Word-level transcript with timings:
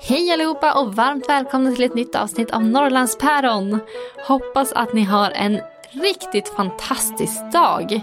Hej 0.00 0.32
allihopa 0.32 0.80
och 0.80 0.94
varmt 0.94 1.28
välkomna 1.28 1.72
till 1.72 1.84
ett 1.84 1.94
nytt 1.94 2.14
avsnitt 2.14 2.50
av 2.50 2.62
Norrlandspäron. 2.62 3.78
Hoppas 4.26 4.72
att 4.72 4.92
ni 4.92 5.02
har 5.02 5.30
en 5.30 5.60
riktigt 5.90 6.48
fantastisk 6.48 7.52
dag. 7.52 8.00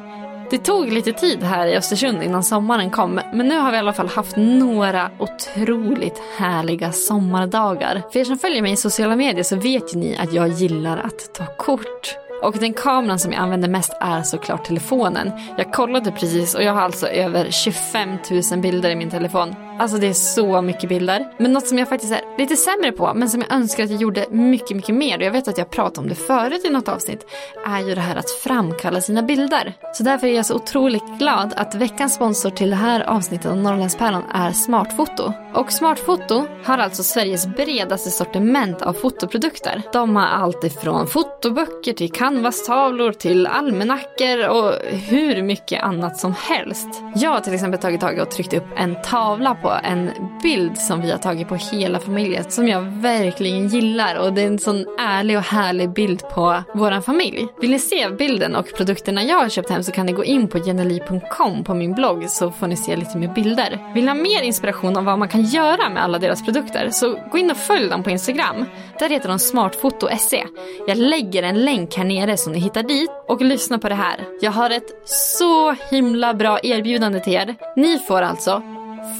Det 0.51 0.57
tog 0.57 0.91
lite 0.91 1.13
tid 1.13 1.43
här 1.43 1.67
i 1.67 1.77
Östersund 1.77 2.23
innan 2.23 2.43
sommaren 2.43 2.89
kom, 2.89 3.21
men 3.33 3.47
nu 3.47 3.59
har 3.59 3.71
vi 3.71 3.77
i 3.77 3.79
alla 3.79 3.93
fall 3.93 4.07
haft 4.07 4.35
några 4.37 5.11
otroligt 5.19 6.21
härliga 6.37 6.91
sommardagar. 6.91 8.01
För 8.11 8.19
er 8.19 8.23
som 8.23 8.37
följer 8.37 8.61
mig 8.61 8.71
i 8.71 8.75
sociala 8.75 9.15
medier 9.15 9.43
så 9.43 9.55
vet 9.55 9.95
ju 9.95 9.99
ni 9.99 10.17
att 10.17 10.33
jag 10.33 10.47
gillar 10.47 10.97
att 10.97 11.33
ta 11.33 11.45
kort. 11.45 12.17
Och 12.41 12.57
den 12.57 12.73
kameran 12.73 13.19
som 13.19 13.31
jag 13.31 13.41
använder 13.41 13.69
mest 13.69 13.97
är 13.99 14.21
såklart 14.21 14.65
telefonen. 14.65 15.31
Jag 15.57 15.73
kollade 15.73 16.11
precis 16.11 16.55
och 16.55 16.63
jag 16.63 16.73
har 16.73 16.81
alltså 16.81 17.07
över 17.07 17.51
25 17.51 18.17
000 18.51 18.61
bilder 18.61 18.89
i 18.89 18.95
min 18.95 19.09
telefon. 19.09 19.55
Alltså 19.79 19.97
det 19.97 20.07
är 20.07 20.13
så 20.13 20.61
mycket 20.61 20.89
bilder. 20.89 21.33
Men 21.37 21.53
något 21.53 21.67
som 21.67 21.77
jag 21.77 21.89
faktiskt 21.89 22.13
är 22.13 22.21
lite 22.37 22.55
sämre 22.55 22.91
på, 22.91 23.13
men 23.13 23.29
som 23.29 23.41
jag 23.41 23.51
önskar 23.51 23.83
att 23.83 23.89
jag 23.89 24.01
gjorde 24.01 24.25
mycket, 24.29 24.75
mycket 24.75 24.95
mer, 24.95 25.17
och 25.17 25.23
jag 25.23 25.31
vet 25.31 25.47
att 25.47 25.57
jag 25.57 25.69
pratade 25.69 26.01
om 26.01 26.09
det 26.09 26.15
förut 26.15 26.65
i 26.65 26.69
något 26.69 26.87
avsnitt, 26.87 27.25
är 27.65 27.79
ju 27.79 27.95
det 27.95 28.01
här 28.01 28.15
att 28.15 28.29
framkalla 28.29 29.01
sina 29.01 29.23
bilder. 29.23 29.73
Så 29.93 30.03
därför 30.03 30.27
är 30.27 30.35
jag 30.35 30.45
så 30.45 30.55
otroligt 30.55 31.19
glad 31.19 31.53
att 31.57 31.75
veckans 31.75 32.13
sponsor 32.13 32.49
till 32.49 32.69
det 32.69 32.75
här 32.75 33.01
avsnittet 33.01 33.51
av 33.51 33.57
Norrlandspäron 33.57 34.23
är 34.33 34.51
Smartfoto. 34.51 35.33
Och 35.53 35.71
Smartfoto 35.71 36.45
har 36.63 36.77
alltså 36.77 37.03
Sveriges 37.03 37.47
bredaste 37.47 38.11
sortiment 38.11 38.81
av 38.81 38.93
fotoprodukter. 38.93 39.81
De 39.93 40.15
har 40.15 40.27
allt 40.27 40.63
ifrån 40.63 41.07
fotoböcker 41.07 41.93
till 41.93 42.11
canvastavlor 42.11 43.11
till 43.11 43.47
almanackor 43.47 44.47
och 44.47 44.73
hur 45.09 45.43
mycket 45.43 45.83
annat 45.83 46.17
som 46.17 46.33
helst. 46.33 46.87
Jag 47.15 47.29
har 47.29 47.39
till 47.39 47.53
exempel 47.53 47.79
tagit 47.79 48.01
tag 48.01 48.19
och 48.19 48.31
tryckt 48.31 48.53
upp 48.53 48.67
en 48.75 49.01
tavla 49.01 49.55
på 49.61 49.79
en 49.83 50.11
bild 50.43 50.77
som 50.77 51.01
vi 51.01 51.11
har 51.11 51.17
tagit 51.17 51.47
på 51.47 51.55
hela 51.55 51.99
familjen 51.99 52.43
som 52.49 52.67
jag 52.67 52.81
verkligen 52.81 53.67
gillar 53.67 54.15
och 54.15 54.33
det 54.33 54.41
är 54.41 54.47
en 54.47 54.59
sån 54.59 54.85
ärlig 54.99 55.37
och 55.37 55.43
härlig 55.43 55.93
bild 55.93 56.29
på 56.29 56.63
vår 56.73 57.01
familj. 57.01 57.47
Vill 57.61 57.71
ni 57.71 57.79
se 57.79 58.09
bilden 58.09 58.55
och 58.55 58.73
produkterna 58.77 59.23
jag 59.23 59.37
har 59.37 59.49
köpt 59.49 59.69
hem 59.69 59.83
så 59.83 59.91
kan 59.91 60.05
ni 60.05 60.11
gå 60.11 60.23
in 60.23 60.47
på 60.47 60.57
jenali.com 60.57 61.63
på 61.63 61.73
min 61.73 61.93
blogg 61.93 62.29
så 62.29 62.51
får 62.51 62.67
ni 62.67 62.77
se 62.77 62.95
lite 62.95 63.17
mer 63.17 63.33
bilder. 63.33 63.93
Vill 63.93 64.03
ni 64.03 64.09
ha 64.09 64.15
mer 64.15 64.41
inspiration 64.41 64.97
om 64.97 65.05
vad 65.05 65.19
man 65.19 65.27
kan 65.27 65.41
göra 65.41 65.89
med 65.89 66.03
alla 66.03 66.19
deras 66.19 66.45
produkter 66.45 66.89
så 66.89 67.17
gå 67.31 67.37
in 67.37 67.51
och 67.51 67.57
följ 67.57 67.89
dem 67.89 68.03
på 68.03 68.09
Instagram. 68.09 68.65
Där 68.99 69.09
heter 69.09 69.29
de 69.29 69.39
smartfoto.se. 69.39 70.45
Jag 70.87 70.97
lägger 70.97 71.43
en 71.43 71.65
länk 71.65 71.95
här 71.95 72.03
nere 72.03 72.37
så 72.37 72.49
ni 72.49 72.59
hittar 72.59 72.83
dit 72.83 73.09
och 73.27 73.41
lyssna 73.41 73.79
på 73.79 73.89
det 73.89 73.95
här. 73.95 74.27
Jag 74.41 74.51
har 74.51 74.69
ett 74.69 75.07
så 75.09 75.71
himla 75.71 76.33
bra 76.33 76.59
erbjudande 76.63 77.19
till 77.19 77.33
er. 77.33 77.55
Ni 77.75 77.99
får 77.99 78.21
alltså 78.21 78.63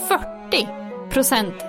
40% 0.10 0.41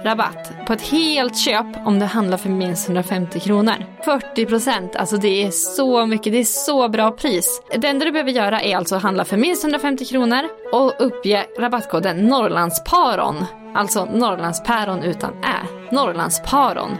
rabatt 0.05 0.67
på 0.67 0.73
ett 0.73 0.83
helt 0.83 1.39
köp 1.39 1.67
om 1.87 1.99
du 1.99 2.07
handlar 2.07 2.39
för 2.39 2.49
minst 2.49 2.89
150 2.89 3.41
kronor. 3.41 3.75
40% 4.05 4.97
alltså 4.97 5.17
det 5.17 5.45
är 5.45 5.51
så 5.51 6.07
mycket, 6.07 6.33
det 6.33 6.39
är 6.39 6.45
så 6.45 6.89
bra 6.89 7.11
pris. 7.11 7.63
Det 7.79 7.89
enda 7.89 8.05
du 8.05 8.13
behöver 8.13 8.31
göra 8.31 8.61
är 8.61 8.77
alltså 8.77 8.97
att 8.97 9.03
handla 9.03 9.25
för 9.25 9.37
minst 9.37 9.65
150 9.65 10.05
kronor 10.05 10.49
och 10.73 10.95
uppge 10.99 11.47
rabattkoden 11.59 12.17
Norrlandsparon. 12.17 13.45
Alltså 13.75 14.05
Norrlandspäron 14.05 15.03
utan 15.03 15.31
ä. 15.31 15.67
Norrlandsparon. 15.91 16.91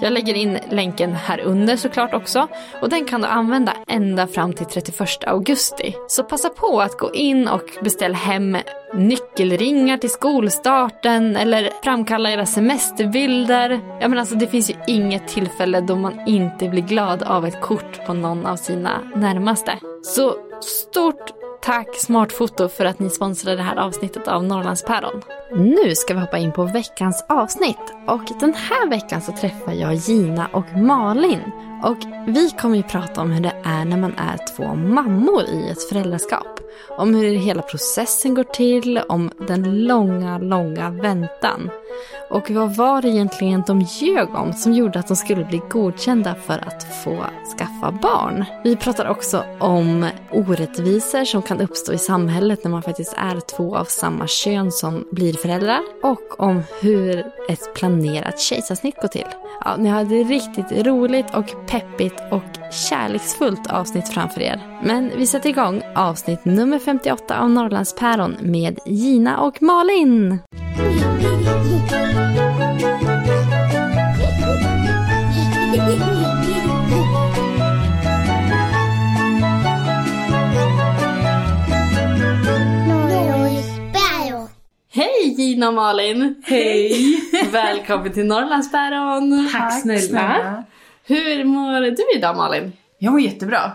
Jag 0.00 0.12
lägger 0.12 0.34
in 0.34 0.58
länken 0.70 1.12
här 1.12 1.40
under 1.40 1.76
såklart 1.76 2.14
också 2.14 2.48
och 2.82 2.88
den 2.88 3.04
kan 3.04 3.20
du 3.20 3.26
använda 3.26 3.72
ända 3.88 4.26
fram 4.26 4.52
till 4.52 4.66
31 4.66 5.24
augusti. 5.26 5.94
Så 6.08 6.22
passa 6.22 6.48
på 6.48 6.80
att 6.80 6.98
gå 6.98 7.14
in 7.14 7.48
och 7.48 7.70
beställ 7.82 8.14
hem 8.14 8.56
nyckelringar 8.94 9.98
till 9.98 10.10
skolstarten 10.10 11.36
eller 11.36 11.70
framkalla 11.84 12.30
era 12.30 12.46
semesterbilder. 12.46 13.80
Ja 14.00 14.08
men 14.08 14.18
alltså 14.18 14.34
det 14.34 14.46
finns 14.46 14.70
ju 14.70 14.74
inget 14.86 15.28
tillfälle 15.28 15.80
då 15.80 15.96
man 15.96 16.20
inte 16.26 16.68
blir 16.68 16.82
glad 16.82 17.22
av 17.22 17.46
ett 17.46 17.60
kort 17.60 18.06
på 18.06 18.14
någon 18.14 18.46
av 18.46 18.56
sina 18.56 19.00
närmaste. 19.14 19.78
Så 20.02 20.34
stort 20.60 21.35
Tack 21.66 21.96
Smartfoto 21.96 22.68
för 22.68 22.84
att 22.84 22.98
ni 22.98 23.10
sponsrade 23.10 23.56
det 23.56 23.62
här 23.62 23.76
avsnittet 23.76 24.28
av 24.28 24.44
Norrlandspäron. 24.44 25.22
Nu 25.54 25.94
ska 25.94 26.14
vi 26.14 26.20
hoppa 26.20 26.38
in 26.38 26.52
på 26.52 26.64
veckans 26.64 27.24
avsnitt 27.28 27.94
och 28.06 28.22
den 28.40 28.54
här 28.54 28.88
veckan 28.88 29.22
så 29.22 29.32
träffar 29.32 29.72
jag 29.72 29.94
Gina 29.94 30.48
och 30.52 30.76
Malin. 30.76 31.40
Och 31.84 31.96
vi 32.26 32.50
kommer 32.50 32.76
ju 32.76 32.82
prata 32.82 33.20
om 33.20 33.30
hur 33.30 33.42
det 33.42 33.54
är 33.64 33.84
när 33.84 33.96
man 33.96 34.14
är 34.18 34.56
två 34.56 34.74
mammor 34.74 35.42
i 35.42 35.68
ett 35.68 35.88
föräldraskap. 35.88 36.60
Om 36.88 37.14
hur 37.14 37.34
hela 37.34 37.62
processen 37.62 38.34
går 38.34 38.44
till, 38.44 38.98
om 39.08 39.30
den 39.48 39.84
långa, 39.84 40.38
långa 40.38 40.90
väntan. 40.90 41.70
Och 42.30 42.50
vad 42.50 42.76
var 42.76 43.02
det 43.02 43.08
egentligen 43.08 43.62
de 43.66 43.80
ljög 43.80 44.34
om 44.34 44.52
som 44.52 44.72
gjorde 44.72 44.98
att 44.98 45.08
de 45.08 45.16
skulle 45.16 45.44
bli 45.44 45.60
godkända 45.70 46.34
för 46.34 46.58
att 46.66 47.04
få 47.04 47.24
skaffa 47.58 47.92
barn? 48.02 48.44
Vi 48.64 48.76
pratar 48.76 49.08
också 49.08 49.44
om 49.60 50.06
orättvisor 50.32 51.24
som 51.24 51.42
kan 51.42 51.60
uppstå 51.60 51.92
i 51.92 51.98
samhället 51.98 52.64
när 52.64 52.70
man 52.70 52.82
faktiskt 52.82 53.14
är 53.16 53.40
två 53.40 53.76
av 53.76 53.84
samma 53.84 54.26
kön 54.26 54.72
som 54.72 55.04
blir 55.10 55.32
föräldrar. 55.32 55.80
Och 56.02 56.40
om 56.40 56.62
hur 56.80 57.18
ett 57.48 57.74
planerat 57.74 58.40
kejsarsnitt 58.40 58.96
går 59.02 59.08
till. 59.08 59.26
Ja, 59.64 59.76
ni 59.76 59.88
har 59.88 60.04
det 60.04 60.22
riktigt 60.22 60.86
roligt 60.86 61.34
och 61.34 61.66
peppigt 61.66 62.20
och 62.30 62.65
kärleksfullt 62.76 63.66
avsnitt 63.66 64.08
framför 64.08 64.40
er. 64.40 64.80
Men 64.82 65.10
vi 65.16 65.26
sätter 65.26 65.48
igång 65.48 65.82
avsnitt 65.94 66.44
nummer 66.44 66.78
58 66.78 67.40
av 67.40 67.50
Norrlandspäron 67.50 68.36
med 68.40 68.78
Gina 68.86 69.40
och 69.40 69.62
Malin. 69.62 70.38
Hej 84.92 85.34
Gina 85.38 85.68
och 85.68 85.74
Malin! 85.74 86.42
Hej! 86.44 87.20
Välkommen 87.52 88.12
till 88.12 88.26
Norrlandspäron! 88.26 89.48
Tack 89.52 89.82
snälla. 89.82 90.64
Hur 91.08 91.44
mår 91.44 91.80
du 91.80 92.18
idag 92.18 92.36
Malin? 92.36 92.72
Jag 92.98 93.12
mår 93.12 93.20
jättebra. 93.20 93.72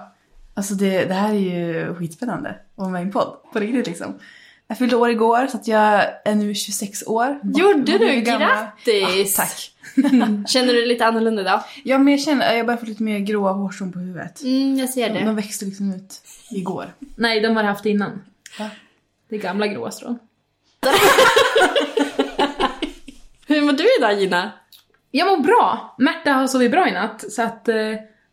Alltså 0.53 0.73
det, 0.73 1.05
det 1.05 1.13
här 1.13 1.33
är 1.33 1.39
ju 1.39 1.95
skitspännande 1.95 2.49
att 2.49 2.57
vara 2.75 2.89
med 2.89 3.01
i 3.01 3.05
en 3.05 3.11
podd. 3.11 3.37
På 3.53 3.59
riktigt 3.59 3.87
liksom. 3.87 4.19
Jag 4.67 4.77
fyllde 4.77 4.95
år 4.95 5.09
igår 5.09 5.47
så 5.47 5.57
att 5.57 5.67
jag 5.67 6.03
är 6.25 6.35
nu 6.35 6.55
26 6.55 7.03
år. 7.07 7.39
Gjorde 7.43 7.97
du? 7.97 8.21
Grattis! 8.21 9.37
Ja, 9.37 9.43
tack. 9.43 9.71
Känner 10.47 10.67
du 10.67 10.73
dig 10.73 10.87
lite 10.87 11.05
annorlunda 11.05 11.41
idag? 11.41 11.63
Ja 11.83 11.97
men 11.97 12.13
jag 12.13 12.21
känner, 12.21 12.53
jag 12.53 12.65
börjar 12.65 12.77
få 12.77 12.85
lite 12.85 13.03
mer 13.03 13.19
gråa 13.19 13.51
hårstrån 13.51 13.91
på 13.91 13.99
huvudet. 13.99 14.41
Mm, 14.41 14.77
jag 14.77 14.89
ser 14.89 15.25
De 15.25 15.35
växte 15.35 15.65
liksom 15.65 15.93
ut 15.93 16.21
igår. 16.51 16.93
Nej, 17.15 17.41
de 17.41 17.55
har 17.55 17.63
haft 17.63 17.85
innan. 17.85 18.21
Va? 18.59 18.69
Det 19.29 19.35
är 19.35 19.39
gamla 19.39 19.67
gråa 19.67 19.91
strån. 19.91 20.19
Hur 23.47 23.61
mår 23.61 23.73
du 23.73 23.87
idag 23.99 24.19
Gina? 24.19 24.51
Jag 25.11 25.27
mår 25.27 25.43
bra! 25.43 25.95
Märta 25.97 26.31
har 26.31 26.47
sovit 26.47 26.71
bra 26.71 26.89
i 26.89 26.91
natt, 26.91 27.23
så 27.31 27.41
att 27.41 27.67
eh, 27.67 27.75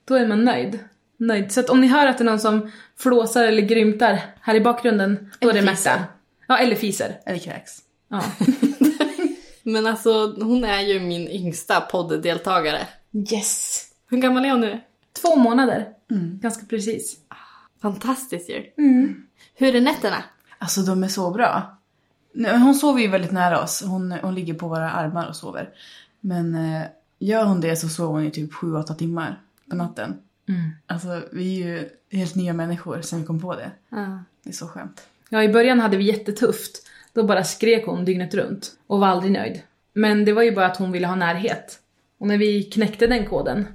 då 0.05 0.15
är 0.15 0.27
man 0.27 0.45
nöjd. 0.45 0.79
nöjd. 1.17 1.53
Så 1.53 1.61
att 1.61 1.71
om 1.71 1.81
ni 1.81 1.87
hör 1.87 2.07
att 2.07 2.19
det 2.19 2.23
är 2.25 2.27
någon 2.27 2.41
som 2.41 2.71
flåsar 2.99 3.45
eller 3.45 3.63
grymtar 3.63 4.21
här 4.41 4.55
i 4.55 4.61
bakgrunden, 4.61 5.31
då 5.39 5.49
är 5.49 5.55
det 5.55 5.63
Märta. 5.63 6.05
Ja, 6.47 6.59
eller 6.59 6.77
fiser. 6.77 7.21
Eller 7.27 7.39
kräks. 7.39 7.79
Ja. 8.09 8.23
Men 9.63 9.87
alltså 9.87 10.35
hon 10.43 10.65
är 10.65 10.81
ju 10.81 11.01
min 11.01 11.29
yngsta 11.29 11.81
podddeltagare. 11.81 12.87
Yes! 13.33 13.85
Hur 14.11 14.19
gammal 14.19 14.45
är 14.45 14.51
hon 14.51 14.61
nu? 14.61 14.81
Två 15.23 15.37
månader. 15.37 15.89
Ganska 16.41 16.67
precis. 16.67 17.17
Fantastiskt 17.83 18.51
ju. 18.51 18.65
Mm. 18.79 19.27
Hur 19.55 19.75
är 19.75 19.81
nätterna? 19.81 20.25
Alltså 20.59 20.81
de 20.81 21.05
är 21.05 21.09
så 21.09 21.31
bra. 21.31 21.79
Hon 22.35 22.75
sover 22.75 23.01
ju 23.01 23.09
väldigt 23.09 23.33
nära 23.33 23.63
oss. 23.63 23.83
Hon, 23.87 24.13
hon 24.23 24.35
ligger 24.35 24.55
på 24.55 24.69
våra 24.69 24.91
armar 24.91 25.29
och 25.29 25.37
sover. 25.37 25.71
Men 26.29 26.55
eh, 26.55 26.83
gör 27.19 27.45
hon 27.45 27.61
det 27.61 27.77
så 27.77 27.89
sover 27.89 28.13
hon 28.13 28.27
i 28.27 28.31
typ 28.31 28.53
7-8 28.53 28.95
timmar 28.95 29.41
på 29.71 29.77
natten. 29.77 30.15
Alltså 30.87 31.23
vi 31.33 31.63
är 31.63 31.67
ju 31.67 31.89
helt 32.19 32.35
nya 32.35 32.53
människor 32.53 33.01
sen 33.01 33.19
vi 33.21 33.27
kom 33.27 33.41
på 33.41 33.55
det. 33.55 33.71
Ja. 33.89 34.23
Det 34.43 34.51
är 34.51 34.55
så 34.55 34.67
skönt. 34.67 35.07
Ja, 35.29 35.43
i 35.43 35.49
början 35.49 35.81
hade 35.81 35.97
vi 35.97 36.05
jättetufft. 36.05 36.89
Då 37.13 37.23
bara 37.25 37.45
skrek 37.45 37.87
hon 37.87 38.05
dygnet 38.05 38.35
runt 38.35 38.71
och 38.87 39.01
var 39.01 39.07
aldrig 39.07 39.33
nöjd. 39.33 39.63
Men 39.93 40.25
det 40.25 40.33
var 40.33 40.43
ju 40.43 40.55
bara 40.55 40.67
att 40.67 40.77
hon 40.77 40.93
ville 40.93 41.07
ha 41.07 41.15
närhet. 41.15 41.81
Och 42.19 42.27
när 42.27 42.39
vi 42.39 42.63
knäckte 42.63 43.07
den 43.07 43.27
koden, 43.27 43.67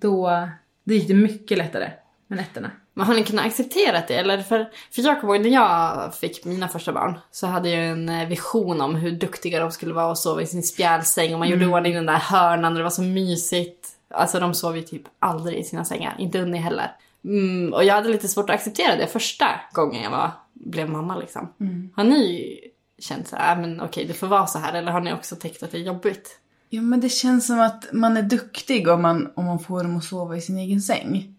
då, 0.00 0.48
då 0.84 0.94
gick 0.94 1.08
det 1.08 1.14
mycket 1.14 1.58
lättare 1.58 1.90
med 2.26 2.36
nätterna. 2.36 2.70
Men 2.94 3.06
har 3.06 3.14
ni 3.14 3.24
kunnat 3.24 3.46
acceptera 3.46 4.02
det? 4.08 4.14
Eller 4.14 4.42
för, 4.42 4.70
för 4.90 5.02
jag 5.02 5.20
kommer 5.20 5.34
ihåg 5.34 5.44
när 5.44 5.50
jag 5.50 6.14
fick 6.14 6.44
mina 6.44 6.68
första 6.68 6.92
barn 6.92 7.18
så 7.30 7.46
hade 7.46 7.70
jag 7.70 7.86
en 7.86 8.08
eh, 8.08 8.28
vision 8.28 8.80
om 8.80 8.94
hur 8.94 9.12
duktiga 9.12 9.60
de 9.60 9.72
skulle 9.72 9.94
vara 9.94 10.10
och 10.10 10.18
sova 10.18 10.42
i 10.42 10.46
sin 10.46 10.62
spjälsäng 10.62 11.32
och 11.32 11.38
man 11.38 11.48
gjorde 11.48 11.64
i 11.64 11.68
ordning 11.68 11.94
den 11.94 12.06
där 12.06 12.18
hörnan 12.18 12.72
och 12.72 12.78
det 12.78 12.82
var 12.82 12.90
så 12.90 13.02
mysigt. 13.02 13.88
Alltså 14.10 14.40
de 14.40 14.54
sov 14.54 14.76
ju 14.76 14.82
typ 14.82 15.02
aldrig 15.18 15.58
i 15.58 15.64
sina 15.64 15.84
sängar, 15.84 16.16
inte 16.18 16.38
Unni 16.42 16.58
heller. 16.58 16.90
Mm, 17.24 17.72
och 17.72 17.84
jag 17.84 17.94
hade 17.94 18.08
lite 18.08 18.28
svårt 18.28 18.50
att 18.50 18.56
acceptera 18.56 18.96
det 18.96 19.06
första 19.06 19.46
gången 19.72 20.02
jag 20.02 20.10
var, 20.10 20.30
blev 20.52 20.88
mamma 20.90 21.16
liksom. 21.16 21.52
Har 21.96 22.04
ni 22.04 22.54
känt 22.98 23.28
så 23.28 23.36
här, 23.36 23.52
"Ah, 23.52 23.60
men 23.60 23.80
okej 23.80 24.04
det 24.04 24.14
får 24.14 24.26
vara 24.26 24.46
så 24.46 24.58
här 24.58 24.72
eller 24.72 24.92
har 24.92 25.00
ni 25.00 25.12
också 25.12 25.36
tyckt 25.36 25.62
att 25.62 25.70
det 25.70 25.78
är 25.78 25.82
jobbigt? 25.82 26.38
Ja 26.68 26.82
men 26.82 27.00
det 27.00 27.08
känns 27.08 27.46
som 27.46 27.60
att 27.60 27.84
man 27.92 28.16
är 28.16 28.22
duktig 28.22 28.88
om 28.88 29.02
man, 29.02 29.32
om 29.36 29.44
man 29.44 29.58
får 29.58 29.82
dem 29.82 29.96
att 29.96 30.04
sova 30.04 30.36
i 30.36 30.40
sin 30.40 30.58
egen 30.58 30.80
säng. 30.80 31.34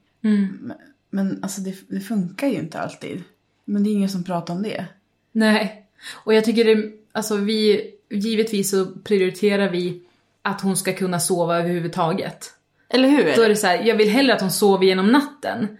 Men, 0.61 0.77
men 1.09 1.39
alltså 1.43 1.61
det, 1.61 1.75
det 1.87 1.99
funkar 1.99 2.47
ju 2.47 2.55
inte 2.55 2.79
alltid. 2.79 3.23
Men 3.65 3.83
det 3.83 3.89
är 3.89 3.91
ingen 3.91 4.09
som 4.09 4.23
pratar 4.23 4.53
om 4.53 4.61
det. 4.61 4.85
Nej. 5.31 5.85
Och 6.13 6.33
jag 6.33 6.45
tycker 6.45 6.65
det, 6.65 6.91
alltså 7.11 7.35
vi, 7.35 7.91
givetvis 8.09 8.71
så 8.71 8.85
prioriterar 8.85 9.69
vi 9.69 10.01
att 10.41 10.61
hon 10.61 10.77
ska 10.77 10.93
kunna 10.93 11.19
sova 11.19 11.57
överhuvudtaget. 11.57 12.53
Eller 12.89 13.09
hur? 13.09 13.35
Då 13.35 13.41
är 13.41 13.49
det 13.49 13.55
så 13.55 13.67
här, 13.67 13.83
jag 13.83 13.95
vill 13.95 14.09
hellre 14.09 14.33
att 14.33 14.41
hon 14.41 14.51
sover 14.51 14.85
genom 14.85 15.07
natten 15.11 15.77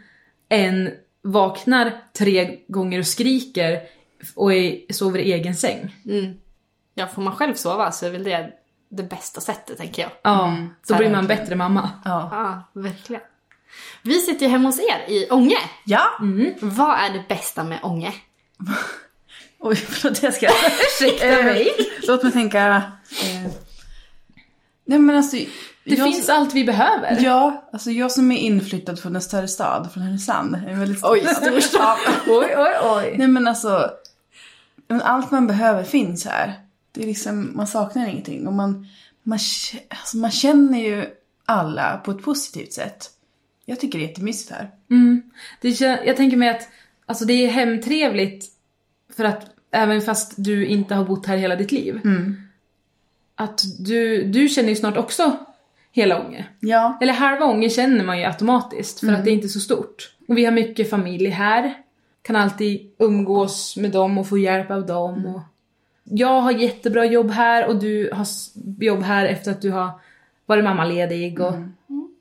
än 0.49 0.91
vaknar 1.21 1.91
tre 2.13 2.59
gånger 2.67 2.99
och 2.99 3.07
skriker 3.07 3.81
och 4.35 4.53
är, 4.53 4.93
sover 4.93 5.19
i 5.19 5.33
egen 5.33 5.55
säng. 5.55 5.95
Mm. 6.05 6.33
Ja, 6.93 7.07
får 7.07 7.21
man 7.21 7.35
själv 7.35 7.53
sova 7.53 7.91
så 7.91 8.05
är 8.05 8.09
väl 8.09 8.23
det 8.23 8.53
det 8.89 9.03
bästa 9.03 9.41
sättet 9.41 9.77
tänker 9.77 10.01
jag. 10.01 10.11
Ja, 10.21 10.57
då 10.87 10.95
blir 10.95 11.09
man 11.09 11.27
verkligen. 11.27 11.43
bättre 11.43 11.55
mamma. 11.55 11.89
Ja. 12.05 12.29
Ja, 12.31 12.81
verkligen. 12.81 13.21
Vi 14.05 14.19
sitter 14.19 14.45
ju 14.45 14.51
hemma 14.51 14.67
hos 14.67 14.79
er 14.79 15.13
i 15.13 15.27
Ånge. 15.29 15.57
Ja! 15.83 16.03
Vad 16.59 16.99
är 16.99 17.13
det 17.13 17.23
bästa 17.27 17.63
med 17.63 17.79
Ånge? 17.83 18.13
Oj, 19.59 19.75
förlåt 19.75 20.23
jag 20.23 20.33
ska... 20.33 20.47
Ursäkta 21.01 21.43
mig. 21.43 21.71
Låt 22.07 22.23
mig 22.23 22.31
tänka... 22.31 22.67
Eh, 23.23 23.51
nej 24.85 24.99
men 24.99 25.15
alltså... 25.15 25.37
Det 25.83 25.95
finns 25.95 26.29
allt 26.29 26.53
vi 26.53 26.63
behöver. 26.63 27.17
Ja, 27.21 27.69
alltså 27.73 27.91
jag 27.91 28.11
som 28.11 28.31
är 28.31 28.37
inflyttad 28.37 28.99
från 28.99 29.15
en 29.15 29.21
större 29.21 29.47
stad, 29.47 29.89
från 29.93 30.03
Härnösand. 30.03 30.55
En 30.55 30.79
väldigt 30.79 30.99
stor 30.99 31.11
Oj, 31.11 31.25
stor 31.25 31.59
stad. 31.59 31.97
Oj, 32.27 32.55
oj, 32.57 32.73
oj. 32.83 33.15
Nej 33.17 33.27
men 33.27 33.47
alltså, 33.47 33.91
allt 35.03 35.31
man 35.31 35.47
behöver 35.47 35.83
finns 35.83 36.25
här. 36.25 36.53
Det 36.91 37.03
är 37.03 37.07
liksom, 37.07 37.51
man 37.55 37.67
saknar 37.67 38.07
ingenting. 38.07 38.47
Och 38.47 38.53
man, 38.53 38.87
man, 39.23 39.39
alltså 39.89 40.17
man 40.17 40.31
känner 40.31 40.79
ju 40.79 41.05
alla 41.45 41.97
på 41.97 42.11
ett 42.11 42.23
positivt 42.23 42.73
sätt. 42.73 43.11
Jag 43.65 43.79
tycker 43.79 43.99
det 43.99 44.05
är 44.05 44.07
jättemysigt 44.09 44.51
här. 44.51 44.69
Det, 45.61 45.69
kän- 45.69 45.99
jag 46.05 46.17
tänker 46.17 46.37
mig 46.37 46.49
att 46.49 46.69
alltså 47.05 47.25
det 47.25 47.33
är 47.33 47.47
hemtrevligt 47.47 48.45
för 49.15 49.23
att 49.23 49.49
även 49.71 50.01
fast 50.01 50.33
du 50.37 50.65
inte 50.65 50.95
har 50.95 51.05
bott 51.05 51.25
här 51.25 51.37
hela 51.37 51.55
ditt 51.55 51.71
liv. 51.71 51.99
Att 53.35 53.61
du, 53.79 54.23
du 54.23 54.47
känner 54.49 54.69
ju 54.69 54.75
snart 54.75 54.97
också 54.97 55.37
hela 55.91 56.25
Ånge. 56.25 56.45
Ja. 56.59 56.97
Eller 57.01 57.13
halva 57.13 57.45
Ånge 57.45 57.69
känner 57.69 58.03
man 58.05 58.19
ju 58.19 58.25
automatiskt 58.25 58.99
för 58.99 59.07
att 59.13 59.23
det 59.25 59.29
är 59.31 59.33
inte 59.33 59.49
så 59.49 59.59
stort. 59.59 60.15
Och 60.27 60.37
vi 60.37 60.45
har 60.45 60.51
mycket 60.51 60.89
familj 60.89 61.27
här. 61.29 61.73
Kan 62.21 62.35
alltid 62.35 62.91
umgås 62.99 63.77
med 63.77 63.91
dem 63.91 64.17
och 64.17 64.27
få 64.27 64.37
hjälp 64.37 64.71
av 64.71 64.85
dem. 64.85 65.25
Och 65.25 65.41
jag 66.03 66.41
har 66.41 66.51
jättebra 66.51 67.05
jobb 67.05 67.31
här 67.31 67.67
och 67.67 67.75
du 67.79 68.09
har 68.13 68.25
jobb 68.83 69.01
här 69.03 69.25
efter 69.25 69.51
att 69.51 69.61
du 69.61 69.71
har 69.71 69.89
varit 70.45 70.63
mammaledig. 70.63 71.39
Och, 71.41 71.53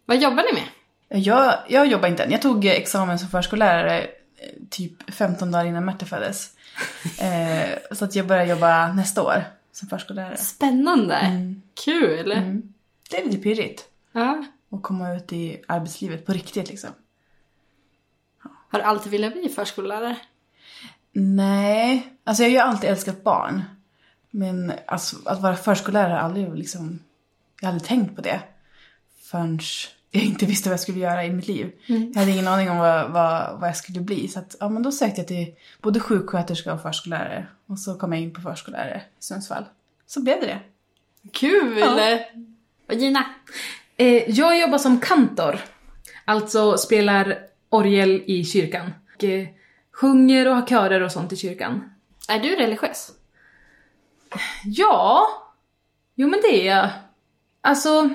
Vad 0.07 0.23
jobbar 0.23 0.43
ni 0.53 0.53
med? 0.53 0.69
Jag, 1.09 1.59
jag 1.69 1.87
jobbar 1.87 2.09
inte 2.09 2.23
än. 2.25 2.31
Jag 2.31 2.43
tog 2.43 2.65
examen 2.65 3.19
som 3.19 3.29
förskollärare 3.29 4.01
eh, 4.01 4.09
typ 4.71 5.15
15 5.15 5.51
dagar 5.51 5.65
innan 5.65 5.85
Märta 5.85 6.07
föddes. 6.07 6.51
Eh, 7.21 7.79
så 7.93 8.05
att 8.05 8.15
jag 8.15 8.27
börjar 8.27 8.47
jobba 8.47 8.93
nästa 8.93 9.23
år 9.23 9.45
som 9.73 9.89
förskollärare. 9.89 10.37
Spännande. 10.37 11.19
Kul. 11.85 12.29
Det 13.11 13.21
är 13.21 13.25
lite 13.25 13.39
pirrigt. 13.39 13.85
Ja. 14.13 14.45
Att 14.71 14.83
komma 14.83 15.15
ut 15.15 15.33
i 15.33 15.63
arbetslivet 15.69 16.27
på 16.27 16.33
riktigt 16.33 16.69
liksom. 16.69 16.91
Har 18.43 18.79
du 18.79 18.85
alltid 18.85 19.13
velat 19.13 19.33
bli 19.33 19.49
förskollärare? 19.49 20.17
Nej, 21.13 22.13
alltså 22.25 22.43
jag 22.43 22.51
har 22.51 22.53
ju 22.53 22.59
alltid 22.59 22.91
älskat 22.91 23.25
barn. 23.25 23.63
Men 24.31 24.73
alltså, 24.87 25.17
att 25.25 25.41
vara 25.41 25.57
förskollärare 25.57 26.13
har 26.13 26.19
aldrig 26.19 26.55
liksom... 26.55 26.99
Jag 27.61 27.69
har 27.69 27.73
aldrig 27.73 27.89
tänkt 27.89 28.17
på 28.17 28.23
det. 28.23 28.41
Förrän 29.23 29.61
jag 30.15 30.25
inte 30.25 30.47
visste 30.47 30.69
vad 30.69 30.73
jag 30.73 30.81
skulle 30.81 30.99
göra 30.99 31.25
i 31.25 31.33
mitt 31.33 31.49
liv. 31.49 31.73
Jag 31.87 32.21
hade 32.21 32.31
ingen 32.31 32.49
aning 32.49 32.71
om 32.71 32.79
vad, 32.79 33.11
vad, 33.11 33.61
vad 33.61 33.69
jag 33.69 33.77
skulle 33.77 34.01
bli. 34.01 34.29
Så 34.29 34.39
att, 34.39 34.57
ja, 34.61 34.69
men 34.69 34.83
då 34.83 34.93
sökte 34.93 35.21
jag 35.21 35.29
till 35.29 35.55
både 35.83 36.01
sjuksköterska 36.01 36.75
och 36.75 36.83
förskollärare. 36.83 37.47
Och 37.67 37.79
så 37.79 37.95
kom 37.95 38.13
jag 38.13 38.23
in 38.23 38.35
på 38.35 38.41
förskollärare 38.41 39.03
i 39.21 39.23
Sundsvall. 39.23 39.65
Så 40.07 40.23
blev 40.23 40.41
det 40.41 40.47
det. 40.47 40.61
Kul! 41.33 41.83
Och 42.89 42.95
Gina? 42.95 43.25
Eh, 43.97 44.31
jag 44.31 44.61
jobbar 44.61 44.79
som 44.79 45.01
kantor. 45.01 45.61
Alltså 46.25 46.79
spelar 46.79 47.39
orgel 47.69 48.23
i 48.27 48.45
kyrkan. 48.45 48.91
Och, 49.15 49.25
eh, 49.25 49.49
sjunger 49.93 50.49
och 50.49 50.55
har 50.55 50.67
körer 50.67 51.01
och 51.01 51.13
sånt 51.13 51.33
i 51.33 51.37
kyrkan. 51.37 51.91
Är 52.29 52.39
du 52.39 52.57
religiös? 52.57 53.13
Ja, 54.65 55.27
jo 56.15 56.29
men 56.29 56.41
det 56.41 56.69
är 56.69 56.77
jag. 56.77 56.91
Alltså, 57.61 58.11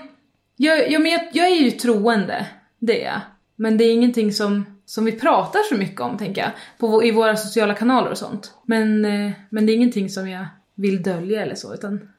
jag, 0.61 0.91
jag, 0.91 1.01
men 1.01 1.11
jag, 1.11 1.21
jag 1.33 1.47
är 1.47 1.55
ju 1.55 1.71
troende, 1.71 2.47
det 2.79 3.03
är 3.03 3.11
jag. 3.11 3.21
Men 3.55 3.77
det 3.77 3.83
är 3.83 3.91
ingenting 3.91 4.33
som, 4.33 4.65
som 4.85 5.05
vi 5.05 5.11
pratar 5.11 5.59
så 5.69 5.75
mycket 5.75 6.01
om, 6.01 6.17
tänker 6.17 6.41
jag. 6.41 6.51
På, 6.77 7.03
I 7.03 7.11
våra 7.11 7.37
sociala 7.37 7.73
kanaler 7.73 8.11
och 8.11 8.17
sånt. 8.17 8.53
Men, 8.65 9.05
eh, 9.05 9.31
men 9.49 9.65
det 9.65 9.71
är 9.71 9.75
ingenting 9.75 10.09
som 10.09 10.29
jag 10.29 10.45
vill 10.75 11.03
dölja 11.03 11.41
eller 11.41 11.55
så, 11.55 11.73
utan 11.73 12.09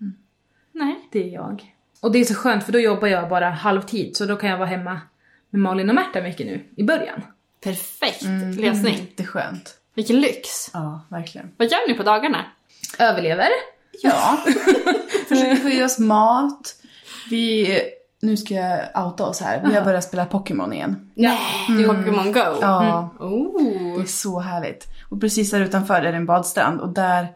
Nej. 0.72 0.94
det 1.12 1.24
är 1.24 1.28
jag. 1.28 1.74
Och 2.00 2.12
det 2.12 2.18
är 2.18 2.24
så 2.24 2.34
skönt 2.34 2.64
för 2.64 2.72
då 2.72 2.78
jobbar 2.78 3.08
jag 3.08 3.28
bara 3.28 3.50
halvtid, 3.50 4.16
så 4.16 4.26
då 4.26 4.36
kan 4.36 4.50
jag 4.50 4.58
vara 4.58 4.68
hemma 4.68 5.00
med 5.50 5.60
Malin 5.60 5.88
och 5.88 5.94
Märta 5.94 6.22
mycket 6.22 6.46
nu, 6.46 6.64
i 6.76 6.82
början. 6.82 7.22
Perfekt 7.64 8.22
lösning. 8.60 8.94
Jätteskönt. 8.94 9.74
Vilken 9.94 10.20
lyx. 10.20 10.70
Ja, 10.72 11.06
verkligen. 11.08 11.50
Vad 11.56 11.68
gör 11.68 11.88
ni 11.88 11.94
på 11.94 12.02
dagarna? 12.02 12.44
Överlever. 12.98 13.48
Ja. 14.02 14.38
Försöker 15.28 15.56
få 15.56 15.68
i 15.68 15.84
oss 15.84 15.98
mat. 15.98 16.76
Vi... 17.30 17.80
Nu 18.22 18.36
ska 18.36 18.54
jag 18.54 19.06
outa 19.06 19.26
oss 19.26 19.40
här. 19.40 19.62
Vi 19.68 19.74
har 19.74 19.84
börjat 19.84 20.04
spela 20.04 20.26
Pokémon 20.26 20.72
igen. 20.72 21.10
Ja. 21.14 21.38
Pokémon 21.86 22.32
Go? 22.32 22.58
Ja. 22.60 23.10
Oh. 23.18 23.96
Det 23.96 24.02
är 24.02 24.06
så 24.06 24.40
härligt. 24.40 24.86
Och 25.08 25.20
precis 25.20 25.50
där 25.50 25.60
utanför 25.60 25.94
är 25.94 26.12
det 26.12 26.16
en 26.16 26.26
badstrand 26.26 26.80
och 26.80 26.88
där, 26.88 27.28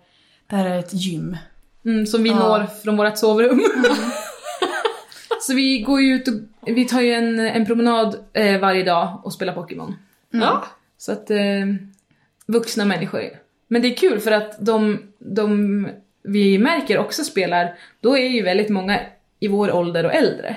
där 0.47 0.65
är 0.65 0.79
ett 0.79 0.93
gym. 0.93 1.37
Mm, 1.85 2.07
som 2.07 2.23
vi 2.23 2.31
når 2.31 2.67
från 2.83 2.97
vårt 2.97 3.19
sovrum. 3.19 3.63
så 5.41 5.55
vi 5.55 5.79
går 5.79 6.01
ju 6.01 6.15
ut 6.15 6.29
och 6.29 6.35
vi 6.67 6.85
tar 6.85 7.01
ju 7.01 7.13
en, 7.13 7.39
en 7.39 7.67
promenad 7.67 8.17
eh, 8.33 8.61
varje 8.61 8.85
dag 8.85 9.21
och 9.25 9.33
spelar 9.33 9.53
Pokémon. 9.53 9.95
Ja. 10.31 10.65
Så 10.99 11.13
att 11.13 11.31
eh, 11.31 11.39
vuxna 12.47 12.85
människor. 12.85 13.23
Men 13.69 13.83
det 13.83 13.89
är 13.89 13.97
kul 13.97 14.21
för 14.21 14.31
att 14.31 14.57
de, 14.59 15.03
de 15.19 15.89
vi 16.23 16.59
märker 16.59 16.99
också 16.99 17.25
spelar, 17.25 17.75
då 18.01 18.19
är 18.19 18.29
ju 18.29 18.43
väldigt 18.43 18.71
många 18.71 19.01
i 19.45 19.49
vår 19.49 19.73
ålder 19.73 20.05
och 20.07 20.15
äldre. 20.15 20.57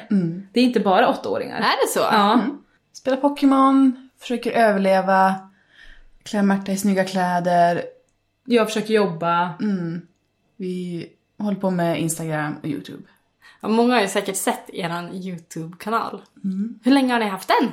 Det 0.53 0.59
är 0.59 0.63
inte 0.63 0.79
bara 0.79 1.09
åttaåringar. 1.09 1.57
Är 1.57 1.85
det 1.85 1.91
så? 1.93 1.99
Ja. 1.99 2.41
Spelar 2.93 3.17
Pokémon, 3.17 4.09
försöker 4.19 4.51
överleva, 4.51 5.35
klär 6.23 6.41
Märta 6.41 6.71
i 6.71 6.77
snygga 6.77 7.03
kläder. 7.05 7.81
Jag 8.45 8.67
försöker 8.67 8.93
jobba. 8.93 9.53
Vi 10.57 11.09
håller 11.37 11.59
på 11.59 11.69
med 11.69 12.01
Instagram 12.01 12.55
och 12.61 12.67
YouTube. 12.67 13.03
Ja, 13.61 13.67
Många 13.67 13.93
har 13.93 14.01
ju 14.01 14.07
säkert 14.07 14.35
sett 14.35 14.69
er 14.69 15.09
YouTube-kanal. 15.13 16.21
Hur 16.83 16.91
länge 16.91 17.13
har 17.13 17.19
ni 17.19 17.25
haft 17.27 17.51
den? 17.59 17.71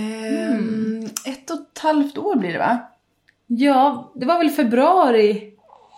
Ehm, 0.00 1.04
Ett 1.26 1.50
och 1.50 1.56
ett 1.60 1.78
halvt 1.78 2.18
år 2.18 2.36
blir 2.36 2.52
det 2.52 2.58
va? 2.58 2.78
Ja, 3.46 4.12
det 4.14 4.26
var 4.26 4.38
väl 4.38 4.50
februari 4.50 5.52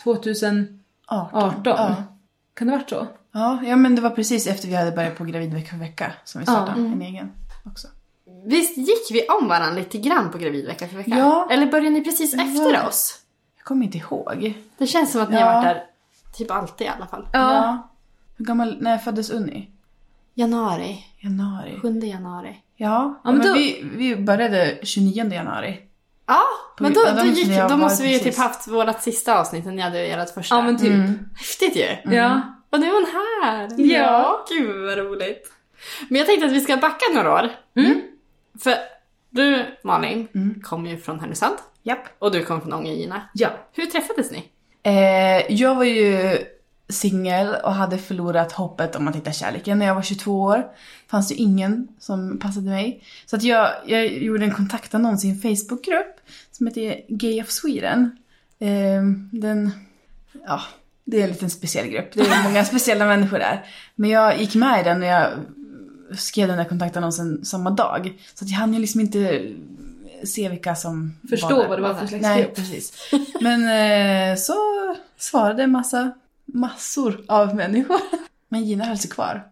2018? 0.04 0.83
18. 1.07 1.62
Ja. 1.64 1.97
Kan 2.54 2.66
det 2.66 2.73
ha 2.73 2.78
varit 2.78 2.90
så? 2.90 3.07
Ja, 3.33 3.59
ja, 3.65 3.77
men 3.77 3.95
det 3.95 4.01
var 4.03 4.11
precis 4.11 4.47
efter 4.47 4.69
vi 4.69 4.75
hade 4.75 4.91
börjat 4.93 5.19
på 5.19 5.25
gravid 5.25 5.55
vecka 5.55 5.71
för 5.71 5.77
vecka 5.77 6.12
som 6.25 6.39
vi 6.41 6.47
startade 6.47 6.81
Ja. 6.81 6.87
en 6.87 7.03
egen 7.03 7.33
också. 7.65 7.89
Visst 8.47 8.77
gick 8.77 9.11
vi 9.11 9.27
om 9.29 9.49
varandra 9.49 9.79
lite 9.79 9.99
grann 9.99 10.31
på 10.31 10.39
gravidvecka 10.39 10.89
för 10.89 10.97
vecka? 10.97 11.11
Ja. 11.19 11.49
Eller 11.51 11.67
började 11.67 11.91
ni 11.91 12.05
precis 12.05 12.35
efter 12.35 12.73
Ja. 12.75 12.87
oss? 12.89 13.19
Jag 13.57 13.65
kommer 13.65 13.85
inte 13.87 13.99
ihåg. 13.99 14.55
Det 14.79 14.87
känns 14.87 15.12
som 15.12 15.21
att 15.23 15.31
ni 15.31 15.37
Ja. 15.37 15.45
har 15.47 15.55
varit 15.55 15.65
där 15.65 15.85
typ 16.35 16.51
alltid 16.51 16.87
i 16.87 16.91
alla 16.97 17.07
fall. 17.07 17.29
Ja. 17.33 17.89
Hur 18.37 18.45
gammal, 18.45 18.77
när 18.81 18.99
föddes 18.99 19.31
Unni? 19.31 19.71
Januari. 20.35 21.05
Januari. 21.19 21.79
7 21.83 22.01
januari. 22.01 22.57
Ja, 22.77 23.21
Ja, 23.25 23.31
men 23.31 23.39
men 23.39 23.47
då- 23.47 23.55
vi, 23.55 23.83
vi 23.97 24.17
började 24.17 24.79
29 24.83 25.33
januari. 25.33 25.81
Ja, 26.27 26.43
På- 26.77 26.83
men 26.83 26.93
då, 26.93 27.01
ja, 27.07 27.12
då, 27.15 27.25
gick, 27.25 27.69
då 27.69 27.77
måste 27.77 28.03
vi 28.03 28.12
ju 28.12 28.19
precis. 28.19 28.35
typ 28.37 28.45
haft 28.45 28.69
vårt 28.69 29.01
sista 29.03 29.39
avsnitt 29.41 29.65
när 29.65 29.73
ni 29.73 29.83
hade 29.83 30.07
ert 30.07 30.31
första. 30.35 30.55
Ja 30.55 30.62
men 30.62 30.79
typ. 30.79 30.93
Häftigt 31.37 31.77
ju! 31.77 32.15
Ja. 32.17 32.41
Och 32.73 32.81
nu 32.81 32.87
är 32.87 32.93
hon 32.93 33.07
här! 33.12 33.69
Ja. 33.95 34.47
Gud 34.49 34.85
vad 34.85 34.99
roligt. 34.99 35.52
Men 36.09 36.19
jag 36.19 36.26
tänkte 36.26 36.47
att 36.47 36.52
vi 36.52 36.61
ska 36.61 36.76
backa 36.76 37.05
några 37.14 37.35
år. 37.35 37.49
Mm. 37.76 38.00
För 38.59 38.75
du 39.31 39.67
Malin 39.85 40.29
kommer 40.62 40.91
ju 40.91 40.99
från 40.99 41.21
Härnösand. 41.21 41.57
Japp. 41.83 42.07
Och 42.19 42.33
du 42.33 42.45
kommer 42.45 42.61
från 42.61 42.73
Ånge. 42.73 43.23
Ja. 43.35 43.49
Hur 43.73 43.87
träffades 43.87 44.31
ni? 44.31 44.49
Eh, 44.83 45.52
jag 45.52 45.75
var 45.75 45.85
ju 45.85 46.38
singel 46.88 47.55
och 47.64 47.73
hade 47.73 47.99
förlorat 47.99 48.52
hoppet 48.52 48.97
om 48.97 49.09
att 49.09 49.17
hitta 49.17 49.33
kärleken. 49.33 49.79
När 49.79 49.87
jag 49.87 49.95
var 49.95 50.02
22 50.02 50.43
år 50.43 50.67
fanns 51.09 51.29
det 51.29 51.35
ingen 51.35 51.88
som 51.99 52.38
passade 52.38 52.71
mig. 52.71 53.05
Så 53.26 53.37
att 53.37 53.43
jag, 53.43 53.71
jag 53.87 54.07
gjorde 54.07 54.45
en 54.45 54.55
kontaktannons 54.55 55.25
i 55.25 55.31
en 55.31 55.41
Facebookgrupp 55.41 56.17
som 56.50 56.67
heter 56.67 57.00
Gay 57.09 57.43
of 57.43 57.50
Sweden. 57.50 58.17
Eh, 58.59 59.02
den, 59.33 59.71
ja, 60.47 60.62
det 61.04 61.21
är 61.21 61.25
en 61.25 61.30
liten 61.30 61.50
speciell 61.50 61.87
grupp. 61.88 62.12
Det 62.12 62.21
är 62.21 62.42
många 62.44 62.64
speciella 62.73 63.06
människor 63.06 63.38
där. 63.38 63.66
Men 63.94 64.11
jag 64.11 64.40
gick 64.40 64.54
med 64.54 64.80
i 64.80 64.85
den 64.85 65.00
när 65.00 65.06
jag 65.06 65.30
skrev 66.18 66.49
den 66.49 66.56
där 66.59 66.64
kontaktannonsen 66.64 67.44
samma 67.44 67.71
dag. 67.71 68.18
Så 68.35 68.44
att 68.44 68.50
jag 68.50 68.56
hann 68.56 68.75
ju 68.75 68.80
liksom 68.80 69.00
inte 69.00 69.52
se 70.25 70.49
vilka 70.49 70.75
som 70.75 71.12
Förstå 71.30 71.56
var 71.56 71.68
vad 71.68 71.78
det 71.78 71.82
var 71.82 71.94
för 71.94 72.06
slags 72.06 72.23
Nej, 72.23 72.42
grupp. 72.42 72.54
precis. 72.54 72.92
Men 73.40 73.61
eh, 74.30 74.37
så 74.37 74.54
svarade 75.18 75.66
massa, 75.66 76.12
massor 76.44 77.25
av 77.28 77.56
människor. 77.56 77.97
Men 78.49 78.64
Gina 78.64 78.85
höll 78.85 78.99
sig 78.99 79.11
kvar. 79.11 79.47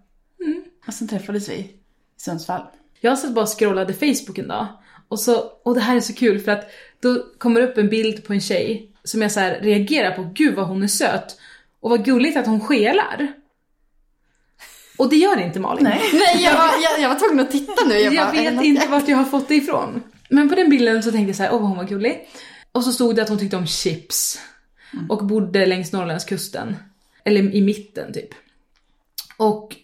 Och 0.86 0.94
sen 0.94 1.08
träffades 1.08 1.48
vi 1.48 1.54
i 1.54 1.70
Sundsvall. 2.16 2.62
Jag 3.00 3.18
satt 3.18 3.34
bara 3.34 3.42
och 3.42 3.58
scrollade 3.58 3.92
Facebook 3.92 4.38
en 4.38 4.48
dag. 4.48 4.66
Och, 5.08 5.20
så, 5.20 5.38
och 5.62 5.74
det 5.74 5.80
här 5.80 5.96
är 5.96 6.00
så 6.00 6.14
kul 6.14 6.38
för 6.40 6.52
att 6.52 6.70
då 7.00 7.24
kommer 7.38 7.60
upp 7.60 7.78
en 7.78 7.88
bild 7.88 8.24
på 8.24 8.32
en 8.32 8.40
tjej 8.40 8.89
som 9.04 9.22
jag 9.22 9.32
så 9.32 9.40
här 9.40 9.60
reagerar 9.60 10.10
på. 10.10 10.30
Gud 10.34 10.54
vad 10.54 10.66
hon 10.66 10.82
är 10.82 10.86
söt. 10.88 11.36
Och 11.80 11.90
vad 11.90 12.04
gulligt 12.04 12.36
att 12.36 12.46
hon 12.46 12.60
skelar. 12.60 13.32
Och 14.98 15.10
det 15.10 15.16
gör 15.16 15.40
inte 15.40 15.60
Malin. 15.60 15.84
Nej. 15.84 16.00
Nej, 16.12 16.44
jag 16.44 16.52
var, 16.56 16.70
jag, 16.82 17.00
jag 17.00 17.08
var 17.08 17.18
tvungen 17.18 17.40
att 17.40 17.50
titta 17.50 17.84
nu. 17.88 17.94
Jag, 17.94 18.16
bara, 18.16 18.28
är 18.32 18.44
det 18.44 18.56
vet 18.56 18.64
inte 18.64 18.82
jag- 18.82 18.90
vart 18.90 19.08
jag 19.08 19.16
har 19.16 19.24
fått 19.24 19.48
det 19.48 19.54
ifrån. 19.54 20.02
Men 20.28 20.48
på 20.48 20.54
den 20.54 20.70
bilden 20.70 21.02
så 21.02 21.10
tänkte 21.12 21.28
jag 21.28 21.36
så 21.36 21.42
här, 21.42 21.52
åh 21.54 21.58
vad 21.60 21.68
hon 21.68 21.76
var 21.78 21.84
gullig. 21.84 22.28
Och 22.72 22.84
så 22.84 22.92
stod 22.92 23.16
det 23.16 23.22
att 23.22 23.28
hon 23.28 23.38
tyckte 23.38 23.56
om 23.56 23.66
chips. 23.66 24.40
Och 25.08 25.24
bodde 25.26 25.66
längs 25.66 25.92
Norrlandskusten. 25.92 26.76
Eller 27.24 27.54
i 27.54 27.60
mitten 27.60 28.12
typ. 28.12 28.28
Och 29.36 29.76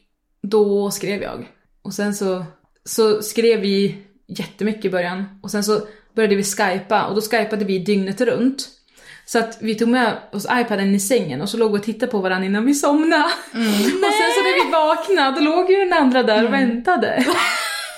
då 0.43 0.91
skrev 0.91 1.23
jag. 1.23 1.49
Och 1.83 1.95
sen 1.95 2.15
så, 2.15 2.45
så 2.85 3.23
skrev 3.23 3.61
vi 3.61 3.99
jättemycket 4.27 4.85
i 4.85 4.91
början. 4.91 5.41
Och 5.43 5.51
sen 5.51 5.65
så 5.65 5.81
började 6.15 6.37
vi 6.37 6.45
skypa 6.45 7.07
och 7.07 7.15
då 7.15 7.21
skypade 7.21 7.65
vi 7.65 7.79
dygnet 7.79 8.21
runt. 8.21 8.69
Så 9.29 9.39
att 9.39 9.59
vi 9.61 9.75
tog 9.75 9.89
med 9.89 10.19
oss 10.33 10.47
iPaden 10.51 10.95
i 10.95 11.01
sängen 11.01 11.41
och 11.41 11.49
så 11.49 11.57
låg 11.57 11.73
vi 11.73 11.79
och 11.79 11.83
tittade 11.83 12.13
på 12.13 12.19
varandra 12.19 12.47
innan 12.47 12.67
vi 12.67 12.75
somnade. 12.75 13.25
Och 13.25 14.13
sen 14.13 14.31
så 14.35 14.43
när 14.43 14.65
vi 14.65 14.71
vaknade, 14.73 15.37
då 15.37 15.41
låg 15.41 15.71
ju 15.71 15.77
den 15.77 15.93
andra 15.93 16.23
där 16.23 16.45
och 16.45 16.53
väntade. 16.53 17.27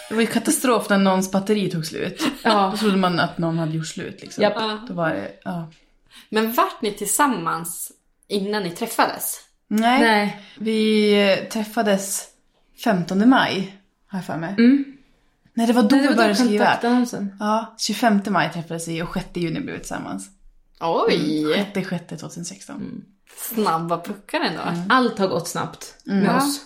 Det 0.09 0.15
var 0.15 0.21
ju 0.21 0.27
katastrof 0.27 0.89
när 0.89 0.99
någons 0.99 1.33
batteri 1.33 1.71
tog 1.71 1.87
slut. 1.87 2.27
Ja. 2.43 2.69
Då 2.73 2.77
trodde 2.77 2.97
man 2.97 3.21
att 3.21 3.39
någon 3.39 3.59
hade 3.59 3.73
gjort 3.73 3.87
slut 3.87 4.21
liksom. 4.21 4.43
Japp. 4.43 4.55
Då 4.89 4.95
var 4.95 5.09
det, 5.09 5.33
ja. 5.45 5.71
Men 6.29 6.53
vart 6.53 6.83
ni 6.83 6.93
tillsammans 6.93 7.93
innan 8.29 8.63
ni 8.63 8.71
träffades? 8.71 9.41
Nej. 9.69 10.01
Nej. 10.01 10.43
Vi 10.59 11.13
eh, 11.33 11.49
träffades 11.49 12.25
15 12.85 13.29
maj, 13.29 13.77
har 14.07 14.19
jag 14.19 14.27
för 14.27 14.37
mig. 14.37 14.55
Mm. 14.59 14.85
Nej, 15.55 15.67
det 15.67 15.73
var 15.73 15.83
då 15.83 15.97
Nej, 15.97 16.01
det 16.01 16.03
vi 16.03 16.09
var 16.09 16.17
började 16.17 16.35
då 16.35 16.45
skriva. 16.45 17.29
Ja, 17.41 17.75
25 17.79 18.21
maj 18.29 18.51
träffades 18.53 18.89
vi 18.89 19.03
och 19.03 19.15
6 19.15 19.27
juni 19.35 19.61
blev 19.61 19.75
vi 19.75 19.81
tillsammans. 19.81 20.31
Oj! 20.81 21.45
6 21.75 21.89
6 21.89 22.21
2016. 22.21 23.05
Snabba 23.37 24.01
puckar 24.01 24.41
ändå. 24.41 24.61
Allt 24.89 25.19
har 25.19 25.29
gått 25.29 25.49
snabbt 25.49 25.95
med 26.05 26.37
oss. 26.37 26.61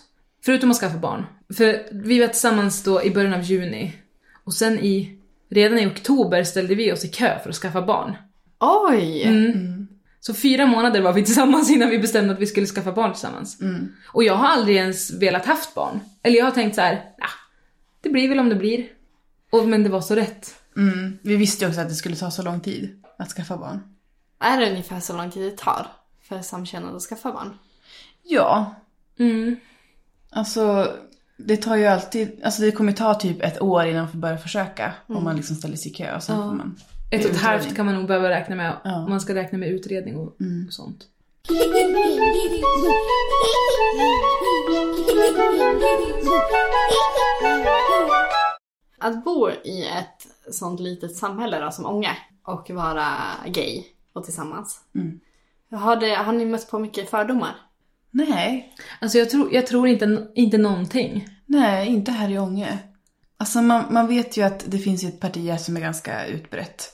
Förutom 0.44 0.70
att 0.70 0.76
skaffa 0.76 0.98
barn. 0.98 1.26
För 1.56 1.88
vi 1.92 2.20
var 2.20 2.26
tillsammans 2.26 2.82
då 2.82 3.02
i 3.02 3.10
början 3.10 3.34
av 3.34 3.42
juni. 3.42 3.96
Och 4.44 4.54
sen 4.54 4.78
i, 4.78 5.18
redan 5.50 5.78
i 5.78 5.86
oktober 5.86 6.44
ställde 6.44 6.74
vi 6.74 6.92
oss 6.92 7.04
i 7.04 7.08
kö 7.08 7.38
för 7.42 7.50
att 7.50 7.56
skaffa 7.56 7.82
barn. 7.82 8.16
Oj! 8.60 9.22
Mm. 9.22 9.86
Så 10.20 10.34
fyra 10.34 10.66
månader 10.66 11.00
var 11.00 11.12
vi 11.12 11.24
tillsammans 11.24 11.70
innan 11.74 11.90
vi 11.90 11.98
bestämde 11.98 12.34
att 12.34 12.40
vi 12.40 12.46
skulle 12.46 12.66
skaffa 12.66 12.92
barn 12.92 13.12
tillsammans. 13.12 13.58
Och 14.12 14.24
jag 14.24 14.34
har 14.34 14.48
aldrig 14.48 14.76
ens 14.76 15.12
velat 15.12 15.46
haft 15.46 15.74
barn. 15.74 16.00
Eller 16.22 16.36
jag 16.36 16.44
har 16.44 16.52
tänkt 16.52 16.74
så 16.74 16.80
här, 16.80 17.04
ja, 17.18 17.28
det 18.00 18.10
blir 18.10 18.28
väl 18.28 18.38
om 18.38 18.48
det 18.48 18.54
blir. 18.54 18.86
Och, 19.50 19.68
men 19.68 19.82
det 19.82 19.88
var 19.88 20.00
så 20.00 20.14
rätt. 20.14 20.54
Mm. 20.76 21.18
Vi 21.22 21.36
visste 21.36 21.64
ju 21.64 21.68
också 21.68 21.80
att 21.80 21.88
det 21.88 21.94
skulle 21.94 22.16
ta 22.16 22.30
så 22.30 22.42
lång 22.42 22.60
tid 22.60 23.02
att 23.18 23.28
skaffa 23.28 23.56
barn. 23.56 23.80
Är 24.42 24.60
det 24.60 24.70
ungefär 24.70 25.00
så 25.00 25.16
lång 25.16 25.30
tid 25.30 25.42
det 25.52 25.56
tar 25.58 25.86
för 26.22 26.40
samkönade 26.42 26.96
att 26.96 27.02
skaffa 27.02 27.32
barn? 27.32 27.58
Ja, 28.22 28.74
Mm. 29.18 29.56
alltså 30.30 30.92
det 31.36 31.56
tar 31.56 31.76
ju 31.76 31.86
alltid, 31.86 32.40
alltså 32.44 32.62
det 32.62 32.72
kommer 32.72 32.92
ta 32.92 33.14
typ 33.14 33.42
ett 33.42 33.62
år 33.62 33.84
innan 33.84 34.02
man 34.02 34.10
får 34.10 34.18
börja 34.18 34.38
försöka. 34.38 34.92
Om 35.06 35.24
man 35.24 35.36
liksom 35.36 35.56
ställer 35.56 35.76
sig 35.76 35.90
i 35.90 35.94
kö 35.94 36.16
och 36.16 36.22
sen 36.22 36.36
Ja. 36.36 36.42
får 36.48 36.54
man... 36.54 36.76
Ett 37.10 37.24
och 37.24 37.30
ett 37.30 37.40
halvt 37.40 37.76
kan 37.76 37.86
man 37.86 37.94
nog 37.94 38.06
behöva 38.06 38.28
räkna 38.30 38.56
med. 38.56 38.76
Ja. 38.84 38.96
Om 39.04 39.10
man 39.10 39.20
ska 39.20 39.34
räkna 39.34 39.58
med 39.58 39.68
utredning 39.68 40.16
och, 40.16 40.26
och 40.66 40.72
sånt. 40.72 41.04
Att 48.98 49.24
bo 49.24 49.50
i 49.50 49.84
ett 49.86 50.52
sånt 50.54 50.80
litet 50.80 51.16
samhälle 51.16 51.58
då, 51.60 51.70
som 51.70 51.86
Ånge 51.86 52.16
och 52.42 52.70
vara 52.70 53.08
gay 53.46 53.84
och 54.12 54.24
tillsammans. 54.24 54.80
Har, 55.70 55.96
det, 55.96 56.14
har 56.14 56.32
ni 56.32 56.46
mött 56.46 56.70
på 56.70 56.78
mycket 56.78 57.10
fördomar? 57.10 57.54
Nej, 58.10 58.74
Alltså 59.00 59.18
jag 59.18 59.30
tror, 59.30 59.54
jag 59.54 59.66
tror 59.66 59.88
inte, 59.88 60.26
inte 60.34 60.58
någonting. 60.58 61.28
nej, 61.46 61.88
inte 61.88 62.12
här 62.12 62.30
i 62.30 62.38
Ånge. 62.38 62.78
Alltså 63.36 63.62
man, 63.62 63.84
man 63.90 64.06
vet 64.08 64.36
ju 64.36 64.42
att 64.42 64.64
det 64.66 64.78
finns 64.78 65.04
ju 65.04 65.08
ett 65.08 65.20
parti 65.20 65.50
här 65.50 65.56
som 65.56 65.76
är 65.76 65.80
ganska 65.80 66.26
utbrett. 66.26 66.92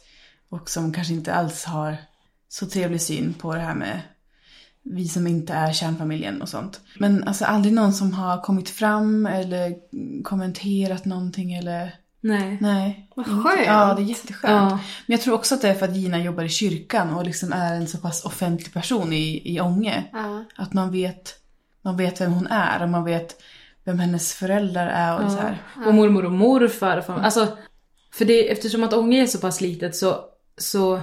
Och 0.48 0.70
som 0.70 0.92
kanske 0.92 1.14
inte 1.14 1.34
alls 1.34 1.64
har 1.64 1.96
så 2.48 2.66
trevlig 2.66 3.02
syn 3.02 3.34
på 3.34 3.54
det 3.54 3.60
här 3.60 3.74
med 3.74 4.00
vi 4.82 5.08
som 5.08 5.26
inte 5.26 5.52
är 5.52 5.72
kärnfamiljen 5.72 6.42
och 6.42 6.48
sånt. 6.48 6.80
Men 6.98 7.24
alltså 7.24 7.44
aldrig 7.44 7.74
någon 7.74 7.92
som 7.92 8.12
har 8.12 8.40
kommit 8.42 8.70
fram 8.70 9.26
eller 9.26 9.74
kommenterat 10.22 11.04
någonting 11.04 11.52
eller... 11.54 11.94
Nej. 12.20 12.58
Nej. 12.60 13.08
Vad 13.16 13.26
skönt. 13.26 13.66
Ja, 13.66 13.94
det 13.94 14.02
är 14.02 14.04
jätteskönt. 14.04 14.52
Ja. 14.52 14.68
Men 14.70 14.78
jag 15.16 15.20
tror 15.20 15.34
också 15.34 15.54
att 15.54 15.62
det 15.62 15.68
är 15.68 15.74
för 15.74 15.86
att 15.88 15.96
Gina 15.96 16.18
jobbar 16.18 16.44
i 16.44 16.48
kyrkan 16.48 17.14
och 17.14 17.24
liksom 17.24 17.52
är 17.52 17.74
en 17.74 17.86
så 17.88 17.98
pass 17.98 18.24
offentlig 18.24 18.72
person 18.72 19.12
i, 19.12 19.42
i 19.54 19.60
Ånge. 19.60 20.04
Ja. 20.12 20.44
Att 20.56 20.72
man 20.72 20.92
vet, 20.92 21.34
man 21.82 21.96
vet 21.96 22.20
vem 22.20 22.32
hon 22.32 22.46
är 22.46 22.82
och 22.82 22.88
man 22.88 23.04
vet 23.04 23.42
vem 23.84 23.98
hennes 23.98 24.34
föräldrar 24.34 24.86
är 24.86 25.24
och 25.24 25.32
så 25.32 25.38
här. 25.38 25.58
Och 25.86 25.94
mormor 25.94 26.24
och 26.24 26.32
morfar. 26.32 27.00
fam- 27.00 27.22
Alltså, 27.24 27.48
för 28.12 28.24
det, 28.24 28.52
eftersom 28.52 28.84
att 28.84 28.92
Ånge 28.92 29.22
är 29.22 29.26
så 29.26 29.38
pass 29.38 29.60
litet 29.60 29.96
så, 29.96 30.24
så 30.58 31.00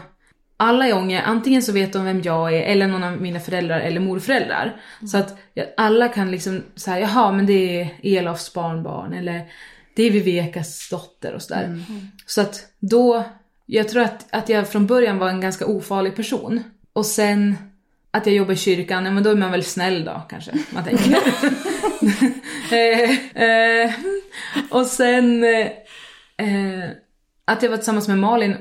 alla 0.57 0.88
i 0.88 0.93
Ånge, 0.93 1.22
antingen 1.22 1.62
så 1.62 1.72
vet 1.72 1.93
de 1.93 2.05
vem 2.05 2.22
jag 2.22 2.53
är 2.53 2.62
eller 2.62 2.88
någon 2.88 3.03
av 3.03 3.22
mina 3.22 3.39
föräldrar 3.39 3.79
eller 3.79 4.00
morföräldrar. 4.00 4.81
Så 5.12 5.17
att 5.17 5.38
ja, 5.53 5.63
alla 5.77 6.07
kan 6.07 6.31
liksom 6.31 6.63
säga, 6.75 7.00
jaha 7.00 7.31
men 7.31 7.45
det 7.45 7.81
är 7.81 7.89
Elofs 8.03 8.53
barnbarn 8.53 9.13
eller 9.13 9.41
det 9.95 10.03
är 10.03 10.11
Vivekas 10.11 10.89
dotter 10.89 11.33
och 11.33 11.41
sådär. 11.41 11.83
Så 12.25 12.41
att 12.41 12.67
då, 12.79 13.23
jag 13.65 13.89
tror 13.89 14.03
att, 14.03 14.25
att 14.29 14.49
jag 14.49 14.69
från 14.69 14.87
början 14.87 15.17
var 15.17 15.29
en 15.29 15.41
ganska 15.41 15.65
ofarlig 15.65 16.15
person. 16.15 16.63
Och 16.93 17.05
sen 17.05 17.55
att 18.11 18.25
jag 18.25 18.35
jobbar 18.35 18.53
i 18.53 18.57
kyrkan, 18.57 19.05
ja 19.05 19.11
men 19.11 19.23
då 19.23 19.29
är 19.29 19.35
man 19.35 19.51
väl 19.51 19.63
snäll 19.63 20.05
då 20.05 20.21
kanske, 20.29 20.51
man 20.69 20.83
tänker. 20.83 21.05
eh, 22.71 23.43
eh, 23.43 23.93
och 24.69 24.85
sen 24.85 25.43
eh, 25.43 26.89
att 27.45 27.63
jag 27.63 27.69
var 27.69 27.77
tillsammans 27.77 28.07
med 28.07 28.17
Malin, 28.17 28.55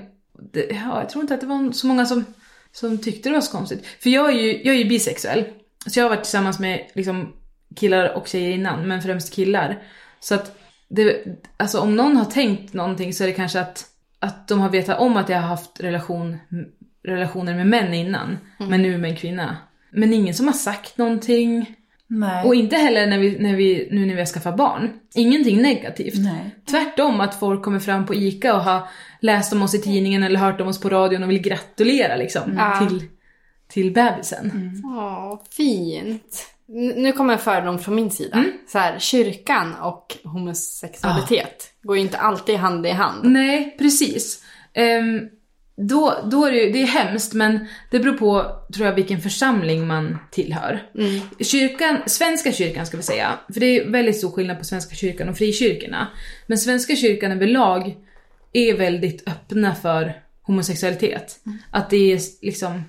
det, 0.53 0.67
ja, 0.71 1.01
jag 1.01 1.09
tror 1.09 1.23
inte 1.23 1.35
att 1.35 1.41
det 1.41 1.47
var 1.47 1.73
så 1.73 1.87
många 1.87 2.07
som, 2.07 2.25
som 2.73 2.99
tyckte 2.99 3.29
det 3.29 3.35
var 3.35 3.41
så 3.41 3.53
konstigt. 3.53 3.87
För 4.01 4.11
jag 4.11 4.29
är 4.29 4.39
ju, 4.39 4.63
jag 4.65 4.75
är 4.75 4.79
ju 4.79 4.89
bisexuell. 4.89 5.45
Så 5.87 5.99
jag 5.99 6.05
har 6.05 6.11
varit 6.11 6.23
tillsammans 6.23 6.59
med 6.59 6.91
liksom, 6.95 7.33
killar 7.77 8.17
och 8.17 8.29
tjejer 8.29 8.51
innan, 8.51 8.89
men 8.89 9.03
främst 9.03 9.35
killar. 9.35 9.83
Så 10.21 10.35
att 10.35 10.59
det, 10.89 11.25
alltså 11.57 11.81
om 11.81 11.97
någon 11.97 12.17
har 12.17 12.25
tänkt 12.25 12.73
någonting 12.73 13.13
så 13.15 13.25
är 13.25 13.29
det 13.29 13.35
kanske 13.35 13.61
att, 13.61 13.87
att 14.19 14.49
de 14.49 14.61
har 14.61 14.69
vetat 14.71 14.99
om 14.99 15.17
att 15.17 15.29
jag 15.29 15.37
har 15.41 15.49
haft 15.49 15.81
relation, 15.81 16.37
relationer 17.05 17.55
med 17.55 17.67
män 17.67 17.95
innan, 17.95 18.39
men 18.59 18.83
nu 18.83 18.99
med 18.99 19.11
en 19.11 19.17
kvinna. 19.17 19.57
Men 19.91 20.13
ingen 20.13 20.35
som 20.35 20.47
har 20.47 20.55
sagt 20.55 20.99
någonting. 20.99 21.75
Nej. 22.07 22.45
Och 22.45 22.55
inte 22.55 22.77
heller 22.77 23.07
när 23.07 23.19
vi, 23.19 23.39
när 23.39 23.57
vi, 23.57 23.89
nu 23.91 24.07
när 24.07 24.15
vi 24.15 24.21
har 24.21 24.27
skaffat 24.27 24.57
barn. 24.57 24.91
Ingenting 25.15 25.63
negativt. 25.63 26.15
Nej. 26.19 26.57
Tvärtom 26.71 27.21
att 27.21 27.35
folk 27.41 27.63
kommer 27.63 27.81
fram 27.81 28.07
på 28.07 28.15
ICA 28.15 28.55
och 28.55 28.63
har 28.65 28.89
läst 29.21 29.53
om 29.53 29.63
oss 29.63 29.75
i 29.75 29.81
tidningen 29.83 30.23
eller 30.23 30.41
hört 30.41 30.61
om 30.61 30.69
oss 30.69 30.81
på 30.81 30.89
radion 30.89 31.23
och 31.23 31.31
vill 31.31 31.41
gratulera 31.43 32.17
liksom 32.17 32.55
Ja. 32.59 32.87
till, 32.89 33.03
till 33.69 33.93
bebisen. 33.93 34.73
Åh, 34.85 35.41
fint. 35.57 36.47
Nu 36.69 37.13
kommer 37.13 37.33
en 37.33 37.39
fördom 37.39 37.79
från 37.79 37.95
min 37.95 38.11
sida. 38.11 38.37
Mm. 38.37 38.53
Så 38.69 38.79
här, 38.79 38.99
kyrkan 38.99 39.75
och 39.75 40.17
homosexualitet 40.25 41.71
går 41.83 41.97
ju 41.97 42.03
inte 42.03 42.19
alltid 42.19 42.57
hand 42.57 42.87
i 42.87 42.91
hand. 42.91 43.25
Nej, 43.25 43.77
precis. 43.79 44.45
Ehm, 44.75 45.29
då, 45.77 46.19
då 46.31 46.45
är 46.45 46.53
det 46.53 46.71
det 46.71 46.83
är 46.83 46.87
hemskt 46.87 47.35
men 47.35 47.67
det 47.91 47.99
beror 47.99 48.17
på, 48.17 48.57
tror 48.75 48.87
jag, 48.87 48.95
vilken 48.95 49.21
församling 49.21 49.87
man 49.87 50.19
tillhör. 50.31 50.83
Kyrkan, 51.41 51.99
Svenska 52.07 52.53
kyrkan 52.53 52.87
ska 52.87 52.97
vi 52.97 53.03
säga, 53.03 53.39
för 53.53 53.61
det 53.61 53.67
är 53.67 53.91
väldigt 53.91 54.17
stor 54.17 54.31
skillnad 54.31 54.59
på 54.59 54.65
Svenska 54.65 54.95
kyrkan 54.95 55.29
och 55.29 55.37
frikyrkorna. 55.37 56.09
Men 56.47 56.59
Svenska 56.59 56.97
kyrkan 56.97 57.33
överlag 57.33 57.97
är 58.53 58.77
väldigt 58.77 59.29
öppna 59.29 59.75
för 59.75 60.13
homosexualitet. 60.43 61.39
Att 61.71 61.91
det 61.91 62.13
är 62.13 62.21
liksom, 62.43 62.83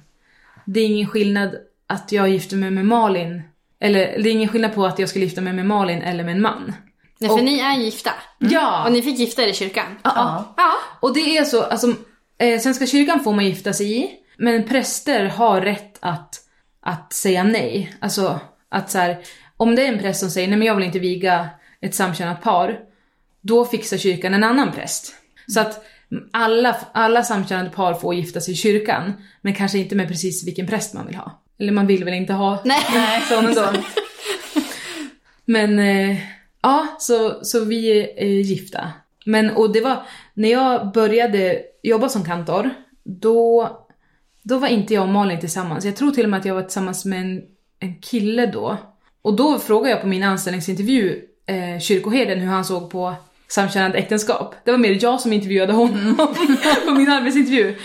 det 0.65 0.79
är 0.79 0.85
ingen 0.85 1.07
skillnad 1.07 1.55
att 1.87 2.11
jag 2.11 2.29
gifter 2.29 2.57
mig 2.57 2.71
med 2.71 2.85
Malin, 2.85 3.41
eller 3.79 3.99
det 3.99 4.29
är 4.29 4.31
ingen 4.31 4.49
skillnad 4.49 4.75
på 4.75 4.85
att 4.85 4.99
jag 4.99 5.09
skulle 5.09 5.25
gifta 5.25 5.41
mig 5.41 5.53
med 5.53 5.65
Malin 5.65 6.01
eller 6.01 6.23
med 6.23 6.35
en 6.35 6.41
man. 6.41 6.73
Nej, 7.19 7.29
för 7.29 7.37
Och- 7.37 7.43
ni 7.43 7.59
är 7.59 7.77
gifta. 7.77 8.11
Ja! 8.39 8.85
Och 8.85 8.91
ni 8.91 9.01
fick 9.01 9.19
gifta 9.19 9.43
er 9.43 9.47
i 9.47 9.53
kyrkan. 9.53 9.85
ja. 10.03 10.53
Ja. 10.57 10.73
Och 10.99 11.13
det 11.13 11.37
är 11.37 11.43
så, 11.43 11.63
alltså, 11.63 11.87
eh, 12.39 12.59
Svenska 12.59 12.85
kyrkan 12.85 13.23
får 13.23 13.33
man 13.33 13.45
gifta 13.45 13.73
sig 13.73 13.97
i, 14.03 14.09
men 14.37 14.63
präster 14.63 15.25
har 15.25 15.61
rätt 15.61 15.97
att, 15.99 16.35
att 16.81 17.13
säga 17.13 17.43
nej. 17.43 17.95
Alltså 17.99 18.39
att 18.69 18.91
så 18.91 18.97
här, 18.97 19.17
om 19.57 19.75
det 19.75 19.81
är 19.87 19.93
en 19.93 19.99
präst 19.99 20.19
som 20.19 20.29
säger 20.29 20.47
nej 20.47 20.57
men 20.57 20.67
jag 20.67 20.75
vill 20.75 20.85
inte 20.85 20.99
viga 20.99 21.49
ett 21.81 21.95
samkönat 21.95 22.41
par, 22.41 22.79
då 23.41 23.65
fixar 23.65 23.97
kyrkan 23.97 24.33
en 24.33 24.43
annan 24.43 24.71
präst. 24.71 25.13
Så 25.47 25.59
att 25.59 25.85
alla, 26.33 26.75
alla 26.91 27.23
samkönade 27.23 27.69
par 27.69 27.93
får 27.93 28.15
gifta 28.15 28.41
sig 28.41 28.53
i 28.53 28.57
kyrkan, 28.57 29.13
men 29.41 29.53
kanske 29.53 29.77
inte 29.77 29.95
med 29.95 30.07
precis 30.07 30.47
vilken 30.47 30.67
präst 30.67 30.93
man 30.93 31.07
vill 31.07 31.15
ha. 31.15 31.41
Eller 31.59 31.71
man 31.71 31.87
vill 31.87 32.03
väl 32.03 32.13
inte 32.13 32.33
ha 32.33 32.61
Nej. 32.65 33.21
sån 33.29 33.45
ändå. 33.45 33.69
Men 35.45 35.79
eh, 35.79 36.17
ja, 36.61 36.87
så, 36.99 37.39
så 37.43 37.63
vi 37.63 38.01
är 38.01 38.23
eh, 38.23 38.41
gifta. 38.41 38.91
Men 39.25 39.51
och 39.51 39.73
det 39.73 39.81
var, 39.81 40.03
när 40.33 40.49
jag 40.49 40.91
började 40.91 41.61
jobba 41.83 42.09
som 42.09 42.25
kantor, 42.25 42.69
då, 43.03 43.69
då 44.43 44.57
var 44.57 44.67
inte 44.67 44.93
jag 44.93 45.03
och 45.03 45.09
Malin 45.09 45.39
tillsammans. 45.39 45.85
Jag 45.85 45.95
tror 45.95 46.11
till 46.11 46.23
och 46.23 46.29
med 46.29 46.39
att 46.39 46.45
jag 46.45 46.55
var 46.55 46.61
tillsammans 46.61 47.05
med 47.05 47.21
en, 47.21 47.41
en 47.79 47.95
kille 47.95 48.45
då. 48.45 48.77
Och 49.21 49.35
då 49.35 49.59
frågade 49.59 49.89
jag 49.89 50.01
på 50.01 50.07
min 50.07 50.23
anställningsintervju 50.23 51.21
eh, 51.45 51.79
kyrkoherden 51.79 52.39
hur 52.39 52.47
han 52.47 52.65
såg 52.65 52.89
på 52.89 53.15
samkönade 53.47 53.97
äktenskap. 53.97 54.55
Det 54.63 54.71
var 54.71 54.77
mer 54.77 54.97
jag 55.01 55.21
som 55.21 55.33
intervjuade 55.33 55.73
honom 55.73 56.15
på 56.85 56.91
min 56.91 57.11
arbetsintervju. 57.11 57.75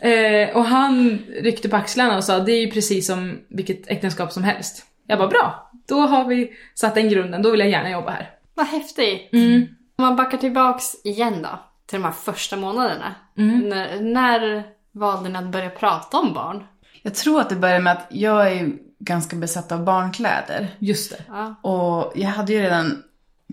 Eh, 0.00 0.56
och 0.56 0.64
han 0.64 1.18
ryckte 1.42 1.68
på 1.68 1.76
axlarna 1.76 2.16
och 2.16 2.24
sa 2.24 2.38
det 2.38 2.52
är 2.52 2.60
ju 2.60 2.70
precis 2.70 3.06
som 3.06 3.38
vilket 3.48 3.90
äktenskap 3.90 4.32
som 4.32 4.42
helst. 4.42 4.86
Jag 5.06 5.18
bara 5.18 5.28
bra, 5.28 5.70
då 5.88 6.00
har 6.00 6.24
vi 6.24 6.50
satt 6.74 6.94
den 6.94 7.08
grunden, 7.08 7.42
då 7.42 7.50
vill 7.50 7.60
jag 7.60 7.70
gärna 7.70 7.90
jobba 7.90 8.10
här. 8.10 8.30
Vad 8.54 8.66
häftigt. 8.66 9.32
Mm. 9.32 9.66
Om 9.96 10.04
man 10.04 10.16
backar 10.16 10.38
tillbaks 10.38 10.84
igen 11.04 11.42
då, 11.42 11.58
till 11.86 11.98
de 11.98 12.04
här 12.04 12.12
första 12.12 12.56
månaderna. 12.56 13.14
Mm. 13.38 13.68
När, 13.68 14.00
när 14.00 14.64
valde 14.92 15.28
ni 15.28 15.38
att 15.38 15.52
börja 15.52 15.70
prata 15.70 16.18
om 16.18 16.34
barn? 16.34 16.64
Jag 17.02 17.14
tror 17.14 17.40
att 17.40 17.48
det 17.48 17.56
började 17.56 17.80
med 17.80 17.92
att 17.92 18.06
jag 18.10 18.52
är 18.52 18.72
ganska 18.98 19.36
besatt 19.36 19.72
av 19.72 19.84
barnkläder. 19.84 20.68
Just 20.78 21.10
det. 21.10 21.24
Ja. 21.28 21.54
Och 21.62 22.12
jag 22.14 22.28
hade 22.28 22.52
ju 22.52 22.62
redan 22.62 23.02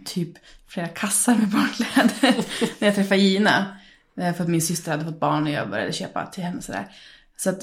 typ 0.05 0.29
flera 0.67 0.87
kassar 0.87 1.35
med 1.35 1.47
barnkläder 1.47 2.45
när 2.79 2.87
jag 2.87 2.95
träffade 2.95 3.21
Gina. 3.21 3.77
Eh, 4.19 4.33
För 4.33 4.43
att 4.43 4.49
min 4.49 4.61
syster 4.61 4.91
hade 4.91 5.05
fått 5.05 5.19
barn 5.19 5.43
och 5.43 5.49
jag 5.49 5.69
började 5.69 5.93
köpa 5.93 6.25
till 6.25 6.43
henne 6.43 6.61
sådär. 6.61 6.87
Så 7.37 7.49
att, 7.49 7.61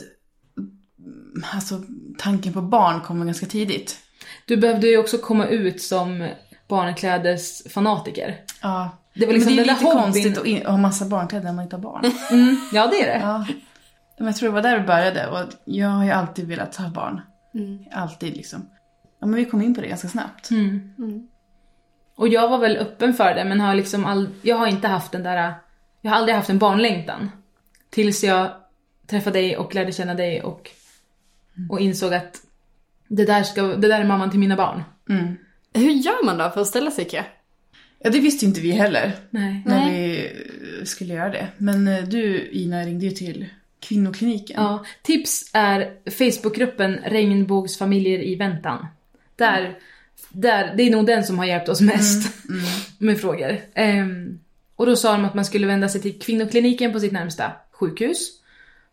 mm, 0.59 1.45
alltså 1.53 1.83
tanken 2.19 2.53
på 2.53 2.63
barn 2.63 3.01
kom 3.01 3.27
ganska 3.27 3.47
tidigt. 3.47 3.99
Du 4.47 4.57
behövde 4.57 4.87
ju 4.87 4.99
också 4.99 5.19
komma 5.19 5.47
ut 5.47 5.83
som 5.83 6.29
barnklädesfanatiker. 6.69 8.41
Ja. 8.63 8.91
Det 9.15 9.27
var 9.27 9.33
liksom 9.33 9.55
Men 9.55 9.65
det 9.65 9.71
är 9.71 9.75
lite 9.75 9.85
hobbyn- 9.87 10.03
konstigt 10.03 10.39
att 10.39 10.47
in- 10.47 10.67
ha 10.67 10.77
massa 10.77 11.05
barnkläder 11.05 11.45
när 11.45 11.53
man 11.53 11.63
inte 11.65 11.77
har 11.77 11.83
barn. 11.83 12.13
Mm, 12.31 12.57
ja 12.73 12.87
det 12.87 13.03
är 13.03 13.07
det. 13.15 13.21
Ja. 13.27 13.47
Men 14.19 14.27
jag 14.27 14.37
tror 14.37 14.49
det 14.49 14.55
var 14.55 14.63
där 14.63 14.79
det 14.79 14.87
började 14.87 15.27
och 15.29 15.49
jag 15.65 15.89
har 15.89 16.05
ju 16.05 16.11
alltid 16.11 16.47
velat 16.49 16.77
ha 16.77 16.89
barn. 16.89 17.21
Alltid 17.93 18.37
liksom. 18.37 18.69
Ja 19.21 19.27
men 19.27 19.37
vi 19.37 19.45
kom 19.45 19.63
in 19.63 19.75
på 19.75 19.81
det 19.81 19.87
ganska 19.89 20.09
snabbt. 20.09 20.51
Mm. 20.51 21.29
Och 22.15 22.29
jag 22.29 22.49
var 22.49 22.59
väl 22.59 22.77
öppen 22.77 23.15
för 23.15 23.35
det 23.35 23.45
men 23.45 23.61
har 23.61 23.75
liksom 23.75 24.05
all, 24.05 24.29
jag 24.43 24.57
har 24.57 24.67
inte 24.67 24.89
haft 24.89 25.13
den 25.13 25.23
där, 25.23 25.55
jag 26.01 26.11
har 26.11 26.19
aldrig 26.19 26.37
haft 26.37 26.51
en 26.51 26.59
barnlängtan. 26.59 27.31
Tills 27.91 28.25
jag 28.25 28.51
träffade 29.07 29.39
dig 29.39 29.57
och 29.57 29.75
lärde 29.75 29.93
känna 29.93 30.15
dig 30.15 30.43
och, 30.43 30.71
och 31.71 31.81
insåg 31.81 32.15
att 32.15 32.37
det 33.09 33.25
där, 33.25 33.43
ska, 33.43 33.63
det 33.63 33.89
där 33.89 34.01
är 34.01 34.05
mamman 34.05 34.31
till 34.31 34.41
mina 34.41 34.57
barn. 34.57 34.83
Mm. 35.09 35.37
Hur 35.75 35.91
gör 35.91 36.25
man 36.25 36.39
då 36.39 36.51
för 36.51 36.61
att 36.61 36.67
ställa 36.67 36.91
sig 36.91 37.07
i 37.07 37.09
kö? 37.09 37.23
Ja 37.99 38.11
det 38.11 38.21
visste 38.21 38.45
ju 38.45 38.49
inte 38.49 38.61
vi 38.61 38.71
heller 38.71 39.13
Nej. 39.31 39.63
när 39.67 39.91
vi 39.91 40.27
eh, 40.27 40.85
skulle 40.85 41.15
göra 41.15 41.29
det. 41.29 41.49
Men 41.57 41.89
eh, 41.89 42.05
du 42.05 42.49
Ina 42.51 42.83
ringde 42.83 43.07
ju 43.07 43.11
till 43.11 43.47
kvinnokliniken. 43.81 44.63
Ja, 44.63 44.85
tips 45.03 45.51
är 45.53 45.93
Facebookgruppen 46.11 46.99
Regnbågsfamiljer 47.05 48.19
i 48.19 48.35
väntan. 48.35 48.87
Där, 49.37 49.79
där, 50.29 50.75
det 50.77 50.83
är 50.83 50.91
nog 50.91 51.07
den 51.07 51.25
som 51.25 51.39
har 51.39 51.45
hjälpt 51.45 51.69
oss 51.69 51.81
mest 51.81 52.33
med 52.99 53.21
frågor. 53.21 53.61
Ehm, 53.75 54.39
och 54.77 54.87
då 54.87 54.97
sa 54.97 55.13
de 55.13 55.25
att 55.25 55.35
man 55.35 55.45
skulle 55.45 55.67
vända 55.67 55.89
sig 55.89 56.01
till 56.01 56.19
kvinnokliniken 56.19 56.93
på 56.93 57.01
sitt 57.01 57.13
närmsta 57.13 57.53
sjukhus. 57.73 58.31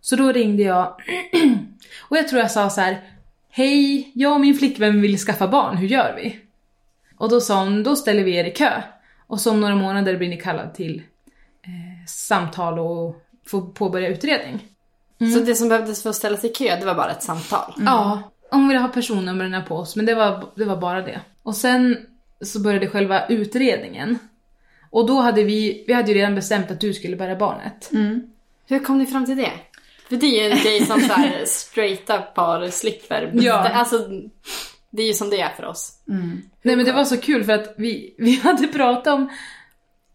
Så 0.01 0.15
då 0.15 0.31
ringde 0.31 0.63
jag 0.63 0.87
och 1.99 2.17
jag 2.17 2.27
tror 2.27 2.41
jag 2.41 2.51
sa 2.51 2.69
så 2.69 2.81
här: 2.81 3.01
Hej, 3.49 4.11
jag 4.15 4.33
och 4.33 4.41
min 4.41 4.55
flickvän 4.57 5.01
vill 5.01 5.17
skaffa 5.17 5.47
barn, 5.47 5.77
hur 5.77 5.87
gör 5.87 6.15
vi? 6.15 6.39
Och 7.17 7.29
då 7.29 7.41
sa 7.41 7.63
hon, 7.63 7.83
då 7.83 7.95
ställer 7.95 8.23
vi 8.23 8.35
er 8.35 8.45
i 8.45 8.51
kö. 8.51 8.81
Och 9.27 9.41
så 9.41 9.51
om 9.51 9.61
några 9.61 9.75
månader 9.75 10.17
blir 10.17 10.29
ni 10.29 10.37
kallad 10.37 10.73
till 10.73 11.01
eh, 11.63 12.05
samtal 12.07 12.79
och 12.79 13.15
får 13.47 13.61
påbörja 13.61 14.09
utredning. 14.09 14.59
Så 15.33 15.39
det 15.39 15.55
som 15.55 15.69
behövdes 15.69 16.03
för 16.03 16.09
att 16.09 16.15
ställa 16.15 16.37
sig 16.37 16.49
i 16.49 16.53
kö, 16.53 16.75
det 16.79 16.85
var 16.85 16.95
bara 16.95 17.11
ett 17.11 17.23
samtal? 17.23 17.73
Ja, 17.85 18.31
hon 18.55 18.67
ville 18.67 18.79
ha 18.79 18.87
personnumren 18.87 19.65
på 19.65 19.75
oss, 19.75 19.95
men 19.95 20.05
det 20.05 20.15
var, 20.15 20.49
det 20.55 20.65
var 20.65 20.77
bara 20.77 21.01
det. 21.01 21.21
Och 21.43 21.55
sen 21.55 21.97
så 22.41 22.59
började 22.59 22.87
själva 22.87 23.27
utredningen. 23.27 24.19
Och 24.89 25.07
då 25.07 25.19
hade 25.19 25.43
vi, 25.43 25.83
vi 25.87 25.93
hade 25.93 26.11
ju 26.11 26.17
redan 26.17 26.35
bestämt 26.35 26.71
att 26.71 26.79
du 26.79 26.93
skulle 26.93 27.15
bära 27.15 27.35
barnet. 27.35 27.89
Hur 28.67 28.79
kom 28.79 28.97
ni 28.97 29.05
fram 29.05 29.25
till 29.25 29.37
det? 29.37 29.51
För 30.09 30.15
det 30.15 30.25
är 30.25 30.43
ju 30.43 30.51
en 30.51 30.63
grej 30.63 30.85
som 30.85 31.01
så 31.01 31.13
här 31.13 31.41
straighta 31.45 32.17
par 32.17 32.67
slipper. 32.69 33.31
Ja. 33.33 33.69
Alltså, 33.69 33.97
det 34.89 35.03
är 35.03 35.07
ju 35.07 35.13
som 35.13 35.29
det 35.29 35.41
är 35.41 35.49
för 35.49 35.65
oss. 35.65 36.01
Nej 36.61 36.75
men 36.75 36.85
det 36.85 36.91
var 36.91 37.03
så 37.03 37.17
kul 37.17 37.43
för 37.43 37.53
att 37.53 37.73
vi, 37.77 38.15
vi 38.17 38.35
hade 38.35 38.67
pratat 38.67 39.13
om, 39.13 39.29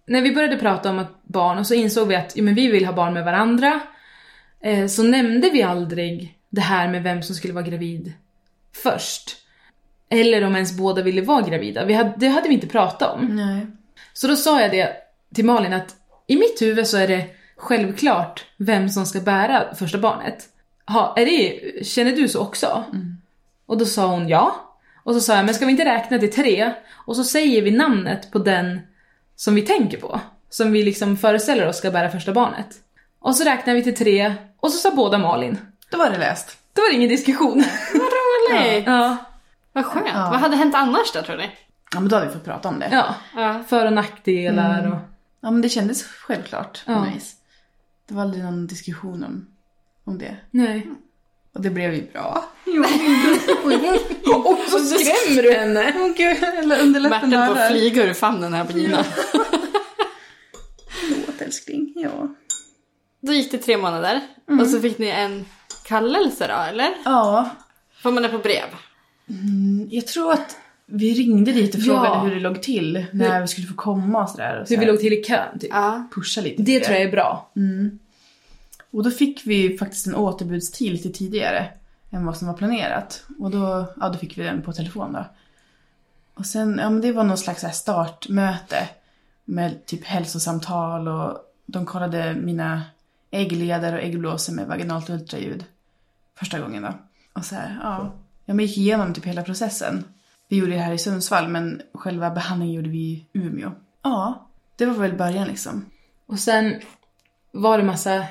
när 0.07 0.23
vi 0.23 0.35
började 0.35 0.57
prata 0.57 0.91
om 0.91 0.99
att 0.99 1.25
barn 1.25 1.59
och 1.59 1.67
så 1.67 1.75
insåg 1.75 2.09
vi 2.09 2.17
att 2.17 2.37
ja, 2.37 2.43
men 2.43 2.55
vi 2.55 2.69
vill 2.69 2.87
ha 2.87 2.93
barn 2.93 3.15
med 3.15 3.25
varandra. 3.25 3.81
Eh, 4.61 4.87
så 4.87 5.03
nämnde 5.03 5.51
vi 5.51 5.63
aldrig 5.63 6.39
det 6.49 6.61
här 6.61 6.89
med 6.89 7.03
vem 7.03 7.23
som 7.23 7.35
skulle 7.35 7.55
vara 7.55 7.65
gravid 7.65 8.13
först. 8.83 9.37
Eller 10.09 10.45
om 10.45 10.55
ens 10.55 10.73
båda 10.73 11.03
ville 11.03 11.23
vara 11.23 11.43
gravida. 11.43 11.85
Vi 11.85 11.95
hade, 11.95 12.13
det 12.17 12.29
hade 12.29 12.49
vi 12.49 12.55
inte 12.55 12.67
pratat 12.67 13.15
om. 13.15 13.27
Nej. 13.27 13.67
Så 14.13 14.27
då 14.27 14.37
sa 14.37 14.61
jag 14.61 14.71
det 14.71 14.97
till 15.35 15.45
Malin 15.45 15.73
att 15.73 15.95
i 16.27 16.37
mitt 16.37 16.63
huvud 16.63 16.87
så 16.87 16.97
är 16.97 17.09
det 17.09 17.25
självklart 17.57 18.45
vem 18.57 18.89
som 18.89 19.07
ska 19.07 19.21
bära 19.21 19.75
första 19.75 19.99
barnet. 19.99 20.45
Ha, 20.87 21.15
är 21.17 21.27
det, 21.27 21.87
känner 21.87 22.13
du 22.13 22.29
så 22.29 22.41
också? 22.41 22.85
Och 23.67 23.79
då 23.79 23.85
sa 23.85 24.07
hon 24.07 24.29
ja. 24.29 24.57
Och 25.05 25.15
så 25.15 25.21
sa 25.21 25.37
jag, 25.37 25.45
men 25.45 25.55
ska 25.55 25.67
vi 25.67 25.71
inte 25.71 25.85
räkna 25.85 26.19
till 26.19 26.33
tre? 26.33 26.73
Och 26.93 27.17
så 27.17 27.25
säger 27.25 27.63
vi 27.63 27.71
namnet 27.71 28.31
på 28.31 28.39
den 28.39 28.81
som 29.37 29.55
vi 29.55 29.63
tänker 29.63 29.99
på. 29.99 30.21
Som 30.51 30.73
vi 30.73 30.83
liksom 30.83 31.17
föreställer 31.17 31.67
oss 31.67 31.77
ska 31.77 31.91
bära 31.91 32.11
första 32.11 32.33
barnet. 32.33 32.67
Och 33.19 33.37
så 33.37 33.45
räknar 33.45 33.75
vi 33.75 33.83
till 33.83 33.97
tre 33.97 34.35
och 34.61 34.73
så 34.73 34.79
sa 34.79 34.91
båda 34.97 35.19
Malin. 35.19 35.59
Då 35.91 35.99
var 35.99 36.11
det 36.11 36.19
läst. 36.19 36.59
Då 36.73 36.83
var 36.83 36.89
det 36.91 36.97
ingen 36.97 37.09
diskussion. 37.09 37.65
Roligt! 38.51 38.87
ja. 38.87 39.17
Vad 39.73 39.85
skönt. 39.85 40.07
Vad 40.15 40.41
hade 40.41 40.57
hänt 40.57 40.75
annars 40.75 41.13
då 41.13 41.23
tror 41.23 41.37
ni? 41.37 41.51
Ja 41.93 42.01
men 42.01 42.09
då 42.09 42.17
hade 42.17 42.27
vi 42.29 42.33
fått 42.33 42.45
prata 42.45 42.69
om 42.69 42.79
det. 42.79 42.89
ja. 42.93 43.15
Ja. 43.37 43.63
För 43.69 43.87
och 43.87 43.93
nackdelar 43.93 44.87
och... 44.93 44.99
Ja 45.41 45.51
men 45.51 45.61
det 45.63 45.69
kändes 45.69 46.03
självklart 46.07 46.85
på 46.87 46.93
Ja. 46.93 47.05
något 47.05 47.15
vis. 47.17 47.35
Det 48.09 48.15
var 48.15 48.23
aldrig 48.23 48.45
någon 48.45 48.67
diskussion 48.67 49.25
om, 49.25 49.47
om 50.05 50.19
det. 50.19 50.37
Nej. 50.51 50.87
Och 51.55 51.61
det 51.63 51.71
blev 51.71 51.95
ju 51.95 52.13
bra. 52.13 52.45
Och 54.35 54.59
så 54.71 54.79
skrämmer 54.99 55.43
du 55.43 55.53
henne! 55.53 55.93
Åh 55.97 56.09
gud, 56.17 56.43
eller 56.45 57.11
Bertil 57.11 57.31
på 57.31 57.37
där. 57.37 57.51
att 57.67 57.71
flyga 57.71 58.05
ur 58.05 58.15
famnen 58.15 58.55
här 58.55 58.65
på 58.65 58.73
Gina. 58.79 59.05
Förlåt 60.89 61.41
älskling, 61.41 61.93
ja. 61.97 62.29
Då 63.21 63.33
gick 63.33 63.51
det 63.51 63.59
tre 63.59 63.77
månader. 63.77 64.21
Och 64.61 64.67
så 64.67 64.81
fick 64.81 64.99
ni 64.99 65.07
en 65.09 65.45
kallelse 65.85 66.47
då, 66.47 66.55
eller? 66.55 66.95
Ja, 67.05 67.51
Får 68.03 68.13
man 68.13 68.23
det 68.23 68.29
på 68.29 68.39
brev? 68.39 68.65
jag 69.91 70.07
tror 70.07 70.33
att 70.33 70.57
vi 70.87 71.15
ringde 71.15 71.53
dit 71.53 71.75
och 71.75 71.83
frågade 71.83 72.07
Ja. 72.07 72.21
hur 72.21 72.35
det 72.35 72.41
låg 72.41 72.63
till 72.63 73.07
när 73.13 73.41
vi 73.41 73.47
skulle 73.49 73.67
få 73.67 73.75
komma 73.75 74.23
och 74.23 74.31
sådär. 74.31 74.61
Och 74.61 74.69
så 74.69 74.75
Hur 74.75 74.81
vi 74.81 74.87
låg 74.87 75.01
till 75.01 75.13
i 75.13 75.23
kön 75.25 75.59
typ. 75.59 75.71
Ja. 75.73 76.09
Pusha 76.15 76.41
lite. 76.41 76.63
Det 76.63 76.81
tror 76.81 76.97
jag 76.97 77.07
är 77.07 77.11
bra. 77.11 77.51
Och 78.91 79.03
då 79.05 79.11
fick 79.11 79.47
vi 79.47 79.79
faktiskt 79.79 80.07
en 80.07 80.15
återbudstid 80.15 80.93
lite 80.93 81.11
tidigare 81.11 81.69
än 82.11 82.27
vad 82.27 82.37
som 82.37 82.49
var 82.49 82.55
planerat. 82.55 83.25
Och 83.39 83.51
då, 83.51 83.93
ja, 84.01 84.09
då 84.09 84.19
fick 84.19 84.39
vi 84.39 84.43
den 84.43 84.63
på 84.63 84.73
telefon 84.73 85.13
då. 85.13 85.25
Och 86.35 86.47
sen, 86.47 86.79
ja 86.83 86.91
men 86.91 87.01
det 87.01 87.13
var 87.13 87.25
någon 87.25 87.39
slags 87.39 87.63
här 87.63 87.71
startmöte 87.71 88.89
med 89.45 89.87
typ 89.87 90.05
hälsosamtal 90.05 91.09
och 91.09 91.39
de 91.67 91.87
kollade 91.87 92.35
mina 92.35 92.83
äggledare 93.31 93.97
och 93.97 94.03
äggblåsor 94.03 94.53
med 94.53 94.67
vaginalt 94.67 95.11
ultraljud 95.11 95.65
första 96.39 96.59
gången 96.59 96.83
då. 96.83 96.95
Och 97.37 97.45
så 97.45 97.55
här, 97.55 97.79
ja. 97.83 98.13
Jag 98.45 98.61
gick 98.61 98.79
igenom 98.79 99.15
typ 99.15 99.25
hela 99.25 99.43
processen. 99.43 100.05
Vi 100.49 100.57
gjorde 100.57 100.73
det 100.73 100.79
här 100.79 100.93
i 100.93 100.99
Sundsvall 100.99 101.49
men 101.49 101.83
själva 101.95 102.31
behandlingen 102.31 102.75
gjorde 102.75 102.89
vi 102.89 102.99
i 102.99 103.27
Umeå. 103.33 103.71
Ja, 104.03 104.49
det 104.77 104.87
var 104.87 104.95
väl 104.95 105.13
början 105.13 105.49
liksom. 105.49 105.87
Och 106.27 106.39
sen 106.39 106.81
var 107.53 107.79
det 107.79 107.85
massa 107.85 108.27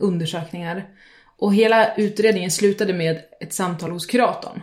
undersökningar. 0.00 0.86
Och 1.38 1.54
hela 1.54 1.94
utredningen 1.94 2.50
slutade 2.50 2.92
med 2.92 3.22
ett 3.40 3.54
samtal 3.54 3.90
hos 3.90 4.06
kuratorn. 4.06 4.62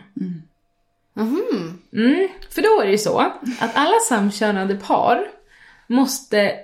Mhm. 1.14 1.78
Mm, 1.92 2.28
för 2.50 2.62
då 2.62 2.82
är 2.82 2.86
det 2.86 2.92
ju 2.92 2.98
så 2.98 3.18
att 3.60 3.76
alla 3.76 3.98
samkönade 4.08 4.74
par 4.76 5.26
måste 5.86 6.54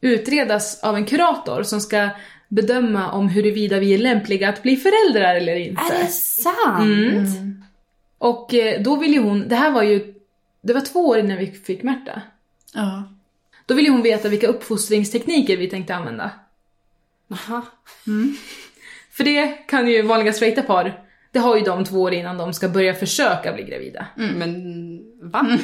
utredas 0.00 0.80
av 0.82 0.96
en 0.96 1.06
kurator 1.06 1.62
som 1.62 1.80
ska 1.80 2.10
bedöma 2.54 3.12
om 3.12 3.28
huruvida 3.28 3.78
vi 3.78 3.94
är 3.94 3.98
lämpliga 3.98 4.48
att 4.48 4.62
bli 4.62 4.76
föräldrar 4.76 5.34
eller 5.34 5.56
inte. 5.56 5.82
Är 5.82 6.04
det 6.04 6.10
sant? 6.10 7.28
Och 8.18 8.54
eh, 8.54 8.82
då 8.82 8.96
ville 8.96 9.18
hon, 9.18 9.48
det 9.48 9.56
här 9.56 9.70
var 9.70 9.82
ju, 9.82 10.14
det 10.62 10.72
var 10.72 10.80
två 10.80 11.08
år 11.08 11.18
innan 11.18 11.38
vi 11.38 11.46
fick 11.46 11.82
Märta. 11.82 12.22
Ja. 12.74 13.02
Då 13.66 13.74
ville 13.74 13.90
hon 13.90 14.02
veta 14.02 14.28
vilka 14.28 14.46
uppfostringstekniker 14.46 15.56
vi 15.56 15.70
tänkte 15.70 15.94
använda. 15.94 16.30
Aha. 17.30 17.62
För 19.10 19.24
det 19.24 19.46
kan 19.46 19.88
ju 19.88 20.02
vanliga 20.02 20.32
straighta 20.32 20.62
par, 20.62 21.02
det 21.32 21.38
har 21.38 21.56
ju 21.56 21.62
de 21.62 21.84
två 21.84 22.02
år 22.02 22.12
innan 22.12 22.38
de 22.38 22.52
ska 22.52 22.68
börja 22.68 22.94
försöka 22.94 23.52
bli 23.52 23.62
gravida. 23.62 24.06
Men 24.16 24.52
va? 25.20 25.46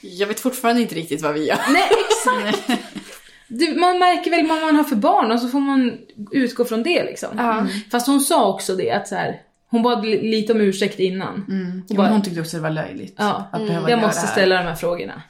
jag 0.00 0.26
vet 0.26 0.40
fortfarande 0.40 0.82
inte 0.82 0.94
riktigt 0.94 1.22
vad 1.22 1.34
vi 1.34 1.46
gör. 1.46 1.58
Nej, 1.72 1.90
exakt! 2.08 2.80
Du, 3.48 3.74
man 3.74 3.98
märker 3.98 4.30
väl 4.30 4.46
vad 4.46 4.60
man 4.62 4.76
har 4.76 4.84
för 4.84 4.96
barn 4.96 5.32
och 5.32 5.40
så 5.40 5.48
får 5.48 5.60
man 5.60 5.98
utgå 6.30 6.64
från 6.64 6.82
det 6.82 7.04
liksom. 7.04 7.28
Ja. 7.36 7.66
Fast 7.90 8.06
hon 8.06 8.20
sa 8.20 8.48
också 8.54 8.74
det 8.76 8.90
att 8.90 9.08
så 9.08 9.14
här, 9.14 9.40
hon 9.70 9.82
bad 9.82 10.04
li- 10.04 10.30
lite 10.30 10.52
om 10.52 10.60
ursäkt 10.60 10.98
innan. 11.00 11.44
Mm. 11.48 11.82
Men 11.88 11.96
bara, 11.96 12.08
hon 12.08 12.22
tyckte 12.22 12.40
också 12.40 12.56
det 12.56 12.62
var 12.62 12.70
löjligt. 12.70 13.14
Ja, 13.18 13.48
att 13.52 13.66
behöva 13.66 13.90
jag 13.90 14.00
måste 14.00 14.26
ställa 14.26 14.56
de 14.56 14.62
här 14.62 14.74
frågorna. 14.74 15.22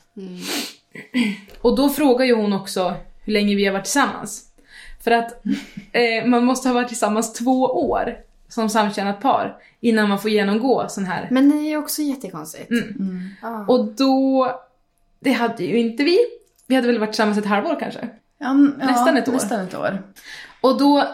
Och 1.60 1.76
då 1.76 1.88
frågar 1.88 2.24
ju 2.26 2.34
hon 2.34 2.52
också 2.52 2.94
hur 3.24 3.32
länge 3.32 3.54
vi 3.56 3.64
har 3.66 3.72
varit 3.72 3.84
tillsammans. 3.84 4.44
För 5.04 5.10
att 5.10 5.32
eh, 5.92 6.26
man 6.26 6.44
måste 6.44 6.68
ha 6.68 6.74
varit 6.74 6.88
tillsammans 6.88 7.32
två 7.32 7.60
år 7.62 8.16
som 8.48 8.68
samkönat 8.70 9.20
par 9.20 9.56
innan 9.80 10.08
man 10.08 10.18
får 10.18 10.30
genomgå 10.30 10.84
sån 10.88 11.04
här. 11.04 11.28
Men 11.30 11.50
det 11.50 11.56
är 11.56 11.68
ju 11.68 11.76
också 11.76 12.02
jättekonstigt. 12.02 12.70
Och 13.68 13.84
då, 13.84 14.50
det 15.20 15.32
hade 15.32 15.64
ju 15.64 15.78
inte 15.78 16.04
vi. 16.04 16.18
Vi 16.66 16.74
hade 16.74 16.86
väl 16.86 16.98
varit 16.98 17.10
tillsammans 17.10 17.38
ett 17.38 17.46
halvår 17.46 17.76
kanske. 17.80 18.08
Ja, 18.38 18.50
n- 18.50 18.74
ja, 18.80 18.86
Nästan 18.86 19.16
ett 19.16 19.28
år. 19.28 19.32
Nästan 19.32 19.60
ett 19.60 19.74
år. 19.74 20.02
Och 20.60 20.78
då, 20.78 21.04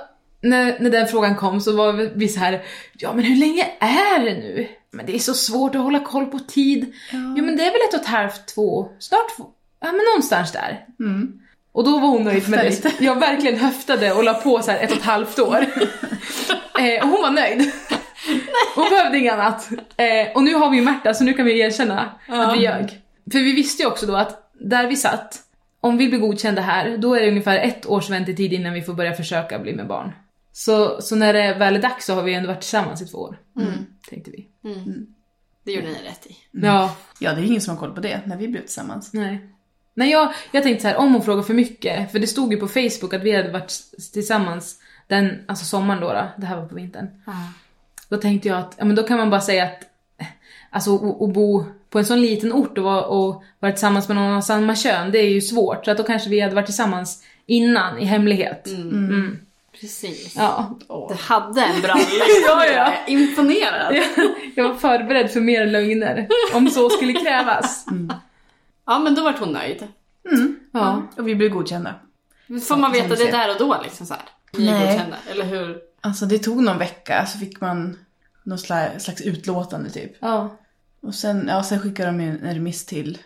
när, 0.40 0.76
när 0.80 0.90
den 0.90 1.06
frågan 1.06 1.36
kom 1.36 1.60
så 1.60 1.76
var 1.76 1.92
vi 1.92 2.28
så 2.28 2.40
här, 2.40 2.62
ja 2.98 3.12
men 3.12 3.24
hur 3.24 3.36
länge 3.36 3.66
är 3.80 4.24
det 4.24 4.34
nu? 4.34 4.68
Men 4.90 5.06
det 5.06 5.14
är 5.14 5.18
så 5.18 5.34
svårt 5.34 5.74
att 5.74 5.80
hålla 5.82 6.00
koll 6.00 6.26
på 6.26 6.38
tid. 6.38 6.92
Ja, 7.12 7.18
men 7.42 7.56
det 7.56 7.62
är 7.66 7.70
väl 7.70 7.80
ett 7.88 7.94
och 7.94 8.00
ett 8.00 8.06
halvt, 8.06 8.46
två, 8.54 8.88
snart 8.98 9.36
två, 9.36 9.44
ja 9.80 9.86
men 9.86 10.00
någonstans 10.12 10.52
där. 10.52 10.84
Och 11.72 11.84
då 11.84 11.98
var 11.98 12.08
hon 12.08 12.24
nöjd 12.24 12.48
med 12.48 12.58
det. 12.82 13.04
Jag 13.04 13.20
verkligen 13.20 13.58
höftade 13.58 14.12
och 14.12 14.24
la 14.24 14.34
på 14.34 14.62
så 14.62 14.70
här 14.70 14.78
ett 14.78 14.90
och 14.90 14.96
ett 14.96 15.02
halvt 15.04 15.38
år. 15.38 15.56
eh, 16.78 17.02
och 17.02 17.08
hon 17.08 17.22
var 17.22 17.30
nöjd. 17.30 17.70
Hon 18.74 18.90
behövde 18.90 19.18
inget 19.18 19.32
annat. 19.32 19.68
Eh, 19.96 20.32
och 20.34 20.42
nu 20.42 20.54
har 20.54 20.70
vi 20.70 20.76
ju 20.76 20.82
Märta 20.82 21.14
så 21.14 21.24
nu 21.24 21.32
kan 21.32 21.44
vi 21.46 21.60
erkänna 21.60 22.10
att 22.28 22.58
vi 22.58 22.62
ljög. 22.62 23.00
För 23.32 23.38
vi 23.38 23.52
visste 23.52 23.82
ju 23.82 23.88
också 23.88 24.06
då 24.06 24.16
att 24.16 24.49
där 24.60 24.86
vi 24.86 24.96
satt, 24.96 25.38
om 25.80 25.96
vi 25.96 26.08
blir 26.08 26.18
godkända 26.18 26.62
här, 26.62 26.96
då 26.96 27.14
är 27.14 27.20
det 27.20 27.28
ungefär 27.28 27.58
ett 27.58 27.86
års 27.86 28.10
väntetid 28.10 28.52
innan 28.52 28.72
vi 28.72 28.82
får 28.82 28.94
börja 28.94 29.12
försöka 29.12 29.58
bli 29.58 29.74
med 29.74 29.86
barn. 29.86 30.12
Så, 30.52 31.02
så 31.02 31.16
när 31.16 31.32
det 31.32 31.54
väl 31.54 31.76
är 31.76 31.82
dags 31.82 32.06
så 32.06 32.14
har 32.14 32.22
vi 32.22 32.34
ändå 32.34 32.48
varit 32.48 32.60
tillsammans 32.60 33.02
i 33.02 33.06
två 33.06 33.18
år. 33.18 33.38
Tänkte 34.10 34.30
vi. 34.30 34.48
Det 35.64 35.72
gjorde 35.72 35.86
ni 35.88 35.94
rätt 35.94 36.26
i. 36.26 36.36
Ja, 36.50 36.96
Ja, 37.18 37.32
det 37.32 37.40
är 37.40 37.44
ingen 37.44 37.60
som 37.60 37.76
har 37.76 37.80
koll 37.80 37.94
på 37.94 38.00
det 38.00 38.20
när 38.26 38.36
vi 38.36 38.48
blev 38.48 38.60
tillsammans. 38.60 39.12
nej. 39.12 39.46
Nej, 39.94 40.10
jag, 40.10 40.32
jag 40.52 40.62
tänkte 40.62 40.82
så 40.82 40.88
här, 40.88 40.96
om 40.96 41.12
hon 41.12 41.22
frågar 41.22 41.42
för 41.42 41.54
mycket, 41.54 42.12
för 42.12 42.18
det 42.18 42.26
stod 42.26 42.52
ju 42.52 42.60
på 42.60 42.68
Facebook 42.68 43.14
att 43.14 43.22
vi 43.22 43.36
hade 43.36 43.50
varit 43.50 43.72
tillsammans 44.12 44.78
den, 45.08 45.44
alltså 45.48 45.64
sommaren 45.64 46.00
då, 46.00 46.12
då 46.12 46.28
det 46.36 46.46
här 46.46 46.56
var 46.56 46.66
på 46.66 46.74
vintern. 46.74 47.08
Då 48.08 48.16
tänkte 48.16 48.48
jag 48.48 48.58
att, 48.58 48.74
ja 48.78 48.84
men 48.84 48.96
då 48.96 49.02
kan 49.02 49.18
man 49.18 49.30
bara 49.30 49.40
säga 49.40 49.64
att, 49.64 49.82
alltså 50.70 50.94
att 50.94 51.33
bo 51.35 51.64
på 51.90 51.98
en 51.98 52.04
sån 52.04 52.20
liten 52.20 52.52
ort 52.52 52.78
och 52.78 52.85
vara, 52.85 53.04
och 53.04 53.42
vara 53.59 53.72
tillsammans 53.72 54.09
med 54.09 54.16
någon 54.16 54.33
av 54.35 54.40
samma 54.40 54.76
kön, 54.76 55.11
det 55.12 55.18
är 55.18 55.28
ju 55.28 55.40
svårt. 55.40 55.85
Så 55.85 55.90
att 55.90 55.96
då 55.98 56.02
kanske 56.04 56.30
vi 56.30 56.40
hade 56.40 56.54
varit 56.54 56.66
tillsammans 56.66 57.24
innan, 57.46 57.98
i 57.98 58.04
hemlighet. 58.04 58.66
Mm. 58.66 59.38
Precis. 59.80 60.35
Ja. 60.37 60.78
Du 61.09 61.14
hade 61.14 61.61
en 61.62 61.80
bra. 61.80 61.94
Ja, 62.46 62.66
ja. 62.66 62.72
Jag 62.72 62.87
är 62.88 63.00
Imponerad. 63.06 63.96
Jag 64.54 64.68
var 64.68 64.74
förberedd 64.74 65.30
för 65.30 65.40
mer 65.40 65.66
lögner, 65.66 66.28
om 66.54 66.70
så 66.70 66.90
skulle 66.90 67.12
krävas. 67.12 67.87
Ja, 68.87 68.98
men 68.98 69.14
då 69.14 69.22
vart 69.24 69.38
hon 69.38 69.52
nöjd. 69.52 69.87
Ja. 70.72 71.02
Och 71.16 71.28
vi 71.28 71.35
blev 71.35 71.50
godkända. 71.50 71.94
Får 72.68 72.76
man 72.76 72.92
veta 72.92 73.14
det 73.14 73.30
där 73.30 73.50
och 73.50 73.59
då 73.59 73.76
liksom 73.85 74.06
så 74.06 74.14
här? 74.14 74.22
Ni 74.52 74.66
är 74.68 74.87
godkända, 74.87 75.16
eller 75.30 75.44
hur? 75.44 75.78
Alltså 76.00 76.26
det 76.26 76.38
tog 76.38 76.62
någon 76.62 76.78
vecka 76.78 77.26
så 77.26 77.38
fick 77.38 77.61
man 77.61 77.98
någon 78.42 78.59
sla- 78.59 78.98
slags 78.98 79.20
utlåtande 79.20 79.90
typ. 79.90 80.12
ja. 80.20 80.56
Och 81.00 81.14
sen, 81.14 81.46
ja, 81.48 81.62
sen 81.62 81.80
skickade 81.80 82.08
de 82.08 82.20
ju 82.20 82.28
en 82.28 82.54
remiss 82.54 82.86
till, 82.86 83.18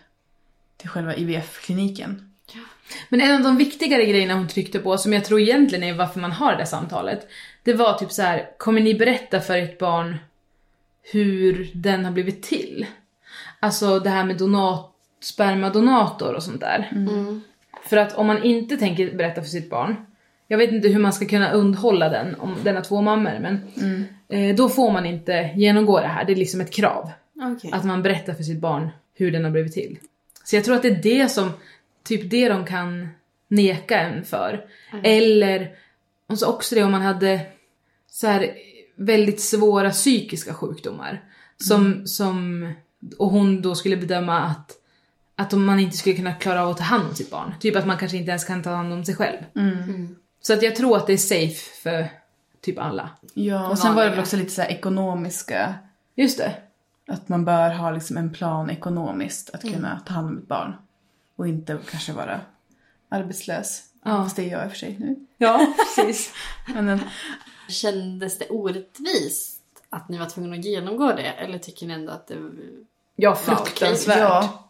till 0.77 0.89
själva 0.89 1.15
IVF-kliniken. 1.15 2.31
Men 3.09 3.21
en 3.21 3.35
av 3.35 3.41
de 3.41 3.57
viktigare 3.57 4.05
grejerna 4.05 4.33
hon 4.33 4.47
tryckte 4.47 4.79
på, 4.79 4.97
som 4.97 5.13
jag 5.13 5.25
tror 5.25 5.39
egentligen 5.39 5.83
är 5.83 5.93
varför 5.93 6.19
man 6.19 6.31
har 6.31 6.51
det 6.51 6.57
där 6.57 6.65
samtalet, 6.65 7.27
det 7.63 7.73
var 7.73 7.93
typ 7.93 8.11
så 8.11 8.21
här: 8.21 8.49
kommer 8.57 8.81
ni 8.81 8.95
berätta 8.95 9.41
för 9.41 9.57
ert 9.57 9.79
barn 9.79 10.17
hur 11.03 11.71
den 11.73 12.05
har 12.05 12.11
blivit 12.11 12.43
till? 12.43 12.85
Alltså 13.59 13.99
det 13.99 14.09
här 14.09 14.23
med 14.23 14.37
donat, 14.37 14.91
spermadonator 15.23 16.33
och 16.33 16.43
sånt 16.43 16.61
där. 16.61 16.89
För 17.83 17.97
att 17.97 18.13
om 18.15 18.27
man 18.27 18.43
inte 18.43 18.77
tänker 18.77 19.15
berätta 19.17 19.41
för 19.41 19.49
sitt 19.49 19.69
barn, 19.69 19.95
jag 20.47 20.57
vet 20.57 20.71
inte 20.71 20.87
hur 20.87 20.99
man 20.99 21.13
ska 21.13 21.25
kunna 21.25 21.51
undhålla 21.51 22.09
den 22.09 22.35
om 22.35 22.55
den 22.63 22.75
har 22.75 22.83
två 22.83 23.01
mammor, 23.01 23.39
men 23.41 23.61
eh, 24.29 24.55
då 24.55 24.69
får 24.69 24.91
man 24.91 25.05
inte 25.05 25.51
genomgå 25.55 25.99
det 25.99 26.07
här. 26.07 26.25
Det 26.25 26.31
är 26.31 26.35
liksom 26.35 26.61
ett 26.61 26.73
krav. 26.73 27.11
Okej. 27.41 27.71
Att 27.73 27.83
man 27.83 28.03
berättar 28.03 28.33
för 28.33 28.43
sitt 28.43 28.59
barn 28.59 28.89
hur 29.13 29.31
den 29.31 29.43
har 29.43 29.51
blivit 29.51 29.73
till. 29.73 29.99
Så 30.43 30.55
jag 30.55 30.63
tror 30.63 30.75
att 30.75 30.81
det 30.81 30.87
är 30.87 31.03
det 31.03 31.29
som, 31.29 31.51
typ 32.03 32.29
det 32.29 32.49
de 32.49 32.65
kan 32.65 33.09
neka 33.47 33.99
en 33.99 34.25
för. 34.25 34.65
Eller, 35.03 35.75
och 36.27 36.39
så 36.39 36.47
också 36.47 36.75
det 36.75 36.83
om 36.83 36.91
man 36.91 37.01
hade 37.01 37.41
så 38.07 38.27
här 38.27 38.51
väldigt 38.95 39.41
svåra 39.41 39.91
psykiska 39.91 40.53
sjukdomar. 40.53 41.23
Som, 41.57 42.07
som, 42.07 42.69
och 43.17 43.29
hon 43.29 43.61
då 43.61 43.75
skulle 43.75 43.97
bedöma 43.97 44.41
att, 44.41 44.71
att 45.35 45.53
om 45.53 45.65
man 45.65 45.79
inte 45.79 45.97
skulle 45.97 46.15
kunna 46.15 46.33
klara 46.33 46.63
av 46.63 46.69
att 46.69 46.77
ta 46.77 46.83
hand 46.83 47.09
om 47.09 47.15
sitt 47.15 47.31
barn. 47.31 47.53
Typ 47.59 47.75
att 47.75 47.87
man 47.87 47.97
kanske 47.97 48.17
inte 48.17 48.29
ens 48.29 48.43
kan 48.43 48.63
ta 48.63 48.69
hand 48.69 48.93
om 48.93 49.05
sig 49.05 49.15
själv. 49.15 49.37
Så 50.41 50.53
att 50.53 50.63
jag 50.63 50.75
tror 50.75 50.97
att 50.97 51.07
det 51.07 51.13
är 51.13 51.17
safe 51.17 51.81
för 51.83 52.07
typ 52.61 52.79
alla. 52.79 53.09
Ja, 53.33 53.69
och 53.69 53.79
sen 53.79 53.95
var 53.95 54.03
det 54.03 54.09
väl 54.09 54.19
också 54.19 54.37
lite 54.37 54.51
så 54.51 54.61
här 54.61 54.69
ekonomiska, 54.69 55.75
Just 56.15 56.37
det. 56.37 56.55
Att 57.07 57.29
man 57.29 57.45
bör 57.45 57.69
ha 57.69 57.91
liksom 57.91 58.17
en 58.17 58.33
plan 58.33 58.69
ekonomiskt 58.69 59.49
att 59.49 59.61
kunna 59.61 59.99
ta 60.05 60.13
hand 60.13 60.27
om 60.27 60.37
ett 60.37 60.47
barn. 60.47 60.75
Och 61.35 61.47
inte 61.47 61.77
kanske 61.91 62.13
vara 62.13 62.41
arbetslös. 63.09 63.81
Ja. 64.03 64.23
Fast 64.23 64.35
det 64.35 64.43
är 64.43 64.51
jag 64.51 64.63
i 64.63 64.67
och 64.67 64.71
för 64.71 64.77
sig 64.77 64.97
nu. 64.99 65.15
Ja, 65.37 65.67
precis. 65.95 66.33
Men 66.73 66.89
en, 66.89 66.99
Kändes 67.67 68.37
det 68.37 68.49
orättvist 68.49 69.61
att 69.89 70.09
ni 70.09 70.17
var 70.17 70.25
tvungna 70.25 70.55
att 70.55 70.65
genomgå 70.65 71.13
det? 71.13 71.27
Eller 71.27 71.57
tycker 71.57 71.87
ni 71.87 71.93
ändå 71.93 72.11
att 72.11 72.27
det... 72.27 72.35
Ja, 73.15 73.35
fruktansvärt. 73.35 74.17
ja, 74.19 74.69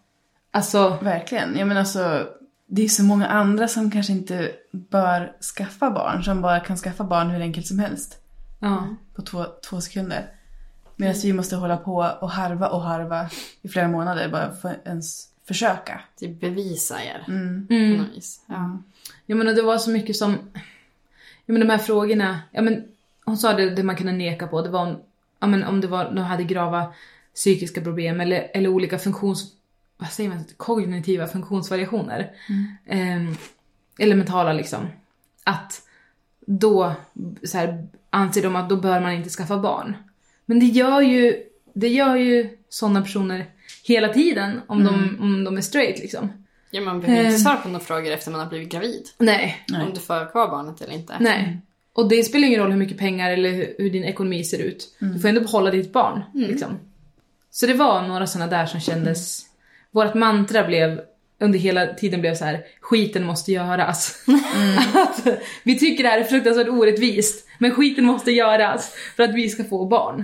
Alltså, 0.51 0.97
verkligen. 1.01 1.57
Jag 1.57 1.67
menar 1.67 1.81
alltså, 1.81 2.27
det 2.67 2.83
är 2.83 2.87
så 2.87 3.03
många 3.03 3.27
andra 3.27 3.67
som 3.67 3.91
kanske 3.91 4.13
inte 4.13 4.51
bör 4.71 5.37
skaffa 5.57 5.91
barn. 5.91 6.23
Som 6.23 6.41
bara 6.41 6.59
kan 6.59 6.77
skaffa 6.77 7.03
barn 7.03 7.29
hur 7.29 7.41
enkelt 7.41 7.67
som 7.67 7.79
helst. 7.79 8.17
Ja. 8.59 8.87
på 9.15 9.21
två, 9.21 9.45
två 9.69 9.81
sekunder. 9.81 10.29
Medan 10.95 11.15
vi 11.23 11.33
måste 11.33 11.55
hålla 11.55 11.77
på 11.77 12.15
och 12.21 12.31
harva 12.31 12.67
och 12.67 12.81
harva 12.81 13.29
i 13.61 13.67
flera 13.67 13.87
månader 13.87 14.29
bara 14.29 14.53
för 14.53 14.69
att 14.69 14.87
ens 14.87 15.29
försöka. 15.47 16.01
Det 16.19 16.27
bevisar 16.27 16.99
er. 16.99 17.25
Mm. 17.27 17.67
På 17.67 18.03
något 18.03 18.17
vis. 18.17 18.41
Ja. 18.47 18.77
Jag 19.25 19.37
menar 19.37 19.53
det 19.53 19.61
var 19.61 19.77
så 19.77 19.89
mycket 19.89 20.15
som, 20.15 20.37
jag 21.45 21.53
menar 21.53 21.65
de 21.65 21.71
här 21.71 21.77
frågorna, 21.77 22.39
ja 22.51 22.61
men 22.61 22.83
hon 23.25 23.37
sa 23.37 23.53
det, 23.53 23.69
det 23.69 23.83
man 23.83 23.95
kunde 23.95 24.11
neka 24.11 24.47
på, 24.47 24.61
det 24.61 24.69
var 24.69 24.81
om, 24.81 24.99
ja 25.39 25.47
men 25.47 25.63
om 25.63 25.81
det 25.81 25.87
var, 25.87 26.05
de 26.05 26.17
hade 26.17 26.43
grava 26.43 26.93
psykiska 27.35 27.81
problem 27.81 28.21
eller, 28.21 28.51
eller 28.53 28.69
olika 28.69 28.99
funktions, 28.99 29.51
vad 29.97 30.09
säger 30.09 30.29
man, 30.29 30.45
kognitiva 30.57 31.27
funktionsvariationer. 31.27 32.31
Ehm, 32.85 33.35
eller 33.99 34.15
mentala 34.15 34.53
liksom. 34.53 34.87
Att 35.43 35.81
då 36.45 36.93
så 37.43 37.57
här, 37.57 37.87
anser 38.09 38.43
de 38.43 38.55
att 38.55 38.69
då 38.69 38.75
bör 38.75 38.99
man 38.99 39.11
inte 39.11 39.29
skaffa 39.29 39.57
barn. 39.57 39.95
Men 40.45 40.59
det 40.59 40.65
gör 40.65 41.01
ju, 41.01 41.43
det 41.73 41.87
gör 41.87 42.15
ju 42.15 42.57
sådana 42.69 43.01
personer 43.01 43.45
hela 43.83 44.13
tiden 44.13 44.61
om, 44.67 44.83
de, 44.83 45.17
om 45.21 45.43
de 45.43 45.57
är 45.57 45.61
straight 45.61 45.99
liksom. 45.99 46.29
Ja, 46.71 46.81
man 46.81 47.01
behöver 47.01 47.21
inte 47.23 47.33
Ehm. 47.35 47.39
svara 47.39 47.55
på 47.57 47.67
några 47.69 47.85
frågor 47.85 48.11
efter 48.11 48.31
man 48.31 48.39
har 48.39 48.47
blivit 48.47 48.69
gravid. 48.71 49.03
Nej. 49.17 49.65
Om 49.87 49.93
du 49.93 49.99
får 49.99 50.31
kvar 50.31 50.47
barnet 50.47 50.81
eller 50.81 50.93
inte. 50.93 51.15
Nej. 51.19 51.57
Och 51.93 52.09
det 52.09 52.23
spelar 52.23 52.47
ingen 52.47 52.59
roll 52.61 52.71
hur 52.71 52.77
mycket 52.79 52.97
pengar 52.97 53.31
eller 53.31 53.49
hur, 53.51 53.75
hur 53.77 53.89
din 53.89 54.03
ekonomi 54.03 54.43
ser 54.43 54.59
ut. 54.59 54.95
Du 54.99 55.19
får 55.19 55.27
ändå 55.29 55.41
behålla 55.41 55.71
ditt 55.71 55.93
barn. 55.93 56.23
Liksom. 56.33 56.69
Så 57.51 57.65
det 57.65 57.73
var 57.73 58.07
några 58.07 58.27
sådana 58.27 58.51
där 58.51 58.65
som 58.65 58.79
kändes... 58.79 59.45
Vårt 59.91 60.13
mantra 60.13 60.63
blev 60.67 61.01
under 61.39 61.59
hela 61.59 61.93
tiden 61.93 62.21
blev 62.21 62.35
så 62.35 62.45
här: 62.45 62.63
skiten 62.81 63.25
måste 63.25 63.51
göras. 63.51 64.25
att, 64.93 65.27
vi 65.63 65.79
tycker 65.79 66.03
det 66.03 66.09
här 66.09 66.19
är 66.19 66.23
fruktansvärt 66.23 66.69
orättvist, 66.69 67.47
men 67.59 67.71
skiten 67.71 68.05
måste 68.05 68.31
göras 68.31 68.95
för 69.15 69.23
att 69.23 69.35
vi 69.35 69.49
ska 69.49 69.63
få 69.63 69.85
barn. 69.85 70.23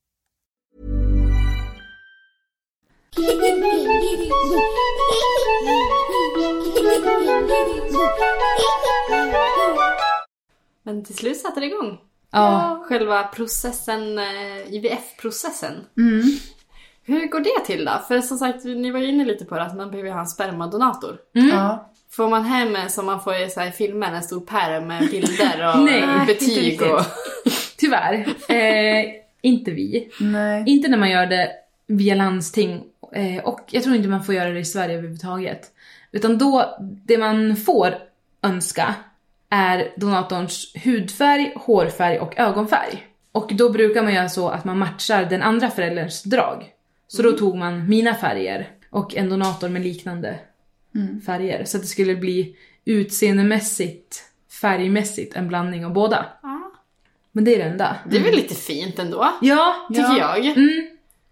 Men 10.83 11.03
till 11.05 11.15
slut 11.15 11.37
satte 11.37 11.59
det 11.59 11.65
igång. 11.65 11.97
Ja. 12.31 12.83
Själva 12.87 13.23
processen, 13.23 14.19
eh, 14.19 14.73
IVF-processen. 14.73 15.73
Mm. 15.97 16.21
Hur 17.03 17.27
går 17.27 17.39
det 17.39 17.65
till 17.65 17.85
då? 17.85 17.91
För 18.07 18.21
som 18.21 18.37
sagt, 18.37 18.63
ni 18.63 18.91
var 18.91 18.99
ju 18.99 19.07
inne 19.07 19.25
lite 19.25 19.45
på 19.45 19.55
det 19.55 19.63
att 19.63 19.75
man 19.75 19.91
behöver 19.91 20.11
ha 20.11 20.19
en 20.19 20.27
spermadonator. 20.27 21.17
Ja. 21.31 21.91
Får 22.11 22.29
man 22.29 22.43
hem 22.43 22.75
en 22.75 22.89
som 22.89 23.05
man 23.05 23.21
får 23.23 23.35
i 23.35 23.49
så 23.49 23.59
här 23.59 23.71
filmer, 23.71 24.11
en 24.11 24.23
stor 24.23 24.41
pärm 24.41 24.87
med 24.87 25.09
bilder 25.11 25.73
och 25.73 25.79
Nej, 25.85 26.01
inte 26.03 26.25
betyg 26.33 26.81
och... 26.81 27.01
Tyvärr. 27.77 28.25
Eh, 28.49 29.05
inte 29.41 29.71
vi. 29.71 30.09
Nej. 30.19 30.63
Inte 30.67 30.87
när 30.89 30.97
man 30.97 31.09
gör 31.09 31.25
det 31.25 31.51
via 31.87 32.15
landsting. 32.15 32.83
Eh, 33.15 33.43
och 33.43 33.59
jag 33.71 33.83
tror 33.83 33.95
inte 33.95 34.07
man 34.09 34.23
får 34.23 34.35
göra 34.35 34.49
det 34.49 34.59
i 34.59 34.65
Sverige 34.65 34.93
överhuvudtaget. 34.97 35.71
Utan 36.11 36.37
då, 36.37 36.77
det 37.05 37.17
man 37.17 37.55
får 37.55 37.95
önska 38.43 38.95
är 39.49 39.93
donatorns 39.97 40.73
hudfärg, 40.83 41.53
hårfärg 41.55 42.19
och 42.19 42.39
ögonfärg. 42.39 43.07
Och 43.31 43.51
då 43.53 43.69
brukar 43.69 44.03
man 44.03 44.13
göra 44.13 44.29
så 44.29 44.49
att 44.49 44.65
man 44.65 44.77
matchar 44.77 45.25
den 45.25 45.41
andra 45.41 45.69
förälderns 45.69 46.23
drag. 46.23 46.69
Så 47.07 47.21
då 47.21 47.31
tog 47.31 47.55
man 47.57 47.89
mina 47.89 48.15
färger 48.15 48.69
och 48.89 49.15
en 49.15 49.29
donator 49.29 49.69
med 49.69 49.81
liknande 49.81 50.39
färger. 51.25 51.65
Så 51.65 51.77
att 51.77 51.83
det 51.83 51.89
skulle 51.89 52.15
bli 52.15 52.55
utseendemässigt, 52.85 54.23
färgmässigt 54.61 55.35
en 55.35 55.47
blandning 55.47 55.85
av 55.85 55.93
båda. 55.93 56.25
Men 57.31 57.43
det 57.43 57.53
är 57.55 57.57
det 57.57 57.63
enda. 57.63 57.95
Det 58.09 58.17
är 58.17 58.23
väl 58.23 58.35
lite 58.35 58.55
fint 58.55 58.99
ändå, 58.99 59.31
Ja, 59.41 59.75
tycker 59.89 60.01
Ja. 60.17 60.37
jag. 60.37 60.55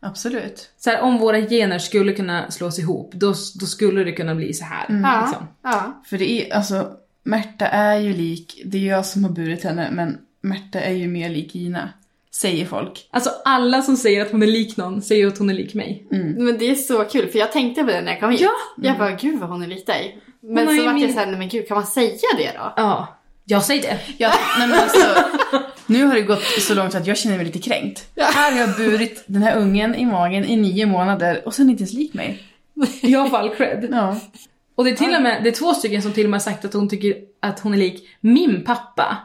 Absolut. 0.02 0.70
så 0.78 0.90
här, 0.90 1.02
om 1.02 1.18
våra 1.18 1.42
gener 1.42 1.80
skulle 1.80 2.14
kunna 2.14 2.52
slås 2.52 2.80
ihop, 2.80 3.12
då, 3.14 3.28
då 3.60 3.66
skulle 3.66 4.04
det 4.04 4.12
kunna 4.12 4.36
bli 4.36 4.54
så 4.54 4.66
här. 4.66 4.86
Ja. 4.90 5.22
Liksom. 5.26 5.48
ja. 5.64 6.02
För 6.06 6.18
det 6.18 6.32
är, 6.32 6.56
alltså, 6.56 6.92
Märta 7.24 7.68
är 7.68 8.00
ju 8.00 8.14
lik, 8.14 8.62
det 8.66 8.78
är 8.78 8.92
jag 8.92 9.06
som 9.06 9.24
har 9.24 9.32
burit 9.32 9.64
henne, 9.64 9.90
men 9.92 10.18
Märta 10.42 10.80
är 10.80 10.94
ju 10.94 11.08
mer 11.08 11.30
lik 11.30 11.56
Gina. 11.56 11.90
Säger 12.32 12.66
folk. 12.66 13.08
Alltså 13.12 13.30
alla 13.46 13.82
som 13.82 13.98
säger 13.98 14.22
att 14.22 14.32
hon 14.32 14.44
är 14.44 14.48
lik 14.48 14.78
någon 14.78 15.02
säger 15.02 15.28
att 15.28 15.38
hon 15.38 15.50
är 15.50 15.54
lik 15.54 15.74
mig. 15.74 16.08
Men 16.10 16.58
det 16.58 16.70
är 16.70 16.76
så 16.76 17.04
kul, 17.04 17.28
för 17.30 17.40
jag 17.40 17.52
tänkte 17.52 17.82
på 17.84 17.88
det 17.92 18.02
när 18.02 18.12
jag 18.12 18.20
kom 18.20 18.32
hit. 18.32 18.42
Ja. 18.42 18.52
Jag 18.78 18.98
bara, 18.98 19.12
gud 19.12 19.40
vad 19.40 19.50
hon 19.50 19.64
är 19.64 19.68
lik 19.68 19.86
dig. 19.86 20.22
Men 20.42 20.58
så 20.68 20.74
vart 20.74 20.84
jag 20.86 20.94
min- 20.96 21.14
såhär, 21.14 21.26
nej 21.28 21.40
men 21.40 21.50
gud, 21.50 21.68
kan 21.68 21.76
man 21.78 21.86
säga 21.88 22.18
det 22.38 22.52
då? 22.58 22.74
Ja, 22.76 23.19
jag 23.50 23.64
säger 23.64 23.82
det. 23.82 24.00
Ja, 24.18 24.34
nej 24.60 24.68
men 24.68 24.80
alltså, 24.80 25.06
nu 25.86 26.04
har 26.06 26.16
det 26.16 26.22
gått 26.22 26.44
så 26.44 26.74
långt 26.74 26.96
att 26.96 27.08
jag 27.08 27.18
känner 27.18 27.38
mig 27.38 27.46
lite 27.46 27.60
kränkt. 27.60 28.10
Här 28.18 28.52
har 28.52 28.60
jag 28.60 28.76
burit 28.76 29.24
den 29.28 29.44
här 29.44 29.58
ungen 29.58 29.96
i 29.96 30.06
magen 30.06 30.46
i 30.46 30.56
nio 30.58 30.86
månader 30.86 31.42
och 31.46 31.54
sen 31.54 31.70
inte 31.70 31.82
ens 31.82 31.94
lik 31.94 32.14
mig. 32.14 32.44
Jag 33.02 33.30
får 33.30 33.38
all 33.38 33.56
cred. 33.56 33.88
Ja. 33.92 34.20
Och 34.76 34.84
det 34.86 34.92
är 34.92 34.96
till 34.96 35.16
och 35.16 35.22
med, 35.22 35.44
det 35.44 35.50
är 35.50 35.54
två 35.54 35.74
stycken 35.74 36.02
som 36.02 36.14
till 36.14 36.24
och 36.24 36.30
med 36.30 36.40
har 36.40 36.44
sagt 36.52 36.66
att 36.66 36.74
hon 36.74 36.90
tycker 36.90 37.16
att 37.42 37.60
hon 37.60 37.74
är 37.74 37.78
lik 37.78 38.10
min 38.20 38.64
pappa. 38.64 39.18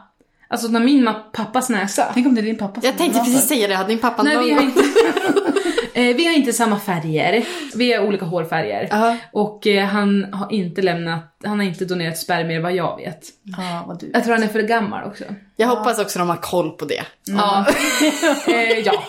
Alltså 0.47 0.67
när 0.67 0.79
min 0.79 1.07
ma- 1.07 1.31
pappas 1.33 1.69
näsa. 1.69 2.11
Tänk 2.13 2.27
om 2.27 2.35
det 2.35 2.41
är 2.41 2.45
din 2.45 2.57
pappa 2.57 2.81
som 2.81 2.87
Jag 2.87 2.97
tänkte 2.97 3.19
precis 3.19 3.47
säga 3.47 3.67
det, 3.67 3.75
hade 3.75 3.89
din 3.89 3.99
pappa 3.99 4.23
Nej 4.23 4.37
vi 4.37 4.51
har 4.51 4.61
inte... 4.61 4.83
Eh, 5.93 6.15
vi 6.15 6.25
har 6.25 6.33
inte 6.33 6.53
samma 6.53 6.79
färger. 6.79 7.45
Vi 7.75 7.93
har 7.93 8.05
olika 8.05 8.25
hårfärger. 8.25 8.87
Ja. 8.91 9.17
Och 9.31 9.67
eh, 9.67 9.85
han 9.85 10.33
har 10.33 10.51
inte 10.51 10.81
lämnat, 10.81 11.37
han 11.43 11.59
har 11.59 11.65
inte 11.65 11.85
donerat 11.85 12.17
spermier 12.17 12.59
vad 12.59 12.75
jag 12.75 12.97
vet. 12.97 13.29
Ja, 13.43 13.83
vad 13.87 13.99
du. 13.99 14.11
Jag 14.13 14.23
tror 14.23 14.33
han 14.33 14.43
är 14.43 14.47
för 14.47 14.61
gammal 14.61 15.07
också. 15.07 15.23
Jag 15.55 15.67
hoppas 15.67 15.99
också 15.99 16.19
de 16.19 16.29
har 16.29 16.37
koll 16.37 16.71
på 16.71 16.85
det. 16.85 17.03
Ja. 17.25 17.65
eh, 18.47 18.79
ja. 18.79 19.03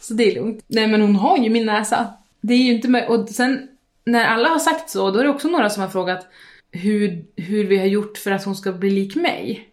Så 0.00 0.14
det 0.14 0.30
är 0.30 0.34
lugnt. 0.34 0.64
Nej 0.66 0.86
men 0.86 1.00
hon 1.00 1.16
har 1.16 1.38
ju 1.38 1.50
min 1.50 1.66
näsa. 1.66 2.06
Det 2.40 2.54
är 2.54 2.58
ju 2.58 2.72
inte 2.72 2.88
med, 2.88 3.08
och 3.08 3.28
sen 3.28 3.68
när 4.04 4.24
alla 4.24 4.48
har 4.48 4.58
sagt 4.58 4.90
så, 4.90 5.10
då 5.10 5.18
är 5.18 5.24
det 5.24 5.30
också 5.30 5.48
några 5.48 5.70
som 5.70 5.82
har 5.82 5.88
frågat 5.88 6.26
hur, 6.72 7.24
hur 7.36 7.64
vi 7.64 7.78
har 7.78 7.86
gjort 7.86 8.18
för 8.18 8.30
att 8.30 8.44
hon 8.44 8.56
ska 8.56 8.72
bli 8.72 8.90
lik 8.90 9.16
mig. 9.16 9.68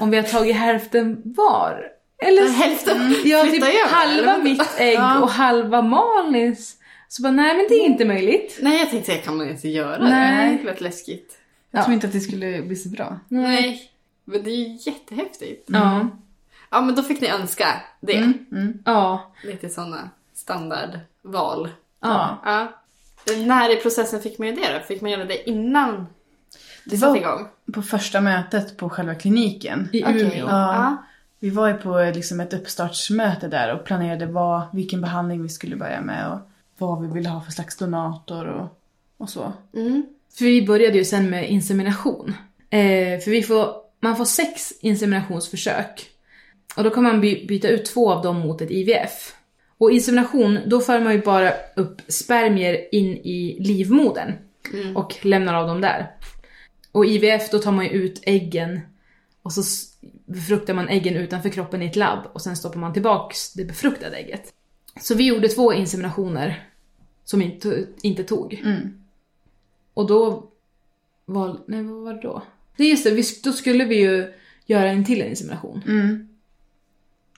Om 0.00 0.10
vi 0.10 0.16
har 0.16 0.24
tagit 0.24 0.56
hälften 0.56 1.22
var. 1.24 1.93
Eller 2.18 2.48
Hälften 2.48 3.14
ja, 3.24 3.42
typ 3.42 3.62
över, 3.62 3.88
halva 3.90 4.38
mitt 4.38 4.74
ägg 4.78 4.98
och 5.22 5.30
halva 5.30 5.82
Malins. 5.82 6.76
Så 7.08 7.22
bara, 7.22 7.32
nej 7.32 7.56
men 7.56 7.66
det 7.68 7.74
är 7.74 7.84
inte 7.84 8.04
möjligt. 8.04 8.58
Nej, 8.62 8.78
jag 8.78 8.90
tänkte 8.90 9.12
säga, 9.12 9.22
kan 9.22 9.36
man 9.36 9.48
inte 9.48 9.68
göra 9.68 10.04
Nej. 10.04 10.50
det? 10.50 10.58
Det 10.58 10.64
lät 10.64 10.80
läskigt. 10.80 11.38
Jag 11.70 11.84
tror 11.84 11.94
inte 11.94 12.06
att 12.06 12.12
det 12.12 12.20
skulle 12.20 12.62
bli 12.62 12.76
så 12.76 12.88
bra. 12.88 13.18
Nej. 13.28 13.90
Men 14.24 14.42
det 14.42 14.50
är 14.50 14.56
ju 14.56 14.78
jättehäftigt. 14.90 15.64
Ja. 15.66 16.08
Ja, 16.70 16.80
men 16.80 16.94
då 16.94 17.02
fick 17.02 17.20
ni 17.20 17.28
önska 17.28 17.66
det. 18.00 18.16
Mm. 18.16 18.78
Ja. 18.84 19.32
Lite 19.44 19.68
sådana 19.68 20.10
standardval. 20.34 21.68
Ja. 22.00 22.38
Ja. 22.44 22.80
När 23.36 23.72
i 23.72 23.76
processen 23.76 24.20
fick 24.22 24.38
man 24.38 24.48
ju 24.48 24.54
det 24.54 24.78
då? 24.78 24.80
Fick 24.80 25.00
man 25.00 25.10
göra 25.10 25.24
det 25.24 25.50
innan 25.50 26.06
det 26.84 26.96
satte 26.96 27.18
igång? 27.18 27.48
på 27.74 27.82
första 27.82 28.20
mötet 28.20 28.76
på 28.76 28.90
själva 28.90 29.14
kliniken. 29.14 29.88
I 29.92 30.04
Okej. 30.04 30.20
Umeå. 30.20 30.48
Ja. 30.48 30.96
Vi 31.44 31.50
var 31.50 31.68
ju 31.68 31.74
på 31.74 32.12
liksom 32.14 32.40
ett 32.40 32.52
uppstartsmöte 32.52 33.48
där 33.48 33.74
och 33.74 33.84
planerade 33.84 34.26
vad, 34.26 34.62
vilken 34.72 35.00
behandling 35.00 35.42
vi 35.42 35.48
skulle 35.48 35.76
börja 35.76 36.00
med 36.00 36.32
och 36.32 36.38
vad 36.78 37.02
vi 37.02 37.14
ville 37.14 37.28
ha 37.28 37.40
för 37.40 37.52
slags 37.52 37.76
donator 37.76 38.46
och, 38.46 38.80
och 39.16 39.30
så. 39.30 39.52
Mm. 39.74 40.06
För 40.34 40.44
vi 40.44 40.66
började 40.66 40.98
ju 40.98 41.04
sen 41.04 41.30
med 41.30 41.50
insemination. 41.50 42.34
Eh, 42.70 43.20
för 43.20 43.30
vi 43.30 43.42
får, 43.42 43.74
man 44.00 44.16
får 44.16 44.24
sex 44.24 44.72
inseminationsförsök. 44.80 46.10
Och 46.76 46.84
då 46.84 46.90
kan 46.90 47.02
man 47.02 47.20
by, 47.20 47.46
byta 47.46 47.68
ut 47.68 47.84
två 47.84 48.12
av 48.12 48.22
dem 48.22 48.40
mot 48.40 48.60
ett 48.60 48.70
IVF. 48.70 49.34
Och 49.78 49.92
insemination, 49.92 50.58
då 50.66 50.80
för 50.80 51.00
man 51.00 51.12
ju 51.12 51.22
bara 51.22 51.52
upp 51.76 52.00
spermier 52.08 52.94
in 52.94 53.16
i 53.16 53.56
livmodern. 53.60 54.32
Och 54.96 55.16
lämnar 55.22 55.54
av 55.54 55.66
dem 55.66 55.80
där. 55.80 56.10
Och 56.92 57.06
IVF, 57.06 57.50
då 57.50 57.58
tar 57.58 57.72
man 57.72 57.84
ju 57.84 57.90
ut 57.90 58.20
äggen 58.22 58.80
och 59.42 59.52
så 59.52 59.62
befruktar 60.26 60.74
man 60.74 60.88
äggen 60.88 61.16
utanför 61.16 61.48
kroppen 61.48 61.82
i 61.82 61.86
ett 61.86 61.96
labb 61.96 62.26
och 62.32 62.42
sen 62.42 62.56
stoppar 62.56 62.80
man 62.80 62.92
tillbaks 62.92 63.52
det 63.52 63.64
befruktade 63.64 64.16
ägget. 64.16 64.52
Så 65.00 65.14
vi 65.14 65.26
gjorde 65.26 65.48
två 65.48 65.72
inseminationer 65.72 66.68
som 67.24 67.42
inte, 67.42 67.86
inte 68.02 68.24
tog. 68.24 68.62
Och 69.94 70.06
då 70.06 70.50
var, 71.24 71.60
nej 71.66 71.82
vad 71.82 72.02
var 72.02 72.14
det 72.14 72.20
då? 72.20 72.42
Det 72.76 72.84
är 72.84 72.88
just 72.88 73.04
det, 73.04 73.10
vi, 73.10 73.22
då 73.44 73.52
skulle 73.52 73.84
vi 73.84 73.96
ju 73.96 74.32
göra 74.66 74.90
en 74.90 75.04
till 75.04 75.22
insemination. 75.22 75.82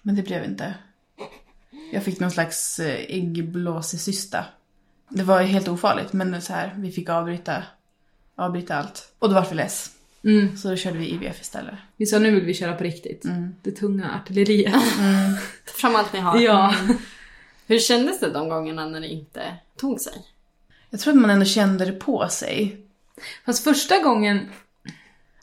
Men 0.03 0.17
det 0.17 0.23
blev 0.23 0.45
inte. 0.45 0.75
Jag 1.93 2.03
fick 2.03 2.21
någon 2.21 2.31
slags 2.31 2.79
eh, 2.79 3.17
äggblåsecysta. 3.17 4.45
Det 5.09 5.23
var 5.23 5.41
ju 5.41 5.47
helt 5.47 5.69
ofarligt 5.69 6.13
men 6.13 6.43
så 6.43 6.53
här, 6.53 6.75
vi 6.79 6.93
fick 6.93 7.09
avbryta, 7.09 7.63
avbryta 8.35 8.77
allt. 8.77 9.15
Och 9.19 9.29
då 9.29 9.35
var 9.35 9.47
vi 9.51 9.55
less. 9.55 9.91
Mm. 10.27 10.57
Så 10.57 10.69
då 10.71 10.77
körde 10.77 10.99
vi 10.99 11.07
IVF 11.11 11.41
istället. 11.41 11.75
Vi 11.97 12.07
sa 12.07 12.19
nu 12.19 12.31
vill 12.31 12.45
vi 12.45 12.55
köra 12.55 12.73
på 12.75 12.85
riktigt. 12.85 13.25
Det 13.63 13.71
tunga 13.71 14.11
artilleriet. 14.23 14.73
Ta 15.67 15.73
fram 15.73 15.97
allt 15.97 16.13
ni 16.13 16.19
har. 16.21 16.41
ja. 16.41 16.75
Hur 17.67 17.79
kändes 17.79 18.21
det 18.21 18.31
de 18.31 18.49
gångerna 18.49 18.87
när 18.87 19.01
det 19.01 19.09
inte 19.09 19.43
tog 19.77 20.01
sig? 20.01 20.13
Jag 20.91 21.01
tror 21.01 21.13
att 21.15 21.21
man 21.21 21.31
ändå 21.31 21.45
kände 21.45 21.85
det 21.85 21.93
på 21.93 22.29
sig. 22.29 22.77
Fast 23.47 23.65
första 23.65 23.99
gången, 24.03 24.41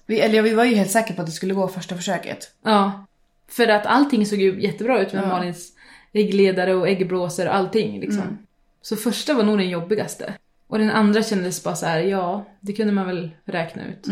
Vi, 0.06 0.20
eller 0.20 0.42
vi 0.42 0.54
var 0.54 0.64
ju 0.64 0.76
helt 0.76 0.92
säkra 0.92 1.16
på 1.16 1.22
att 1.22 1.28
det 1.28 1.34
skulle 1.34 1.54
gå 1.54 1.68
första 1.68 1.96
försöket. 1.96 2.52
ja. 2.64 3.06
För 3.48 3.68
att 3.68 3.86
allting 3.86 4.26
såg 4.26 4.40
ju 4.42 4.62
jättebra 4.62 5.02
ut 5.02 5.14
med 5.14 5.24
Ja. 5.24 5.28
Malins 5.28 5.72
äggledare 6.14 6.76
och 6.76 6.88
äggblåsor 6.88 7.48
och 7.48 7.56
allting 7.56 8.00
liksom. 8.00 8.38
Så 8.82 8.96
första 8.96 9.34
var 9.34 9.44
nog 9.44 9.58
den 9.58 9.70
jobbigaste. 9.70 10.34
Och 10.68 10.78
den 10.80 10.90
andra 10.90 11.24
kändes 11.24 11.64
bara 11.64 11.76
så 11.76 11.86
här, 11.86 12.00
ja, 12.00 12.46
det 12.60 12.74
kunde 12.74 12.94
man 12.94 13.06
väl 13.08 13.30
räkna 13.46 13.82
ut. 13.88 14.08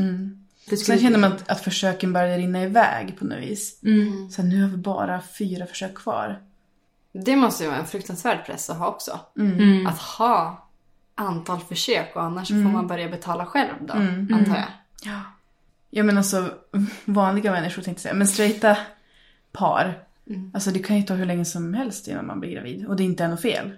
Det 0.71 0.77
skulle 0.77 0.97
Sen 0.97 1.03
kände 1.03 1.19
man 1.19 1.33
att, 1.33 1.49
att 1.49 1.61
försöken 1.61 2.13
började 2.13 2.37
rinna 2.37 2.63
iväg 2.63 3.19
på 3.19 3.25
något 3.25 3.39
vis. 3.39 3.83
Mm. 3.83 4.29
Så 4.29 4.43
nu 4.43 4.61
har 4.61 4.69
vi 4.69 4.77
bara 4.77 5.21
fyra 5.21 5.65
försök 5.65 5.95
kvar. 5.95 6.41
Det 7.13 7.35
måste 7.35 7.63
ju 7.63 7.69
vara 7.69 7.79
en 7.79 7.87
fruktansvärd 7.87 8.45
press 8.45 8.69
att 8.69 8.77
ha 8.77 8.87
också. 8.87 9.19
Mm. 9.39 9.87
Att 9.87 9.99
ha 9.99 10.67
antal 11.15 11.59
försök 11.59 12.15
och 12.15 12.23
annars 12.23 12.47
får 12.47 12.55
man 12.55 12.87
börja 12.87 13.09
betala 13.09 13.45
själv 13.45 13.73
då, 13.81 13.93
antar 14.35 14.55
jag. 14.55 14.67
Ja 15.89 16.03
men 16.03 16.17
alltså 16.17 16.53
vanliga 17.05 17.51
människor 17.51 17.81
tänkte 17.81 17.99
jag 17.99 18.01
säga, 18.01 18.13
men 18.13 18.27
straighta 18.27 18.77
par. 19.51 20.03
Alltså 20.53 20.71
det 20.71 20.79
kan 20.79 20.97
ju 20.97 21.03
ta 21.03 21.13
hur 21.13 21.25
länge 21.25 21.45
som 21.45 21.73
helst 21.73 22.07
innan 22.07 22.27
man 22.27 22.39
blir 22.39 22.51
gravid. 22.51 22.85
Och 22.85 22.95
det 22.95 23.03
inte 23.03 23.23
är 23.23 23.27
något 23.27 23.41
fel. 23.41 23.71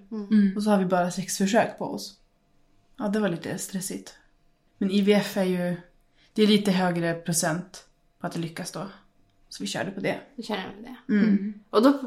Och 0.56 0.64
så 0.64 0.70
har 0.70 0.78
vi 0.78 0.86
bara 0.86 1.12
sex 1.12 1.38
försök 1.38 1.78
på 1.78 1.86
oss. 1.86 2.18
Ja 2.98 3.08
det 3.08 3.20
var 3.20 3.30
lite 3.30 3.58
stressigt. 3.58 4.16
Men 4.78 4.92
IVF 4.92 5.38
är 5.38 5.44
ju, 5.44 5.76
det 6.34 6.44
är 6.44 6.48
lite 6.48 6.72
högre 6.72 7.14
procent 7.14 7.86
på 8.20 8.28
att 8.28 8.34
det 8.34 8.40
lyckas 8.40 8.72
då. 8.72 8.88
Så 9.50 9.64
vi 9.64 9.68
körde 9.68 9.92
på 9.92 10.00
det. 10.00 10.20
Jag 10.36 10.46
känner 10.46 10.68
väl 10.76 10.84
det. 10.84 10.96
Och 11.70 11.84
då, 11.84 12.00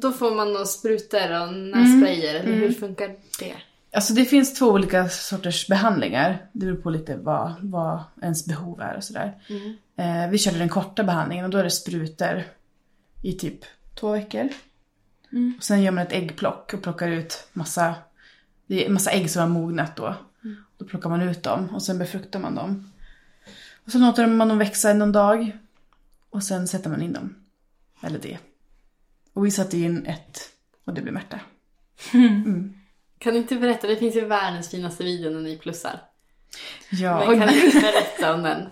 då 0.00 0.12
får 0.12 0.34
man 0.34 0.52
några 0.52 0.66
sprutor 0.66 1.42
och 1.42 1.52
nässprayer, 1.54 2.34
eller 2.34 2.52
hur 2.52 2.72
funkar 2.72 3.16
det? 3.38 3.54
Alltså 3.92 4.14
det 4.14 4.24
finns 4.24 4.54
två 4.58 4.66
olika 4.66 5.08
sorters 5.08 5.68
behandlingar. 5.68 6.46
Det 6.52 6.66
beror 6.66 6.76
på 6.76 6.90
lite 6.90 7.16
vad, 7.16 7.54
vad 7.60 8.00
ens 8.22 8.46
behov 8.46 8.80
är 8.80 8.96
och 8.96 9.04
sådär. 9.04 9.34
Eh, 9.96 10.30
vi 10.30 10.38
körde 10.38 10.58
den 10.58 10.68
korta 10.68 11.04
behandlingen 11.04 11.44
och 11.44 11.50
då 11.50 11.58
är 11.58 11.64
det 11.64 11.70
sprutor 11.70 12.42
i 13.22 13.32
typ 13.32 13.60
två 14.00 14.12
veckor. 14.12 14.48
Och 15.58 15.64
sen 15.64 15.82
gör 15.82 15.90
man 15.92 16.06
ett 16.06 16.12
äggplock 16.12 16.74
och 16.74 16.82
plockar 16.82 17.08
ut 17.08 17.48
massa, 17.52 17.94
det 18.66 18.86
är 18.86 18.90
massa 18.90 19.10
ägg 19.10 19.30
som 19.30 19.40
har 19.42 19.48
mognat 19.48 19.96
då. 19.96 20.14
Då 20.78 20.84
plockar 20.84 21.10
man 21.10 21.22
ut 21.22 21.42
dem 21.42 21.68
och 21.74 21.82
sen 21.82 21.98
befruktar 21.98 22.40
man 22.40 22.54
dem. 22.54 22.90
Och 23.86 23.92
så 23.92 23.98
låter 23.98 24.26
man 24.26 24.48
dem 24.48 24.58
växa 24.58 24.94
någon 24.94 25.12
dag. 25.12 25.52
Och 26.30 26.42
sen 26.42 26.68
sätter 26.68 26.90
man 26.90 27.02
in 27.02 27.12
dem. 27.12 27.34
Eller 28.02 28.18
det. 28.18 28.38
Och 29.32 29.46
vi 29.46 29.50
satte 29.50 29.78
in 29.78 30.06
ett 30.06 30.50
och 30.84 30.94
det 30.94 31.02
blev 31.02 31.14
Märta. 31.14 31.40
Kan 33.18 33.32
du 33.32 33.38
inte 33.38 33.56
berätta? 33.56 33.86
Det 33.86 33.96
finns 33.96 34.16
ju 34.16 34.24
världens 34.24 34.70
finaste 34.70 35.04
video 35.04 35.30
när 35.30 35.40
ni 35.40 35.58
plussar. 35.58 36.00
Ja. 36.90 37.24
Men 37.28 37.38
kan 37.38 37.48
du 37.48 37.64
inte 37.64 37.80
berätta 37.80 38.34
om 38.34 38.42
den? 38.42 38.66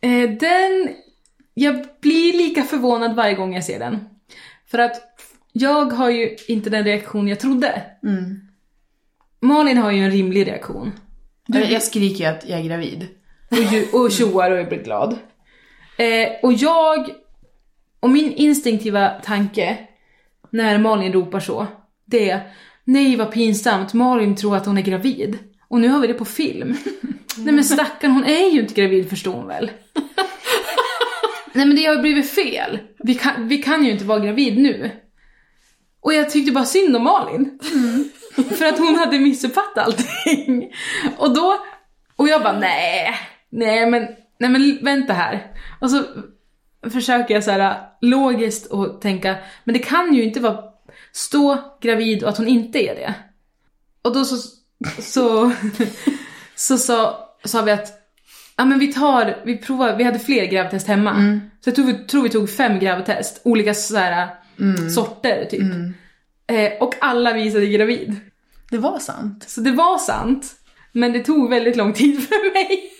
Eh, 0.00 0.30
den... 0.30 0.94
Jag 1.54 1.86
blir 2.00 2.32
lika 2.32 2.62
förvånad 2.62 3.16
varje 3.16 3.34
gång 3.34 3.54
jag 3.54 3.64
ser 3.64 3.78
den. 3.78 4.08
För 4.66 4.78
att 4.78 4.96
jag 5.52 5.84
har 5.92 6.10
ju 6.10 6.36
inte 6.48 6.70
den 6.70 6.84
reaktion 6.84 7.28
jag 7.28 7.40
trodde. 7.40 7.82
Malin 9.40 9.78
har 9.78 9.90
ju 9.90 10.04
en 10.04 10.10
rimlig 10.10 10.46
reaktion. 10.46 10.92
Du, 11.46 11.64
jag 11.64 11.82
skriker 11.82 12.24
ju 12.24 12.30
att 12.30 12.48
jag 12.48 12.60
är 12.60 12.64
gravid. 12.64 13.08
Och, 13.50 14.00
och 14.00 14.12
tjoar 14.12 14.50
och 14.50 14.68
blir 14.68 14.82
glad. 14.82 15.18
Eh, 15.98 16.28
och 16.42 16.52
jag... 16.52 17.10
Och 18.00 18.10
min 18.10 18.32
instinktiva 18.32 19.08
tanke 19.08 19.78
när 20.50 20.78
Malin 20.78 21.12
ropar 21.12 21.40
så, 21.40 21.66
det 22.04 22.30
är 22.30 22.40
nej 22.84 23.16
vad 23.16 23.32
pinsamt, 23.32 23.94
Malin 23.94 24.36
tror 24.36 24.56
att 24.56 24.66
hon 24.66 24.78
är 24.78 24.82
gravid. 24.82 25.38
Och 25.68 25.80
nu 25.80 25.88
har 25.88 26.00
vi 26.00 26.06
det 26.06 26.14
på 26.14 26.24
film. 26.24 26.76
nej 27.36 27.54
men 27.54 27.64
stackarn, 27.64 28.10
hon 28.10 28.24
är 28.24 28.50
ju 28.50 28.60
inte 28.60 28.74
gravid 28.74 29.10
förstår 29.10 29.32
hon 29.32 29.46
väl. 29.46 29.70
nej 31.52 31.66
men 31.66 31.76
det 31.76 31.84
har 31.84 32.02
blivit 32.02 32.30
fel. 32.30 32.78
Vi 32.98 33.14
kan, 33.14 33.48
vi 33.48 33.62
kan 33.62 33.84
ju 33.84 33.90
inte 33.90 34.04
vara 34.04 34.18
gravid 34.18 34.58
nu. 34.58 34.90
Och 36.00 36.14
jag 36.14 36.30
tyckte 36.30 36.52
bara 36.52 36.64
synd 36.64 36.96
om 36.96 37.04
Malin. 37.04 37.58
För 38.58 38.66
att 38.66 38.78
hon 38.78 38.96
hade 38.96 39.18
missuppfattat 39.18 39.78
allting. 39.78 40.72
Och 41.16 41.34
då, 41.34 41.64
och 42.16 42.28
jag 42.28 42.42
bara 42.42 42.58
nej, 42.58 43.14
nej 43.56 43.90
men, 43.90 44.06
nej 44.38 44.50
men 44.50 44.78
vänta 44.82 45.12
här. 45.12 45.52
Och 45.80 45.90
så 45.90 46.02
försöker 46.90 47.34
jag 47.34 47.44
så 47.44 47.50
här 47.50 47.76
logiskt 48.00 48.66
och 48.66 49.00
tänka, 49.00 49.36
men 49.64 49.72
det 49.72 49.78
kan 49.78 50.14
ju 50.14 50.24
inte 50.24 50.40
vara 50.40 50.64
stå 51.12 51.58
gravid 51.80 52.22
och 52.22 52.28
att 52.28 52.36
hon 52.36 52.48
inte 52.48 52.78
är 52.78 52.94
det. 52.94 53.14
Och 54.02 54.14
då 54.14 54.24
så, 54.24 54.36
så, 55.02 55.52
så 56.54 56.78
sa, 56.78 57.28
sa 57.44 57.62
vi 57.62 57.70
att 57.70 58.02
Ja 58.58 58.64
men 58.64 58.78
vi 58.78 58.92
tar, 58.92 59.42
vi 59.44 59.56
provar, 59.58 59.96
vi 59.96 60.04
hade 60.04 60.18
fler 60.18 60.46
gravtest 60.46 60.86
hemma. 60.86 61.40
Så 61.60 61.68
jag 61.68 61.74
tror 61.74 61.86
vi, 61.86 61.94
tror 61.94 62.22
vi 62.22 62.28
tog 62.28 62.50
fem 62.50 62.78
gravtest, 62.78 63.40
olika 63.44 63.74
så 63.74 63.96
här, 63.96 64.28
sorter 64.94 65.44
typ. 65.50 65.62
Eh, 66.46 66.72
och 66.80 66.94
alla 67.00 67.32
visade 67.32 67.66
gravid. 67.66 68.16
Det 68.70 68.78
var 68.78 68.98
sant. 68.98 69.44
Så 69.48 69.60
det 69.60 69.72
var 69.72 69.98
sant. 69.98 70.54
Men 70.92 71.12
det 71.12 71.24
tog 71.24 71.50
väldigt 71.50 71.76
lång 71.76 71.92
tid 71.92 72.28
för 72.28 72.52
mig. 72.52 72.90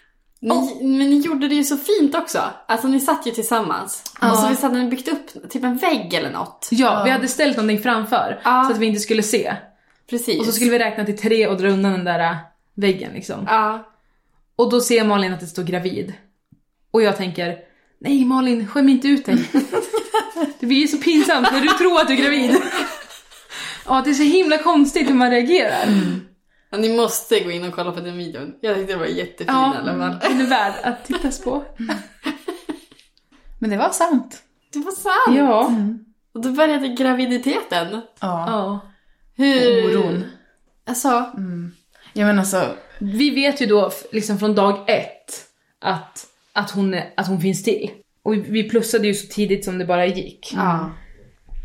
Ni, 0.40 0.78
Men 0.80 1.10
ni 1.10 1.18
gjorde 1.18 1.48
det 1.48 1.54
ju 1.54 1.64
så 1.64 1.76
fint 1.76 2.14
också. 2.14 2.42
Alltså 2.68 2.88
ni 2.88 3.00
satt 3.00 3.26
ju 3.26 3.30
tillsammans. 3.30 4.02
Och 4.22 4.36
så 4.38 4.48
visst 4.48 4.62
hade 4.62 4.78
ni 4.78 4.90
byggt 4.90 5.08
upp 5.08 5.50
typ 5.50 5.64
en 5.64 5.76
vägg 5.76 6.14
eller 6.14 6.30
något. 6.30 6.68
Ja, 6.70 7.02
vi 7.04 7.10
hade 7.10 7.28
ställt 7.28 7.56
någonting 7.56 7.82
framför 7.82 8.40
Ja. 8.44 8.64
så 8.66 8.72
att 8.72 8.78
vi 8.78 8.86
inte 8.86 9.00
skulle 9.00 9.22
se. 9.22 9.56
Precis. 10.10 10.40
Och 10.40 10.46
så 10.46 10.52
skulle 10.52 10.70
vi 10.70 10.78
räkna 10.78 11.04
till 11.04 11.18
tre 11.18 11.46
och 11.46 11.56
dra 11.56 11.68
undan 11.68 11.92
den 11.92 12.04
där 12.04 12.18
äh, 12.20 12.36
väggen 12.74 13.12
liksom. 13.14 13.46
Ja. 13.48 13.92
Och 14.56 14.70
då 14.70 14.80
ser 14.80 15.04
Malin 15.04 15.32
att 15.32 15.40
det 15.40 15.46
står 15.46 15.62
gravid. 15.62 16.12
Och 16.90 17.02
jag 17.02 17.16
tänker, 17.16 17.58
nej 18.00 18.24
Malin, 18.24 18.68
skäm 18.68 18.88
inte 18.88 19.08
ut 19.08 19.26
dig. 19.26 19.50
det 20.60 20.66
blir 20.66 20.78
ju 20.80 20.88
så 20.88 20.96
pinsamt 20.98 21.52
när 21.52 21.60
du 21.60 21.68
tror 21.68 22.00
att 22.00 22.08
du 22.08 22.14
är 22.14 22.22
gravid. 22.22 22.56
Ja, 23.88 24.02
det 24.04 24.10
är 24.10 24.14
så 24.14 24.22
himla 24.22 24.58
konstigt 24.58 25.08
hur 25.10 25.14
man 25.14 25.30
reagerar. 25.30 25.86
Ja, 26.76 26.82
ni 26.82 26.96
måste 26.96 27.40
gå 27.40 27.50
in 27.50 27.64
och 27.64 27.74
kolla 27.74 27.92
på 27.92 28.00
den 28.00 28.16
videon. 28.18 28.54
Jag 28.60 28.76
tyckte 28.76 28.92
det 28.92 28.98
var 28.98 29.06
jättefin 29.06 29.46
Ja, 29.54 29.74
i 29.74 29.78
alla 29.78 29.98
fall. 29.98 30.30
den 30.30 30.40
är 30.40 30.46
värd 30.46 30.74
att 30.82 31.04
tittas 31.04 31.40
på. 31.44 31.64
Men 33.58 33.70
det 33.70 33.76
var 33.76 33.90
sant. 33.90 34.42
Det 34.72 34.78
var 34.78 34.92
sant! 34.92 35.38
Ja. 35.38 35.72
Och 36.34 36.40
då 36.42 36.50
började 36.50 36.88
graviditeten. 36.88 37.88
Ja. 37.92 38.00
ja. 38.20 38.80
Hur... 39.36 39.96
Oron. 39.98 40.24
Alltså, 40.86 41.08
Ja 42.12 42.26
men 42.26 42.38
alltså, 42.38 42.76
Vi 42.98 43.30
vet 43.30 43.60
ju 43.60 43.66
då 43.66 43.90
liksom 44.12 44.38
från 44.38 44.54
dag 44.54 44.84
ett 44.90 45.46
att, 45.80 46.26
att, 46.52 46.70
hon, 46.70 46.96
att 47.16 47.28
hon 47.28 47.40
finns 47.40 47.62
till. 47.64 47.90
Och 48.22 48.34
vi- 48.34 48.68
plussade 48.68 49.06
ju 49.06 49.14
så 49.14 49.26
tidigt 49.34 49.64
som 49.64 49.78
det 49.78 49.84
bara 49.84 50.06
gick. 50.06 50.52
ja. 50.56 50.90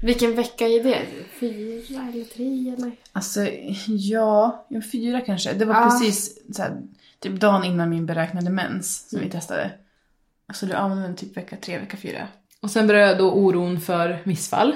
Vilken 0.02 0.36
vecka 0.36 0.68
är 0.68 0.84
det? 0.84 1.00
Fyra 1.40 2.08
eller 2.14 2.24
tre 2.26 2.74
eller? 2.78 2.92
alltså 3.14 3.40
ja, 3.88 4.66
ja, 4.70 4.82
fyra 4.92 5.22
kanske. 5.22 5.54
Det 5.54 5.66
var 5.66 5.76
Ja. 5.76 5.82
precis 5.90 6.38
så 6.56 6.62
här, 6.62 6.82
typ 7.20 7.40
dagen 7.40 7.64
innan 7.64 7.90
min 7.90 8.06
beräknade 8.06 8.50
mens 8.50 9.10
som 9.10 9.20
vi 9.20 9.30
testade. 9.30 9.72
Alltså 10.48 10.66
det 10.66 10.78
använde 10.78 11.18
typ 11.18 11.38
vecka 11.38 11.56
tre, 11.62 11.80
vecka 11.80 11.98
fyra. 11.98 12.28
Och 12.62 12.72
sen 12.72 12.88
började 12.88 13.16
då 13.16 13.32
oron 13.32 13.82
för 13.82 14.20
missfall. 14.24 14.76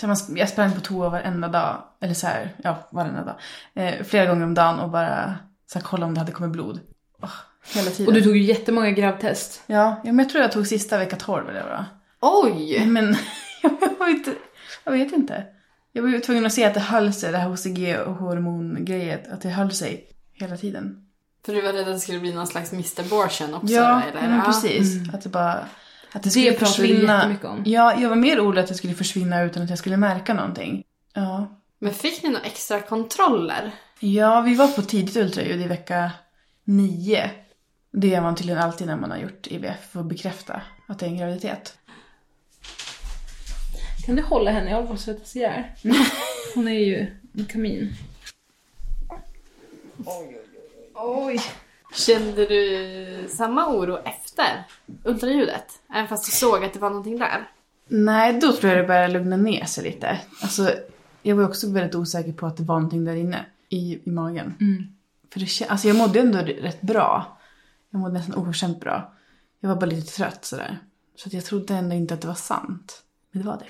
Så 0.00 0.06
man, 0.06 0.16
jag 0.34 0.48
sprang 0.48 0.72
på 0.72 0.80
toa 0.80 1.08
varenda 1.10 1.48
dag, 1.48 1.82
eller 2.00 2.14
så 2.14 2.26
här, 2.26 2.54
ja 2.64 2.88
varenda 2.90 3.24
dag. 3.24 3.34
Eh, 3.74 4.02
flera 4.04 4.26
gånger 4.26 4.44
om 4.44 4.54
dagen 4.54 4.78
och 4.80 4.90
bara 4.90 5.34
så 5.72 5.78
här, 5.78 5.86
kolla 5.86 6.06
om 6.06 6.14
det 6.14 6.20
hade 6.20 6.32
kommit 6.32 6.52
blod. 6.52 6.80
Åh, 7.22 7.30
hela 7.74 7.90
tiden. 7.90 8.06
Och 8.08 8.14
du 8.14 8.22
tog 8.22 8.36
ju 8.36 8.42
jättemånga 8.42 8.90
gravtest. 8.90 9.62
Ja, 9.66 10.00
ja, 10.04 10.12
men 10.12 10.18
jag 10.18 10.28
tror 10.28 10.42
jag 10.42 10.52
tog 10.52 10.66
sista 10.66 10.98
vecka 10.98 11.16
12 11.16 11.48
eller 11.48 11.62
vad 11.68 11.84
Oj! 12.44 12.86
Men 12.86 13.16
jag, 13.98 14.10
inte, 14.10 14.32
jag 14.84 14.92
vet 14.92 15.12
inte. 15.12 15.44
Jag 15.92 16.02
var 16.02 16.08
ju 16.08 16.20
tvungen 16.20 16.46
att 16.46 16.52
se 16.52 16.64
att 16.64 16.74
det 16.74 16.80
höll 16.80 17.12
sig, 17.12 17.32
det 17.32 17.38
här 17.38 17.48
HCG 17.48 17.98
och 18.06 18.14
hormongrejet, 18.14 19.28
att 19.28 19.40
det 19.40 19.48
höll 19.48 19.72
sig 19.72 20.08
hela 20.32 20.56
tiden. 20.56 21.06
För 21.46 21.54
du 21.54 21.60
var 21.60 21.72
rädd 21.72 21.80
att 21.80 21.94
det 21.94 22.00
skulle 22.00 22.20
bli 22.20 22.34
någon 22.34 22.46
slags 22.46 22.72
Mr. 22.72 23.00
Abortion 23.00 23.54
också? 23.54 23.74
Ja, 23.74 24.02
eller? 24.02 24.28
men 24.28 24.44
precis. 24.44 25.14
Att 25.14 25.22
det 25.22 25.28
bara... 25.28 25.66
Att 26.12 26.22
det 26.22 26.30
skulle 26.30 26.52
pratar 26.52 26.66
vi 26.66 26.88
försvinna. 26.88 27.16
jättemycket 27.16 27.46
om. 27.46 27.62
Ja, 27.66 28.00
jag 28.00 28.08
var 28.08 28.16
mer 28.16 28.40
orolig 28.40 28.60
att 28.60 28.68
det 28.68 28.74
skulle 28.74 28.94
försvinna 28.94 29.42
utan 29.42 29.62
att 29.62 29.70
jag 29.70 29.78
skulle 29.78 29.96
märka 29.96 30.34
någonting. 30.34 30.84
Ja. 31.14 31.60
Men 31.78 31.94
fick 31.94 32.22
ni 32.22 32.28
några 32.28 32.44
extra 32.44 32.80
kontroller? 32.80 33.74
Ja, 34.00 34.40
vi 34.40 34.54
var 34.54 34.68
på 34.68 34.82
tidigt 34.82 35.16
ultraljud 35.16 35.60
i 35.60 35.66
vecka 35.66 36.10
nio. 36.64 37.30
Det 37.92 38.08
gör 38.08 38.20
man 38.20 38.36
tydligen 38.36 38.62
alltid 38.62 38.86
när 38.86 38.96
man 38.96 39.10
har 39.10 39.18
gjort 39.18 39.46
IVF 39.46 39.90
för 39.92 40.00
att 40.00 40.06
bekräfta 40.06 40.60
att 40.86 40.98
det 40.98 41.06
är 41.06 41.10
en 41.10 41.18
graviditet. 41.18 41.78
Kan 44.06 44.16
du 44.16 44.22
hålla 44.22 44.50
henne? 44.50 44.70
Jag 44.70 44.76
håller 44.76 44.88
på 44.88 44.94
att 44.94 45.00
svettas 45.00 45.36
ihjäl. 45.36 45.64
Hon 46.54 46.68
är 46.68 46.78
ju 46.78 47.06
en 47.38 47.44
kamin. 47.44 47.92
Oj. 50.94 51.40
Kände 51.94 52.46
du 52.46 53.28
samma 53.28 53.68
oro 53.74 53.98
efter 54.04 54.64
ultraljudet? 55.04 55.64
Även 55.94 56.08
fast 56.08 56.26
du 56.26 56.32
såg 56.32 56.64
att 56.64 56.72
det 56.72 56.78
var 56.78 56.90
någonting 56.90 57.18
där? 57.18 57.48
Nej, 57.88 58.40
då 58.40 58.52
tror 58.52 58.72
jag 58.72 58.82
det 58.82 58.88
började 58.88 59.12
lugna 59.12 59.36
ner 59.36 59.64
sig 59.64 59.84
lite. 59.84 60.20
Alltså, 60.42 60.70
jag 61.22 61.36
var 61.36 61.44
också 61.44 61.70
väldigt 61.70 61.94
osäker 61.94 62.32
på 62.32 62.46
att 62.46 62.56
det 62.56 62.62
var 62.62 62.74
någonting 62.74 63.04
där 63.04 63.14
inne 63.14 63.46
i, 63.68 64.00
i 64.04 64.10
magen. 64.10 64.54
För 65.32 65.40
det, 65.40 65.70
alltså 65.70 65.88
jag 65.88 65.96
mådde 65.96 66.20
ändå 66.20 66.38
rätt 66.38 66.80
bra. 66.80 67.38
Jag 67.90 68.00
mådde 68.00 68.14
nästan 68.14 68.34
oförskämt 68.34 68.80
bra. 68.80 69.14
Jag 69.60 69.68
var 69.68 69.76
bara 69.76 69.86
lite 69.86 70.12
trött 70.12 70.44
sådär. 70.44 70.78
Så 71.16 71.28
att 71.28 71.32
jag 71.32 71.44
trodde 71.44 71.74
ändå 71.74 71.94
inte 71.94 72.14
att 72.14 72.20
det 72.20 72.28
var 72.28 72.34
sant. 72.34 73.02
Men 73.30 73.42
det 73.42 73.48
var 73.48 73.56
det. 73.56 73.66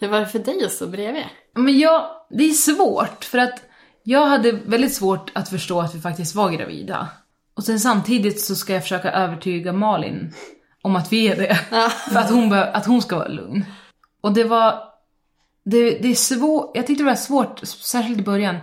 Hur 0.00 0.08
var 0.08 0.20
det 0.20 0.26
för 0.26 0.38
dig 0.38 0.64
att 0.64 0.72
stå 0.72 0.86
bredvid? 0.86 1.24
Men 1.54 1.78
jag, 1.78 2.06
det 2.30 2.44
är 2.44 2.52
svårt 2.52 3.24
för 3.24 3.38
att 3.38 3.62
jag 4.02 4.26
hade 4.26 4.52
väldigt 4.52 4.94
svårt 4.94 5.30
att 5.34 5.48
förstå 5.48 5.80
att 5.80 5.94
vi 5.94 6.00
faktiskt 6.00 6.34
var 6.34 6.50
gravida. 6.50 7.08
Och 7.54 7.64
sen 7.64 7.80
samtidigt 7.80 8.40
så 8.40 8.54
ska 8.54 8.72
jag 8.72 8.82
försöka 8.82 9.12
övertyga 9.12 9.72
Malin 9.72 10.34
om 10.82 10.96
att 10.96 11.12
vi 11.12 11.28
är 11.28 11.36
det. 11.36 11.54
För 12.12 12.18
att 12.18 12.30
hon, 12.30 12.48
bör, 12.48 12.62
att 12.62 12.86
hon 12.86 13.02
ska 13.02 13.16
vara 13.16 13.28
lugn. 13.28 13.64
Och 14.20 14.32
det 14.32 14.44
var... 14.44 14.90
Det, 15.64 15.90
det 15.90 16.08
är 16.08 16.14
svårt, 16.14 16.76
jag 16.76 16.86
tyckte 16.86 17.04
det 17.04 17.10
var 17.10 17.16
svårt, 17.16 17.60
särskilt 17.64 18.18
i 18.18 18.22
början, 18.22 18.56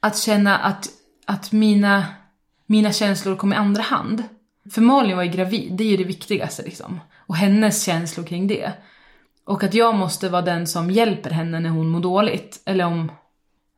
att 0.00 0.18
känna 0.18 0.58
att, 0.58 0.88
att 1.26 1.52
mina, 1.52 2.04
mina 2.66 2.92
känslor 2.92 3.36
kom 3.36 3.52
i 3.52 3.56
andra 3.56 3.82
hand. 3.82 4.22
För 4.70 4.80
Malin 4.80 5.16
var 5.16 5.22
ju 5.22 5.30
gravid, 5.30 5.72
det 5.72 5.84
är 5.84 5.88
ju 5.88 5.96
det 5.96 6.04
viktigaste 6.04 6.62
liksom. 6.62 7.00
Och 7.26 7.36
hennes 7.36 7.84
känslor 7.84 8.26
kring 8.26 8.46
det. 8.46 8.72
Och 9.44 9.64
att 9.64 9.74
jag 9.74 9.94
måste 9.94 10.28
vara 10.28 10.42
den 10.42 10.66
som 10.66 10.90
hjälper 10.90 11.30
henne 11.30 11.60
när 11.60 11.70
hon 11.70 11.88
mår 11.88 12.00
dåligt. 12.00 12.62
Eller, 12.64 12.84
om, 12.84 13.12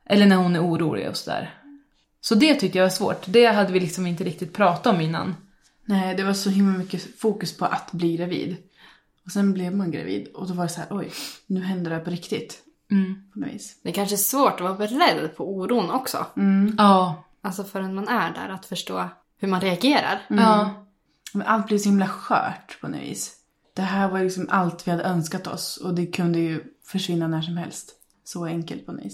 eller 0.05 0.25
när 0.25 0.35
hon 0.35 0.55
är 0.55 0.65
orolig 0.65 1.09
och 1.09 1.17
sådär. 1.17 1.53
Så 2.21 2.35
det 2.35 2.55
tyckte 2.55 2.77
jag 2.77 2.85
var 2.85 2.89
svårt. 2.89 3.23
Det 3.25 3.45
hade 3.45 3.73
vi 3.73 3.79
liksom 3.79 4.07
inte 4.07 4.23
riktigt 4.23 4.53
pratat 4.53 4.93
om 4.93 5.01
innan. 5.01 5.35
Nej, 5.85 6.15
det 6.15 6.23
var 6.23 6.33
så 6.33 6.49
himla 6.49 6.77
mycket 6.77 7.19
fokus 7.19 7.57
på 7.57 7.65
att 7.65 7.91
bli 7.91 8.17
gravid. 8.17 8.57
Och 9.25 9.31
sen 9.31 9.53
blev 9.53 9.75
man 9.75 9.91
gravid 9.91 10.27
och 10.27 10.47
då 10.47 10.53
var 10.53 10.63
det 10.63 10.69
så 10.69 10.79
här, 10.79 10.87
oj, 10.91 11.11
nu 11.47 11.61
händer 11.63 11.89
det 11.89 11.97
här 11.97 12.03
på 12.03 12.09
riktigt. 12.09 12.63
På 13.33 13.39
något 13.39 13.49
vis. 13.49 13.79
Det 13.83 13.91
kanske 13.91 14.15
är 14.15 14.17
svårt 14.17 14.53
att 14.53 14.61
vara 14.61 14.73
beredd 14.73 15.35
på 15.35 15.55
oron 15.55 15.91
också. 15.91 16.25
Ja. 16.77 17.23
Alltså 17.41 17.63
förrän 17.63 17.95
man 17.95 18.07
är 18.07 18.33
där, 18.33 18.49
att 18.49 18.65
förstå 18.65 19.09
hur 19.39 19.47
man 19.47 19.61
reagerar. 19.61 20.21
Ja. 20.27 20.69
Men 21.33 21.47
allt 21.47 21.67
blev 21.67 21.77
så 21.77 21.89
himla 21.89 22.07
skört 22.07 22.77
på 22.81 22.87
något 22.87 23.01
vis. 23.01 23.36
Det 23.77 23.83
här 23.83 24.09
var 24.09 24.23
liksom 24.23 24.47
allt 24.49 24.87
vi 24.87 24.91
hade 24.91 25.03
önskat 25.03 25.47
oss 25.47 25.77
och 25.77 25.93
det 25.93 26.05
kunde 26.05 26.39
ju 26.39 26.63
försvinna 26.85 27.27
när 27.27 27.41
som 27.41 27.57
helst. 27.57 27.91
Så 28.23 28.45
enkelt 28.45 28.85
på 28.85 28.91
något. 28.91 29.13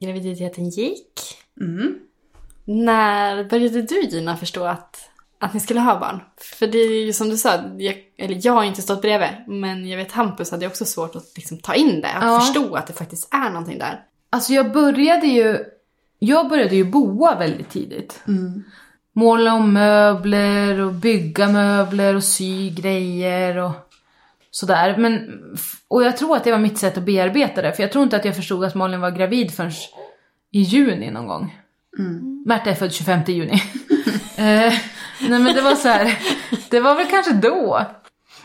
Graviditeten 0.00 0.68
gick. 0.68 1.08
Mm. 1.60 1.98
När 2.64 3.44
började 3.44 3.82
du 3.82 4.02
Gina 4.02 4.36
förstå 4.36 4.64
att, 4.64 4.96
att 5.40 5.54
ni 5.54 5.60
skulle 5.60 5.80
ha 5.80 6.00
barn? 6.00 6.20
För 6.36 6.66
det 6.66 6.78
är 6.78 7.04
ju 7.04 7.12
som 7.12 7.30
du 7.30 7.36
sa, 7.36 7.50
jag, 7.78 7.96
eller 8.18 8.40
jag 8.46 8.52
har 8.52 8.64
inte 8.64 8.82
stått 8.82 9.02
bredvid, 9.02 9.28
men 9.46 9.88
jag 9.88 9.96
vet 9.96 10.12
Hampus 10.12 10.50
hade 10.50 10.66
också 10.66 10.84
svårt 10.84 11.16
att 11.16 11.32
liksom 11.36 11.58
ta 11.58 11.74
in 11.74 12.00
det, 12.00 12.08
att 12.12 12.24
Ja. 12.24 12.40
förstå 12.40 12.74
att 12.74 12.86
det 12.86 12.92
faktiskt 12.92 13.28
är 13.34 13.50
någonting 13.50 13.78
där. 13.78 14.04
Alltså 14.30 14.52
jag 14.52 14.72
började 14.72 15.26
ju... 15.26 15.64
Jag 16.18 16.48
började 16.48 16.76
ju 16.76 16.84
boa 16.84 17.38
väldigt 17.38 17.70
tidigt. 17.70 18.22
Måla 19.12 19.54
om 19.54 19.72
möbler 19.72 20.80
och 20.80 20.92
bygga 20.92 21.48
möbler 21.48 22.14
och 22.14 22.24
sy 22.24 22.70
grejer 22.70 23.56
och 23.56 23.72
sådär. 24.50 24.96
Men, 24.96 25.40
och 25.88 26.02
jag 26.02 26.16
tror 26.16 26.36
att 26.36 26.44
det 26.44 26.50
var 26.50 26.58
mitt 26.58 26.78
sätt 26.78 26.98
att 26.98 27.04
bearbeta 27.04 27.62
det. 27.62 27.72
För 27.72 27.82
jag 27.82 27.92
tror 27.92 28.04
inte 28.04 28.16
att 28.16 28.24
jag 28.24 28.36
förstod 28.36 28.64
att 28.64 28.74
Malin 28.74 29.00
var 29.00 29.10
gravid 29.10 29.50
förrän 29.54 29.72
i 30.50 30.60
juni 30.60 31.10
någon 31.10 31.26
gång. 31.26 31.60
Märta 32.46 32.70
är 32.70 32.74
född 32.74 32.92
25 32.92 33.20
juni. 33.26 33.52
eh, 34.36 34.72
nej 35.20 35.40
men 35.40 35.54
det 35.54 35.60
var 35.60 35.74
så 35.74 35.88
här. 35.88 36.18
Det 36.70 36.80
var 36.80 36.94
väl 36.94 37.06
kanske 37.06 37.32
då. 37.32 37.86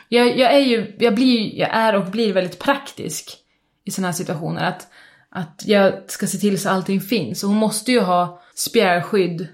Jag, 0.09 0.38
jag 0.38 0.53
är 0.53 0.59
ju, 0.59 0.95
jag 0.99 1.15
blir, 1.15 1.55
jag 1.55 1.70
är 1.72 1.95
och 1.95 2.05
blir 2.05 2.34
väldigt 2.34 2.59
praktisk 2.59 3.38
i 3.84 3.91
sådana 3.91 4.07
här 4.07 4.13
situationer. 4.13 4.63
Att, 4.63 4.88
att 5.32 5.64
jag 5.66 5.94
ska 6.08 6.28
se 6.28 6.38
till 6.38 6.62
så 6.62 6.70
allting 6.70 7.02
finns. 7.02 7.44
Och 7.44 7.50
hon 7.50 7.58
måste 7.58 7.92
ju 7.92 8.00
ha 8.00 8.42
spjälskydd. 8.56 9.48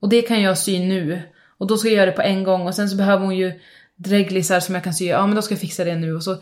Och 0.00 0.08
det 0.08 0.22
kan 0.22 0.42
jag 0.42 0.58
sy 0.58 0.78
nu. 0.78 1.22
Och 1.58 1.66
då 1.66 1.76
ska 1.76 1.88
jag 1.88 1.96
göra 1.96 2.06
det 2.06 2.16
på 2.16 2.22
en 2.22 2.44
gång. 2.44 2.66
Och 2.66 2.74
sen 2.74 2.88
så 2.88 2.96
behöver 2.96 3.24
hon 3.24 3.36
ju 3.36 3.60
dreglisar 3.96 4.60
som 4.60 4.74
jag 4.74 4.84
kan 4.84 4.94
sy. 4.94 5.06
Ja 5.06 5.26
men 5.26 5.36
då 5.36 5.42
ska 5.42 5.54
jag 5.54 5.60
fixa 5.60 5.84
det 5.84 5.94
nu. 5.94 6.14
Och 6.14 6.22
så 6.22 6.36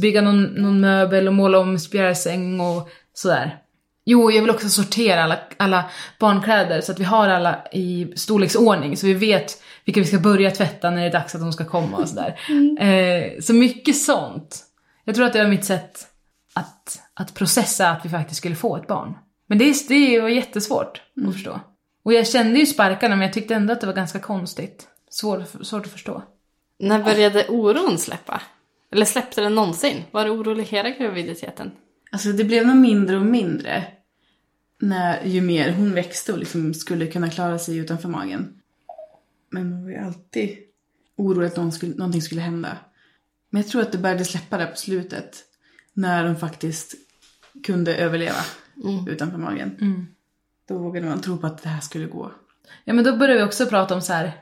bygga 0.00 0.20
någon, 0.20 0.44
någon 0.44 0.80
möbel 0.80 1.28
och 1.28 1.34
måla 1.34 1.58
om 1.58 1.78
spjälsäng 1.78 2.60
och 2.60 2.88
sådär. 3.14 3.58
Jo, 4.06 4.30
jag 4.30 4.40
vill 4.40 4.50
också 4.50 4.68
sortera 4.68 5.24
alla, 5.24 5.38
alla 5.56 5.90
barnkläder 6.18 6.80
så 6.80 6.92
att 6.92 7.00
vi 7.00 7.04
har 7.04 7.28
alla 7.28 7.66
i 7.72 8.12
storleksordning. 8.16 8.96
Så 8.96 9.06
vi 9.06 9.14
vet 9.14 9.62
vilka 9.84 10.00
vi 10.00 10.06
ska 10.06 10.18
börja 10.18 10.50
tvätta 10.50 10.90
när 10.90 11.00
det 11.00 11.06
är 11.06 11.12
dags 11.12 11.34
att 11.34 11.40
de 11.40 11.52
ska 11.52 11.64
komma 11.64 11.96
och 11.96 12.08
sådär. 12.08 12.40
Eh, 12.80 13.40
så 13.40 13.54
mycket 13.54 13.96
sånt. 13.96 14.60
Jag 15.04 15.14
tror 15.14 15.26
att 15.26 15.32
det 15.32 15.42
var 15.42 15.50
mitt 15.50 15.64
sätt 15.64 16.06
att, 17.14 17.34
processa 17.34 17.90
att 17.90 18.04
vi 18.04 18.08
faktiskt 18.08 18.38
skulle 18.38 18.56
få 18.56 18.76
ett 18.76 18.86
barn. 18.86 19.14
Men 19.46 19.58
det, 19.58 19.88
det 19.88 20.20
var 20.20 20.28
jättesvårt 20.28 21.02
att 21.26 21.32
förstå. 21.32 21.60
Och 22.04 22.12
jag 22.12 22.28
kände 22.28 22.58
ju 22.60 22.66
sparkarna 22.66 23.16
men 23.16 23.26
jag 23.26 23.32
tyckte 23.32 23.54
ändå 23.54 23.72
att 23.72 23.80
det 23.80 23.86
var 23.86 23.94
ganska 23.94 24.18
konstigt. 24.18 24.88
Svår, 25.10 25.64
svårt 25.64 25.86
att 25.86 25.92
förstå. 25.92 26.22
När 26.78 27.04
började 27.04 27.48
oron 27.48 27.98
släppa? 27.98 28.42
Eller 28.92 29.06
släppte 29.06 29.40
den 29.40 29.54
någonsin? 29.54 30.02
Var 30.10 30.24
du 30.24 30.30
orolig 30.30 30.64
hela 30.64 30.90
graviditeten? 30.90 31.70
Alltså 32.10 32.32
det 32.32 32.44
blev 32.44 32.66
nog 32.66 32.76
mindre 32.76 33.16
och 33.16 33.26
mindre. 33.26 33.84
När, 34.80 35.24
ju 35.24 35.40
mer 35.40 35.72
hon 35.72 35.94
växte 35.94 36.32
och 36.32 36.38
liksom 36.38 36.74
skulle 36.74 37.06
kunna 37.06 37.30
klara 37.30 37.58
sig 37.58 37.76
utanför 37.76 38.08
magen. 38.08 38.60
Men 39.50 39.70
man 39.70 39.84
var 39.84 39.90
ju 39.90 39.96
alltid 39.96 40.58
orolig 41.16 41.46
att 41.46 41.56
någon 41.56 41.72
skulle, 41.72 41.94
någonting 41.94 42.22
skulle 42.22 42.40
hända. 42.40 42.78
Men 43.50 43.62
jag 43.62 43.70
tror 43.70 43.82
att 43.82 43.92
det 43.92 43.98
började 43.98 44.24
släppa 44.24 44.58
där 44.58 44.66
på 44.66 44.76
slutet. 44.76 45.44
När 45.92 46.24
de 46.24 46.36
faktiskt 46.36 46.94
kunde 47.66 47.96
överleva 47.96 48.36
utanför 49.08 49.38
magen. 49.38 50.06
Då 50.68 50.78
vågade 50.78 51.06
man 51.06 51.20
tro 51.20 51.36
på 51.36 51.46
att 51.46 51.62
det 51.62 51.68
här 51.68 51.80
skulle 51.80 52.06
gå. 52.06 52.30
Ja 52.84 52.94
men 52.94 53.04
då 53.04 53.16
började 53.16 53.40
vi 53.40 53.46
också 53.48 53.66
prata 53.66 53.94
om 53.94 54.00
så 54.00 54.12
här 54.12 54.32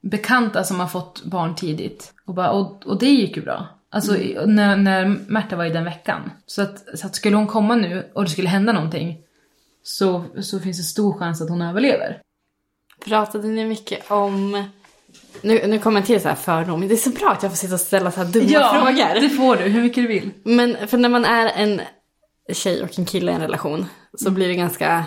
bekanta 0.00 0.64
som 0.64 0.80
har 0.80 0.86
fått 0.86 1.24
barn 1.24 1.54
tidigt. 1.54 2.12
Och, 2.24 2.34
bara, 2.34 2.50
och, 2.50 2.86
och 2.86 2.98
det 2.98 3.08
gick 3.08 3.36
ju 3.36 3.42
bra. 3.42 3.68
Alltså 3.90 4.16
i- 4.16 4.38
när, 4.46 4.76
när 4.76 5.04
Märta 5.28 5.56
var 5.56 5.64
i 5.64 5.70
den 5.70 5.84
veckan. 5.84 6.30
Så 6.46 6.62
att, 6.62 6.98
så 6.98 7.06
att 7.06 7.14
skulle 7.14 7.36
hon 7.36 7.46
komma 7.46 7.74
nu 7.76 8.10
och 8.14 8.24
det 8.24 8.30
skulle 8.30 8.48
hända 8.48 8.72
någonting 8.72 9.18
så, 9.82 10.24
så 10.40 10.60
finns 10.60 10.76
det 10.78 10.82
stor 10.82 11.18
chans 11.18 11.42
att 11.42 11.48
hon 11.50 11.62
överlever. 11.62 12.20
Pratade 13.04 13.48
ni 13.48 13.64
mycket 13.66 14.10
om 14.10 14.64
Nu, 15.42 15.66
nu 15.66 15.78
kommer 15.78 16.00
en 16.00 16.06
till 16.06 16.20
så 16.20 16.28
här 16.28 16.34
fördom. 16.34 16.88
Det 16.88 16.94
är 16.94 16.96
så 16.96 17.10
bra 17.10 17.30
att 17.30 17.42
jag 17.42 17.52
får 17.52 17.56
sitta 17.56 17.74
och 17.74 17.80
ställa 17.80 18.10
så 18.10 18.20
här 18.22 18.32
dumma 18.32 18.46
frågor. 18.74 19.20
det 19.20 19.28
får 19.30 19.56
du. 19.56 19.62
Hur 19.62 19.82
mycket 19.82 20.04
du 20.04 20.08
vill. 20.08 20.30
Men 20.42 20.88
för 20.88 20.98
när 20.98 21.08
man 21.08 21.24
är 21.24 21.46
en 21.54 21.80
tjej 22.54 22.82
och 22.82 22.98
en 22.98 23.04
kille 23.04 23.32
i 23.32 23.34
en 23.34 23.40
relation 23.40 23.86
så 24.18 24.30
blir 24.30 24.48
det 24.48 24.54
ganska 24.54 25.04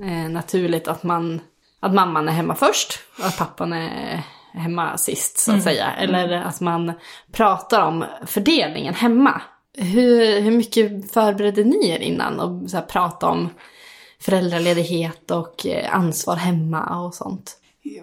eh, 0.00 0.30
naturligt 0.30 0.88
att 0.88 1.02
man 1.02 1.40
att 1.80 1.94
mamman 1.94 2.28
är 2.28 2.32
hemma 2.32 2.54
först 2.54 2.98
och 3.18 3.26
att 3.26 3.38
pappan 3.38 3.72
är 3.72 4.22
hemma 4.52 4.96
sist 4.96 5.38
så 5.38 5.52
att 5.52 5.62
säga. 5.62 5.92
Eller 5.92 6.32
att 6.32 6.60
man 6.60 6.92
pratar 7.32 7.82
om 7.82 8.04
fördelningen 8.26 8.94
hemma. 8.94 9.42
Hur, 9.76 10.40
hur 10.40 10.50
mycket 10.50 11.12
förberedde 11.12 11.64
ni 11.64 11.88
er 11.88 11.98
innan 11.98 12.40
och 12.40 12.70
så 12.70 12.76
här, 12.76 12.84
prata 12.84 13.26
om 13.26 13.48
föräldraledighet 14.20 15.30
och 15.30 15.66
eh, 15.66 15.94
ansvar 15.96 16.36
hemma 16.36 17.04
och 17.06 17.14
sånt? 17.14 17.56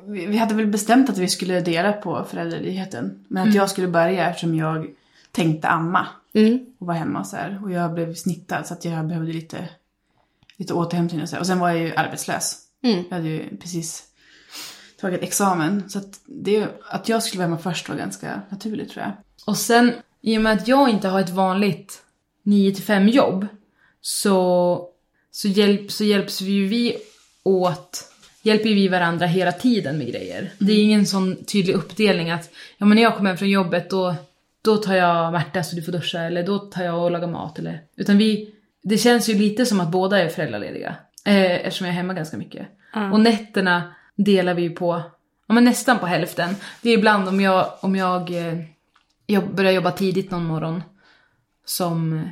Vi 0.08 0.38
hade 0.38 0.56
väl 0.56 0.68
bestämt 0.68 1.10
att 1.10 1.18
vi 1.18 1.28
skulle 1.28 1.62
dela 1.62 1.94
på 1.94 2.26
föräldraledigheten. 2.30 3.26
Men 3.28 3.50
att 3.50 3.56
jag 3.56 3.70
skulle 3.70 3.88
börja 3.88 4.30
eftersom 4.30 4.56
jag 4.56 4.88
tänkte 5.32 5.68
amma. 5.68 6.08
Mm. 6.36 6.66
Och 6.80 6.88
vara 6.88 6.98
hemma 6.98 7.24
så 7.24 7.36
här. 7.36 7.60
Och 7.64 7.72
jag 7.72 7.94
blev 7.94 8.14
snittad 8.14 8.68
så 8.68 8.74
att 8.74 8.86
jag 8.86 9.08
behövde 9.08 9.34
lite, 9.34 9.70
lite 10.58 10.74
återhämtning 10.74 11.22
och 11.22 11.30
så 11.30 11.36
här. 11.36 11.40
Och 11.42 11.48
sen 11.48 11.60
var 11.60 11.70
jag 11.70 11.78
ju 11.78 11.96
arbetslös. 11.96 12.62
Mm. 12.84 13.04
Jag 13.10 13.18
hade 13.18 13.30
ju 13.30 13.58
precis 13.58 14.04
tagit 15.02 15.24
examen. 15.24 15.90
Så 15.90 16.00
att, 16.00 16.20
det, 16.26 16.68
att 16.90 17.10
jag 17.10 17.24
skulle 17.24 17.40
vara 17.40 17.48
hemma 17.48 17.62
först 17.62 17.90
var 17.90 17.96
ganska 17.96 18.42
naturligt 18.50 18.90
tror 18.90 19.04
jag. 19.04 19.14
Och 19.46 19.58
sen, 19.58 19.94
i 20.22 20.38
och 20.38 20.42
med 20.42 20.54
att 20.54 20.68
jag 20.68 20.90
inte 20.90 21.08
har 21.08 21.20
ett 21.20 21.30
vanligt 21.30 22.02
9-5 22.44 23.10
jobb 23.10 23.48
så, 24.02 24.90
så, 25.32 25.48
hjälp, 25.48 25.92
så 25.92 26.04
hjälps 26.04 26.42
vi 26.42 26.52
ju 26.52 26.68
vi 26.68 26.98
åt, 27.44 28.12
hjälper 28.42 28.70
vi 28.70 28.88
varandra 28.88 29.26
hela 29.26 29.52
tiden 29.52 29.98
med 29.98 30.08
grejer. 30.08 30.52
Det 30.60 30.74
är 30.74 30.84
ingen 30.84 31.06
sån 31.06 31.44
tydlig 31.46 31.74
uppdelning 31.74 32.32
att 32.32 32.50
ja, 32.78 32.86
men 32.86 32.96
när 32.96 33.04
jag 33.04 33.16
kommer 33.16 33.30
hem 33.30 33.38
från 33.38 33.50
jobbet 33.50 33.90
då, 33.90 34.16
då 34.66 34.78
tar 34.78 34.95
jag 34.95 35.32
Märta 35.32 35.63
så 35.63 35.76
du 35.76 35.82
får 35.82 35.91
duscha 35.91 36.20
eller 36.20 36.43
då 36.43 36.59
tar 36.59 36.84
jag 36.84 37.03
och 37.03 37.11
lagar 37.11 37.28
mat 37.28 37.59
eller. 37.59 37.82
Utan 37.95 38.18
vi, 38.18 38.53
det 38.84 38.97
känns 38.97 39.30
ju 39.30 39.34
lite 39.34 39.66
som 39.66 39.80
att 39.80 39.91
båda 39.91 40.20
är 40.20 40.30
föräldralediga. 40.30 40.95
Eh, 41.26 41.51
eftersom 41.51 41.88
jag 41.88 41.93
är 41.93 41.97
hemma 41.97 42.13
ganska 42.13 42.38
mycket. 42.38 42.68
Och 43.13 43.20
nätterna 43.20 43.93
delar 44.16 44.53
vi 44.53 44.61
ju 44.61 44.70
på, 44.70 45.01
ja 45.47 45.53
men 45.53 45.63
nästan 45.63 45.99
på 45.99 46.05
hälften. 46.05 46.55
Det 46.82 46.89
är 46.89 46.97
ibland 46.97 47.28
om 47.28 47.41
jag, 47.41 47.72
om 47.80 47.95
jag, 47.95 48.30
eh, 48.30 48.59
jag 49.26 49.55
börjar 49.55 49.72
jobba 49.72 49.91
tidigt 49.91 50.32
någon 50.32 50.45
morgon 50.45 50.84
som 51.66 52.13
eh, 52.13 52.28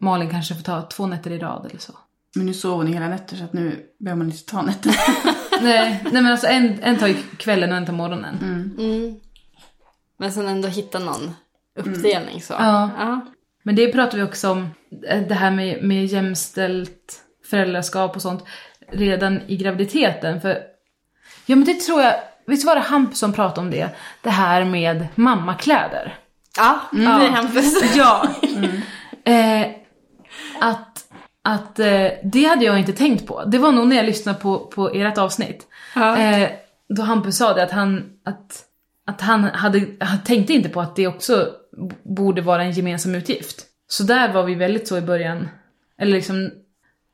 Malin 0.00 0.30
kanske 0.30 0.54
får 0.54 0.62
ta 0.62 0.82
två 0.82 1.06
nätter 1.06 1.30
i 1.30 1.38
rad 1.38 1.66
eller 1.70 1.80
så. 1.80 1.92
Men 2.34 2.46
nu 2.46 2.54
sover 2.54 2.84
ni 2.84 2.92
hela 2.92 3.08
nätter 3.08 3.36
så 3.36 3.44
att 3.44 3.52
nu 3.52 3.86
behöver 3.98 4.18
man 4.18 4.26
inte 4.26 4.44
ta 4.44 4.62
nätter. 4.62 4.96
nej, 5.62 6.00
nej 6.04 6.22
men 6.22 6.26
alltså 6.26 6.46
en, 6.46 6.82
en 6.82 6.98
tar 6.98 7.06
ju 7.06 7.14
kvällen 7.14 7.70
och 7.70 7.76
en 7.76 7.86
tar 7.86 7.92
morgonen. 7.92 8.38
Mm. 8.78 9.20
Men 10.16 10.32
sen 10.32 10.48
ändå 10.48 10.68
hitta 10.68 10.98
någon 10.98 11.34
uppdelning 11.78 12.42
så. 12.42 12.52
Ja. 12.52 12.90
ja. 12.98 13.20
Men 13.62 13.76
det 13.76 13.92
pratar 13.92 14.18
vi 14.18 14.24
också 14.24 14.50
om, 14.50 14.70
eh, 15.08 15.22
det 15.22 15.34
här 15.34 15.50
med, 15.50 15.82
med 15.82 16.06
jämställt 16.06 17.22
föräldraskap 17.50 18.16
och 18.16 18.22
sånt 18.22 18.44
redan 18.92 19.40
i 19.46 19.56
graviditeten. 19.56 20.40
För, 20.40 20.58
ja 21.46 21.56
men 21.56 21.64
det 21.64 21.74
tror 21.74 22.02
jag, 22.02 22.14
visst 22.46 22.66
var 22.66 22.74
det 22.74 22.80
Hampus 22.80 23.18
som 23.18 23.32
pratade 23.32 23.60
om 23.60 23.70
det? 23.70 23.88
Det 24.22 24.30
här 24.30 24.64
med 24.64 25.06
mammakläder. 25.14 26.14
Ja, 26.56 26.80
det 26.92 27.04
är 27.04 27.30
Hampus. 27.30 27.94
Ja. 27.96 28.28
Eh, 29.24 29.66
att 30.60 31.04
att 31.42 31.78
eh, 31.78 32.06
det 32.22 32.44
hade 32.44 32.64
jag 32.64 32.78
inte 32.78 32.92
tänkt 32.92 33.26
på. 33.26 33.44
Det 33.44 33.58
var 33.58 33.72
nog 33.72 33.88
när 33.88 33.96
jag 33.96 34.06
lyssnade 34.06 34.38
på, 34.38 34.58
på 34.58 34.88
ert 34.88 35.18
avsnitt. 35.18 35.66
Eh, 35.96 36.48
då 36.88 37.02
Hampus 37.02 37.36
sa 37.36 37.54
det 37.54 37.62
att 37.62 37.70
han, 37.70 38.04
att, 38.24 38.62
att 39.06 39.20
han 39.20 39.44
hade, 39.44 39.86
han 40.00 40.22
tänkte 40.24 40.52
inte 40.52 40.68
på 40.68 40.80
att 40.80 40.96
det 40.96 41.06
också 41.06 41.48
borde 42.02 42.42
vara 42.42 42.62
en 42.62 42.72
gemensam 42.72 43.14
utgift. 43.14 43.66
Så 43.88 44.02
där 44.02 44.32
var 44.32 44.44
vi 44.44 44.54
väldigt 44.54 44.88
så 44.88 44.98
i 44.98 45.00
början, 45.00 45.48
eller 45.98 46.12
liksom 46.12 46.50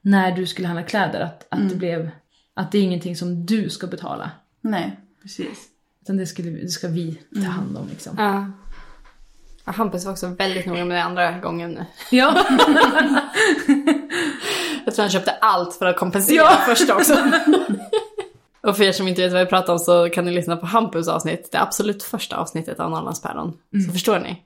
när 0.03 0.33
du 0.33 0.47
skulle 0.47 0.69
handla 0.69 0.83
kläder, 0.83 1.21
att, 1.21 1.47
att 1.49 1.69
det 1.69 1.75
blev, 1.75 2.11
att 2.55 2.73
det 2.73 2.79
är 2.79 2.83
ingenting 2.83 3.17
som 3.17 3.47
du 3.47 3.71
ska 3.71 3.87
betala. 3.87 4.31
Nej, 4.61 5.01
precis. 5.23 5.69
Utan 6.03 6.17
det, 6.17 6.27
skulle, 6.27 6.51
det 6.51 6.69
ska 6.69 6.89
vi 6.89 7.19
ta 7.35 7.51
hand 7.51 7.77
om 7.77 7.89
liksom. 7.89 8.15
Ja. 8.19 8.51
Ja, 9.65 9.73
Hampus 9.73 10.05
var 10.05 10.13
också 10.13 10.27
väldigt 10.27 10.67
noga 10.67 10.85
med 10.85 10.97
det 10.97 11.03
andra 11.03 11.39
gången 11.39 11.71
nu. 11.71 11.85
Ja. 12.11 12.47
Jag 14.85 14.95
tror 14.95 15.03
han 15.03 15.11
köpte 15.11 15.31
allt 15.31 15.75
för 15.75 15.87
att 15.87 15.97
kompensera 15.97 16.49
första 16.49 16.97
också. 16.97 17.15
Och 18.65 18.77
för 18.77 18.85
er 18.85 18.93
som 18.93 19.09
inte 19.09 19.23
vet 19.23 19.33
vad 19.33 19.43
vi 19.43 19.49
pratar 19.49 19.73
om 19.73 19.79
så 19.79 20.09
kan 20.11 20.25
ni 20.25 20.31
lyssna 20.31 20.57
på 20.57 20.67
Hampus 20.67 21.09
avsnitt. 21.09 21.53
Det 21.53 21.61
absolut 21.61 22.03
första 22.03 22.37
avsnittet 22.37 22.81
av 22.81 22.91
Norrlandspäron. 22.91 23.59
Så 23.87 23.93
förstår 23.93 24.19
ni. 24.19 24.43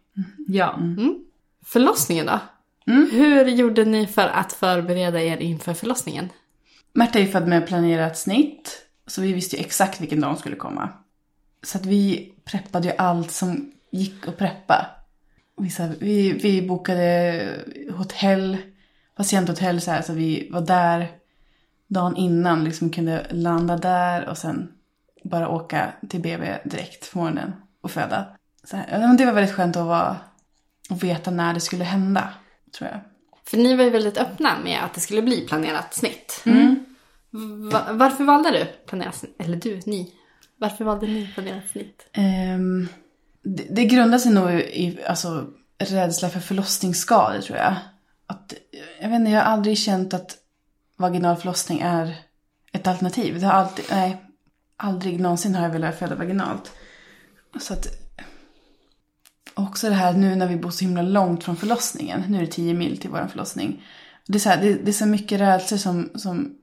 ja. 0.48 0.78
Förlossningen 1.64 2.26
då? 2.26 2.40
Hur 2.92 3.44
gjorde 3.46 3.84
ni 3.84 4.06
för 4.06 4.28
att 4.28 4.52
förbereda 4.52 5.22
er 5.22 5.36
inför 5.36 5.74
förlossningen? 5.74 6.28
Märta 6.92 7.18
är 7.18 7.22
ju 7.22 7.28
född 7.28 7.48
med 7.48 7.66
planerat 7.66 8.18
snitt. 8.18 8.86
Så 9.06 9.22
vi 9.22 9.32
visste 9.32 9.56
ju 9.56 9.60
exakt 9.60 10.00
vilken 10.00 10.20
dag 10.20 10.28
hon 10.28 10.38
skulle 10.38 10.56
komma. 10.56 10.88
Så 11.62 11.78
att 11.78 11.86
vi 11.86 12.32
preppade 12.44 12.88
ju 12.88 12.94
allt 12.98 13.30
som 13.30 13.72
gick 13.90 14.28
att 14.28 14.36
preppa. 14.36 14.86
Vi, 15.60 15.70
så 15.70 15.82
här, 15.82 15.94
vi, 16.00 16.32
vi 16.32 16.62
bokade 16.62 17.48
hotell, 17.96 18.56
patienthotell 19.16 19.80
så 19.80 19.90
här, 19.90 20.02
så 20.02 20.12
vi 20.12 20.48
var 20.52 20.60
där 20.60 21.17
dagen 21.88 22.16
innan. 22.16 22.64
Liksom 22.64 22.90
kunde 22.90 23.26
landa 23.30 23.76
där 23.76 24.28
och 24.28 24.38
sen 24.38 24.72
bara 25.24 25.48
åka 25.48 25.92
till 26.08 26.20
BB 26.20 26.58
direkt 26.64 27.12
på 27.12 27.18
morgonen 27.18 27.52
och 27.80 27.90
föda. 27.90 28.26
Så 28.64 28.76
här, 28.76 29.16
det 29.18 29.24
var 29.24 29.32
väldigt 29.32 29.54
skönt 29.54 29.76
att 29.76 29.86
vara 29.86 30.16
och 30.90 31.02
veta 31.02 31.30
när 31.30 31.54
det 31.54 31.60
skulle 31.60 31.84
hända, 31.84 32.28
tror 32.78 32.90
jag. 32.90 33.00
För 33.50 33.56
ni 33.56 33.76
var 33.76 33.84
ju 33.84 33.90
väldigt 33.90 34.18
öppna 34.18 34.58
med 34.64 34.84
att 34.84 34.94
det 34.94 35.00
skulle 35.00 35.22
bli 35.22 35.46
planerat 35.46 35.94
snitt. 35.94 36.44
Va- 37.72 37.86
varför 37.92 38.24
valde 38.24 38.50
du 38.50 38.64
planerat 38.64 39.14
snitt? 39.14 39.36
Eller 39.38 39.56
du, 39.56 39.80
ni. 39.86 40.12
Varför 40.56 40.84
valde 40.84 41.06
ni 41.06 41.30
planerat 41.34 41.68
snitt? 41.68 42.06
Ehm, 42.12 42.88
det, 43.42 43.66
det 43.70 43.84
grundar 43.84 44.18
sig 44.18 44.32
nog 44.32 44.50
i 44.52 44.98
alltså, 45.06 45.46
rädsla 45.78 46.28
för 46.28 46.40
förlossningsskador 46.40 47.40
tror 47.40 47.58
jag. 47.58 47.74
Att, 48.26 48.54
jag 49.00 49.08
vet 49.08 49.16
inte, 49.16 49.30
jag 49.30 49.40
har 49.40 49.52
aldrig 49.52 49.78
känt 49.78 50.14
att 50.14 50.36
vaginal 50.98 51.36
förlossning 51.36 51.80
är 51.80 52.16
ett 52.72 52.86
alternativ. 52.86 53.40
Det 53.40 53.46
har 53.46 53.52
alltid, 53.52 53.84
nej, 53.90 54.16
aldrig 54.76 55.20
någonsin 55.20 55.54
har 55.54 55.62
jag 55.62 55.70
velat 55.70 55.98
föda 55.98 56.14
vaginalt. 56.14 56.72
Så 57.60 57.72
att, 57.72 57.86
också 59.54 59.88
det 59.88 59.94
här 59.94 60.12
nu 60.12 60.36
när 60.36 60.46
vi 60.46 60.56
bor 60.56 60.70
så 60.70 60.84
himla 60.84 61.02
långt 61.02 61.44
från 61.44 61.56
förlossningen. 61.56 62.24
Nu 62.28 62.36
är 62.36 62.40
det 62.40 62.52
10 62.52 62.74
mil 62.74 63.00
till 63.00 63.10
vår 63.10 63.26
förlossning. 63.30 63.84
Det 64.26 64.38
är 64.38 64.40
så, 64.40 64.48
här, 64.48 64.60
det, 64.62 64.74
det 64.74 64.90
är 64.90 64.92
så 64.92 65.06
mycket 65.06 65.40
rädslor 65.40 65.78
som, 65.78 66.10
som, 66.14 66.54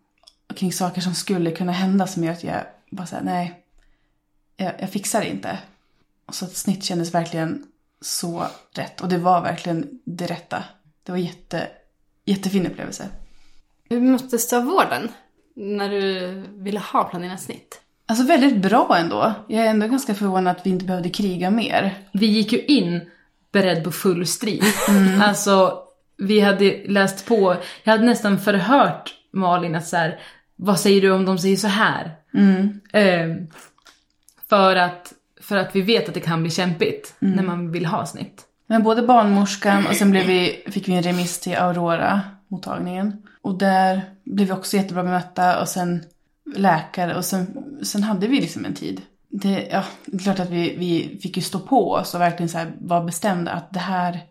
kring 0.55 0.73
saker 0.73 1.01
som 1.01 1.15
skulle 1.15 1.51
kunna 1.51 1.71
hända 1.71 2.07
som 2.07 2.23
gör 2.23 2.31
att 2.31 2.43
jag 2.43 2.61
bara 2.91 3.07
säger 3.07 3.23
nej, 3.23 3.63
jag, 4.57 4.73
jag 4.79 4.89
fixar 4.89 5.21
det 5.21 5.29
inte. 5.29 5.59
Och 6.25 6.35
så 6.35 6.45
att 6.45 6.55
snitt 6.55 6.83
kändes 6.83 7.13
verkligen 7.13 7.63
så 8.01 8.45
rätt. 8.71 9.01
Och 9.01 9.09
det 9.09 9.17
var 9.17 9.41
verkligen 9.41 9.99
det 10.05 10.25
rätta. 10.25 10.63
Det 11.03 11.11
var 11.11 11.19
jätte, 11.19 11.67
jättefin 12.25 12.67
upplevelse. 12.67 13.09
Hur 13.89 14.01
möttes 14.01 14.49
du 14.49 14.55
av 14.55 14.63
vården? 14.63 15.09
När 15.55 15.89
du 15.89 16.33
ville 16.53 16.79
ha 16.79 17.03
planerat 17.03 17.41
snitt? 17.41 17.81
Alltså 18.07 18.25
väldigt 18.25 18.57
bra 18.57 18.97
ändå. 18.97 19.33
Jag 19.47 19.65
är 19.65 19.69
ändå 19.69 19.87
ganska 19.87 20.15
förvånad 20.15 20.57
att 20.57 20.65
vi 20.65 20.69
inte 20.69 20.85
behövde 20.85 21.09
kriga 21.09 21.51
mer. 21.51 21.93
vi 22.13 22.25
gick 22.25 22.51
ju 22.53 22.65
in 22.65 23.01
beredd 23.51 23.83
på 23.83 23.91
full 23.91 24.27
strid. 24.27 24.63
Alltså, 25.21 25.79
vi 26.17 26.39
hade 26.39 26.83
läst 26.87 27.25
på, 27.25 27.55
jag 27.83 27.91
hade 27.91 28.05
nästan 28.05 28.39
förhört 28.39 29.13
Malin 29.33 29.75
att 29.75 29.87
så 29.87 29.97
här, 29.97 30.19
vad 30.55 30.79
säger 30.79 31.01
du 31.01 31.11
om 31.11 31.25
de 31.25 31.37
säger 31.37 31.57
så 31.57 31.67
här? 31.67 32.15
Ehm, 32.93 33.47
för, 34.49 34.75
att, 34.75 35.13
för 35.41 35.57
att 35.57 35.75
vi 35.75 35.81
vet 35.81 36.07
att 36.07 36.13
det 36.13 36.19
kan 36.19 36.41
bli 36.41 36.51
kämpigt 36.51 37.15
när 37.19 37.43
man 37.43 37.71
vill 37.71 37.85
ha 37.85 38.05
snitt. 38.05 38.41
Men 38.67 38.83
både 38.83 39.01
barnmorskan 39.01 39.87
och 39.87 39.95
sen 39.95 40.11
blev 40.11 40.25
vi, 40.25 40.63
fick 40.71 40.87
vi 40.87 40.93
en 40.93 41.03
remiss 41.03 41.39
till 41.39 41.55
Aurora-mottagningen. 41.55 43.23
Och 43.45 43.57
där 43.57 44.01
blev 44.23 44.47
vi 44.47 44.53
också 44.53 44.77
jättebra 44.77 45.03
bemötta 45.03 45.61
och 45.61 45.69
sen 45.69 46.03
läkare 46.55 47.15
och 47.15 47.25
sen, 47.25 47.47
sen 47.83 48.03
hade 48.03 48.27
vi 48.27 48.41
liksom 48.41 48.65
en 48.65 48.73
tid. 48.73 49.01
Det, 49.29 49.67
ja, 49.71 49.83
det 50.05 50.17
är 50.17 50.19
klart 50.19 50.39
att 50.39 50.49
vi, 50.49 50.75
vi 50.77 51.19
fick 51.21 51.37
ju 51.37 51.43
stå 51.43 51.59
på 51.59 51.91
oss 51.91 52.13
och 52.13 52.21
verkligen 52.21 52.49
så 52.49 52.57
här 52.57 52.71
vara 52.79 53.03
bestämda 53.03 53.51
att 53.51 53.73
det 53.73 53.79
här 53.79 54.23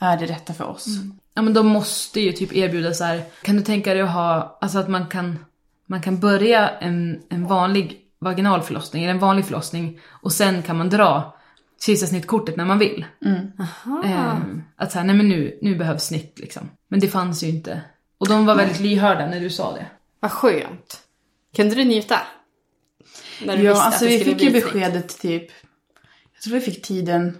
är 0.00 0.16
det 0.16 0.26
rätta 0.26 0.54
för 0.54 0.64
oss. 0.64 0.86
Ja 1.34 1.42
men 1.42 1.54
de 1.54 1.66
måste 1.66 2.20
ju 2.20 2.32
typ 2.32 2.52
erbjuda 2.52 2.94
så 2.94 3.04
här. 3.04 3.22
kan 3.42 3.56
du 3.56 3.62
tänka 3.62 3.94
dig 3.94 4.02
att 4.02 4.12
ha, 4.12 4.58
alltså 4.60 4.78
att 4.78 4.88
man 4.88 5.06
kan, 5.06 5.38
man 5.86 6.02
kan 6.02 6.20
börja 6.20 6.68
en, 6.68 7.22
en 7.28 7.46
vanlig 7.46 8.00
vaginal 8.18 8.62
förlossning, 8.62 9.02
eller 9.02 9.14
en 9.14 9.20
vanlig 9.20 9.44
förlossning, 9.44 10.00
och 10.22 10.32
sen 10.32 10.62
kan 10.62 10.78
man 10.78 10.88
dra 10.88 11.36
kejsarsnittkortet 11.86 12.56
när 12.56 12.64
man 12.64 12.78
vill. 12.78 13.04
Ehm, 14.04 14.62
att 14.76 14.92
så 14.92 14.98
här, 14.98 15.06
nej 15.06 15.16
men 15.16 15.28
nu, 15.28 15.58
nu 15.62 15.74
behövs 15.74 16.04
snitt 16.04 16.38
liksom. 16.38 16.70
Men 16.88 17.00
det 17.00 17.08
fanns 17.08 17.42
ju 17.42 17.48
inte. 17.48 17.82
Och 18.18 18.28
de 18.28 18.46
var 18.46 18.56
väldigt 18.56 18.80
lyhörda 18.80 19.26
när 19.26 19.40
du 19.40 19.50
sa 19.50 19.72
det. 19.72 19.86
Vad 20.20 20.32
skönt. 20.32 21.02
Kunde 21.56 21.74
du 21.74 21.84
njuta? 21.84 22.20
När 23.44 23.56
du 23.56 23.62
Ja, 23.62 23.82
alltså 23.82 24.04
vi 24.04 24.18
fick 24.24 24.42
ju 24.42 24.50
beskedet 24.50 25.18
typ... 25.18 25.50
Jag 26.34 26.42
tror 26.42 26.54
vi 26.54 26.60
fick 26.60 26.82
tiden 26.82 27.38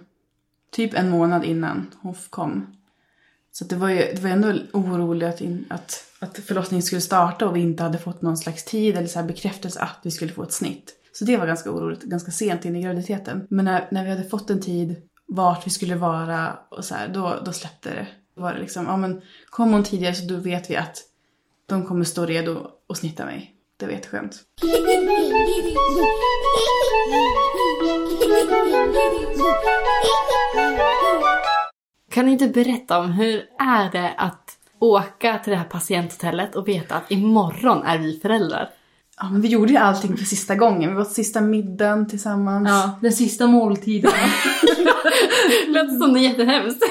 typ 0.71 0.93
en 0.93 1.09
månad 1.09 1.45
innan 1.45 1.93
hon 2.01 2.15
kom. 2.29 2.75
Så 3.51 3.65
det 3.65 3.75
var 3.75 3.89
ju 3.89 3.97
det 3.97 4.19
var 4.21 4.29
ändå 4.29 4.53
oroligt 4.73 5.29
att, 5.29 5.41
in, 5.41 5.65
att, 5.69 6.05
att 6.19 6.37
förlossningen 6.37 6.83
skulle 6.83 7.01
starta 7.01 7.47
och 7.47 7.55
vi 7.55 7.59
inte 7.59 7.83
hade 7.83 7.97
fått 7.97 8.21
någon 8.21 8.37
slags 8.37 8.65
tid 8.65 8.97
eller 8.97 9.07
så 9.07 9.19
här 9.19 9.27
bekräftelse 9.27 9.79
att 9.79 9.99
vi 10.03 10.11
skulle 10.11 10.31
få 10.31 10.43
ett 10.43 10.53
snitt. 10.53 10.95
Så 11.11 11.25
det 11.25 11.37
var 11.37 11.47
ganska 11.47 11.71
oroligt, 11.71 12.03
ganska 12.03 12.31
sent 12.31 12.65
in 12.65 12.75
i 12.75 12.81
graviditeten. 12.81 13.47
Men 13.49 13.65
när, 13.65 13.87
när 13.91 14.03
vi 14.03 14.09
hade 14.09 14.29
fått 14.29 14.49
en 14.49 14.61
tid 14.61 14.95
vart 15.27 15.67
vi 15.67 15.71
skulle 15.71 15.95
vara 15.95 16.57
och 16.69 16.85
så 16.85 16.95
här, 16.95 17.07
då, 17.07 17.39
då 17.45 17.53
släppte 17.53 17.89
det. 17.89 18.07
Var 18.39 18.53
det 18.53 18.59
liksom, 18.59 18.85
ja 18.85 18.97
men 18.97 19.21
kom 19.49 19.73
hon 19.73 19.83
tidigare 19.83 20.15
så 20.15 20.25
då 20.25 20.35
vet 20.35 20.69
vi 20.69 20.75
att 20.75 20.97
de 21.65 21.85
kommer 21.85 22.05
stå 22.05 22.25
redo 22.25 22.67
och 22.87 22.97
snitta 22.97 23.25
mig. 23.25 23.55
Det 23.77 23.85
var 23.85 23.93
jätteskönt. 23.93 24.35
Kan 32.11 32.25
du 32.25 32.31
inte 32.31 32.47
berätta 32.47 32.99
om 32.99 33.11
hur 33.11 33.43
är 33.59 33.91
det 33.91 34.13
att 34.17 34.57
åka 34.79 35.39
till 35.43 35.51
det 35.51 35.57
här 35.57 35.65
patienthotellet 35.65 36.55
och 36.55 36.67
veta 36.67 36.95
att 36.95 37.11
imorgon 37.11 37.83
är 37.83 37.97
vi 37.97 38.19
föräldrar? 38.19 38.69
Ja, 39.21 39.29
men 39.29 39.41
vi 39.41 39.47
gjorde 39.47 39.71
ju 39.71 39.77
allting 39.77 40.17
för 40.17 40.25
sista 40.25 40.55
gången. 40.55 40.89
Vi 40.89 40.95
var 40.95 41.05
sista 41.05 41.41
middagen 41.41 42.09
tillsammans. 42.09 42.69
Ja, 42.69 42.99
den 43.01 43.13
sista 43.13 43.47
måltiden. 43.47 44.11
Låter 45.67 45.99
som 45.99 46.15
är 46.15 46.19
jättehemskt. 46.19 46.83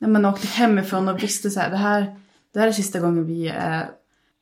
När 0.00 0.08
man 0.08 0.24
åkte 0.24 0.46
hemifrån 0.46 1.08
och 1.08 1.22
visste 1.22 1.50
så 1.50 1.60
här, 1.60 1.70
det 1.70 1.76
här, 1.76 2.16
det 2.54 2.60
här 2.60 2.68
är 2.68 2.72
sista 2.72 3.00
gången 3.00 3.26
vi 3.26 3.48
är... 3.48 3.90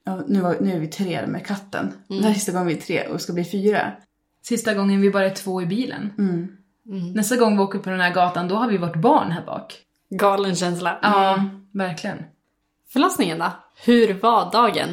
Ja, 0.04 0.22
nu, 0.26 0.40
var, 0.40 0.56
nu 0.60 0.72
är 0.72 0.80
vi 0.80 0.88
tre 0.88 1.26
med 1.26 1.46
katten. 1.46 1.92
Det 2.08 2.22
här 2.22 2.30
är 2.30 2.34
sista 2.34 2.52
gången 2.52 2.66
vi 2.66 2.74
är 2.74 2.80
tre 2.80 3.06
och 3.06 3.20
ska 3.20 3.32
bli 3.32 3.44
fyra. 3.44 3.92
Sista 4.42 4.74
gången 4.74 5.00
vi 5.00 5.10
bara 5.10 5.26
är 5.26 5.34
två 5.34 5.62
i 5.62 5.66
bilen. 5.66 6.12
Nästa 7.14 7.36
gång 7.36 7.56
vi 7.56 7.62
åker 7.62 7.78
på 7.78 7.90
den 7.90 8.00
här 8.00 8.14
gatan, 8.14 8.48
då 8.48 8.54
har 8.54 8.68
vi 8.68 8.78
vårt 8.78 8.96
barn 8.96 9.30
här 9.30 9.44
bak. 9.46 9.76
Galen 10.10 10.56
känsla. 10.56 10.98
Ja, 11.02 11.44
verkligen. 11.72 12.18
Förlossningen 12.92 13.38
då? 13.38 13.52
Hur 13.84 14.14
var 14.14 14.52
dagen? 14.52 14.88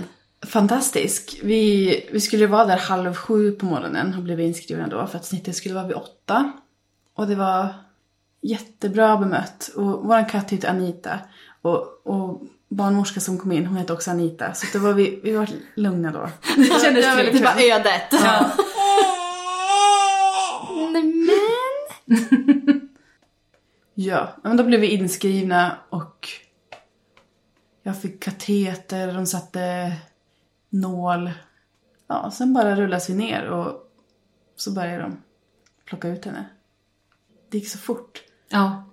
Fantastisk. 0.46 1.40
Vi, 1.44 2.10
vi 2.12 2.22
skulle 2.22 2.48
vara 2.48 2.66
där 2.66 2.78
halv 2.78 3.14
sju 3.14 3.52
på 3.52 3.66
morgonen 3.66 4.14
och 4.18 4.24
blev 4.24 4.40
inskrivna 4.40 4.88
då 4.88 5.08
för 5.08 5.18
att 5.18 5.26
snittet 5.26 5.56
skulle 5.56 5.76
vara 5.76 5.88
vid 5.88 5.96
åtta. 5.96 6.52
Och 7.16 7.28
det 7.28 7.36
var 7.36 7.74
jättebra 8.50 9.18
bemött. 9.18 9.68
Och 9.76 10.06
vår 10.08 10.30
katt 10.30 10.52
heter 10.52 10.70
Anita. 10.70 11.20
Och, 11.62 12.02
och 12.08 12.42
barnmorska 12.70 13.20
som 13.20 13.38
kom 13.38 13.52
in, 13.52 13.66
hon 13.66 13.78
hette 13.78 13.94
också 13.94 14.12
Anita. 14.12 14.54
Så 14.54 14.78
då 14.78 14.84
var 14.86 14.94
vi, 14.94 15.20
vi 15.24 15.32
var 15.32 15.50
lugna 15.76 16.12
då. 16.12 16.20
Det 16.56 16.66
kändes 16.82 17.06
Det 17.06 17.16
tryggt. 17.16 17.46
var 17.46 17.72
ödet. 17.72 18.04
Ja. 18.12 18.52
Ja, 23.94 24.36
men 24.44 24.58
då 24.58 24.64
blev 24.64 24.80
vi 24.80 24.88
inskrivna 24.88 25.78
och 25.90 26.30
jag 27.84 28.02
fick 28.02 28.24
kateter, 28.24 29.14
de 29.14 29.26
satte 29.26 29.94
nål. 30.70 31.32
Ja, 32.08 32.32
sen 32.32 32.54
bara 32.54 32.76
rullas 32.76 33.10
vi 33.10 33.14
ner 33.14 33.46
och 33.50 33.92
så 34.56 34.72
började 34.72 35.02
de 35.02 35.18
plocka 35.86 36.08
ut 36.08 36.26
henne. 36.26 36.46
Det 37.50 37.58
gick 37.58 37.70
så 37.70 37.78
fort. 37.78 38.24
Ja. 38.50 38.84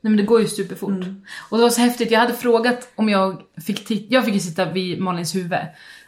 Nej 0.00 0.10
men 0.10 0.16
det 0.16 0.22
går 0.22 0.40
ju 0.40 0.46
superfort. 0.46 1.04
Och 1.50 1.56
det 1.58 1.62
var 1.62 1.70
så 1.70 1.80
häftigt, 1.80 2.10
jag 2.10 2.20
hade 2.20 2.34
frågat 2.34 2.92
om 2.94 3.08
jag 3.08 3.42
fick 3.66 3.84
titta, 3.84 4.14
jag 4.14 4.24
fick 4.24 4.34
ju 4.34 4.40
sitta 4.40 4.72
vid 4.72 5.00
Malins 5.00 5.34
huvud. 5.34 5.58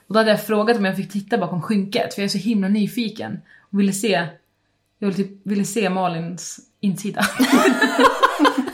Och 0.08 0.14
då 0.14 0.20
hade 0.20 0.30
jag 0.30 0.46
frågat 0.46 0.76
om 0.76 0.84
jag 0.84 0.96
fick 0.96 1.12
titta 1.12 1.38
bakom 1.38 1.62
skynket, 1.62 2.14
för 2.14 2.22
jag 2.22 2.24
är 2.24 2.28
så 2.28 2.38
himla 2.38 2.68
nyfiken. 2.68 3.40
Och 3.72 3.80
ville 3.80 3.92
se, 3.92 4.26
jag 4.98 5.08
ville, 5.08 5.14
typ, 5.14 5.30
ville 5.42 5.64
se 5.64 5.90
Malins 5.90 6.60
insida. 6.80 7.26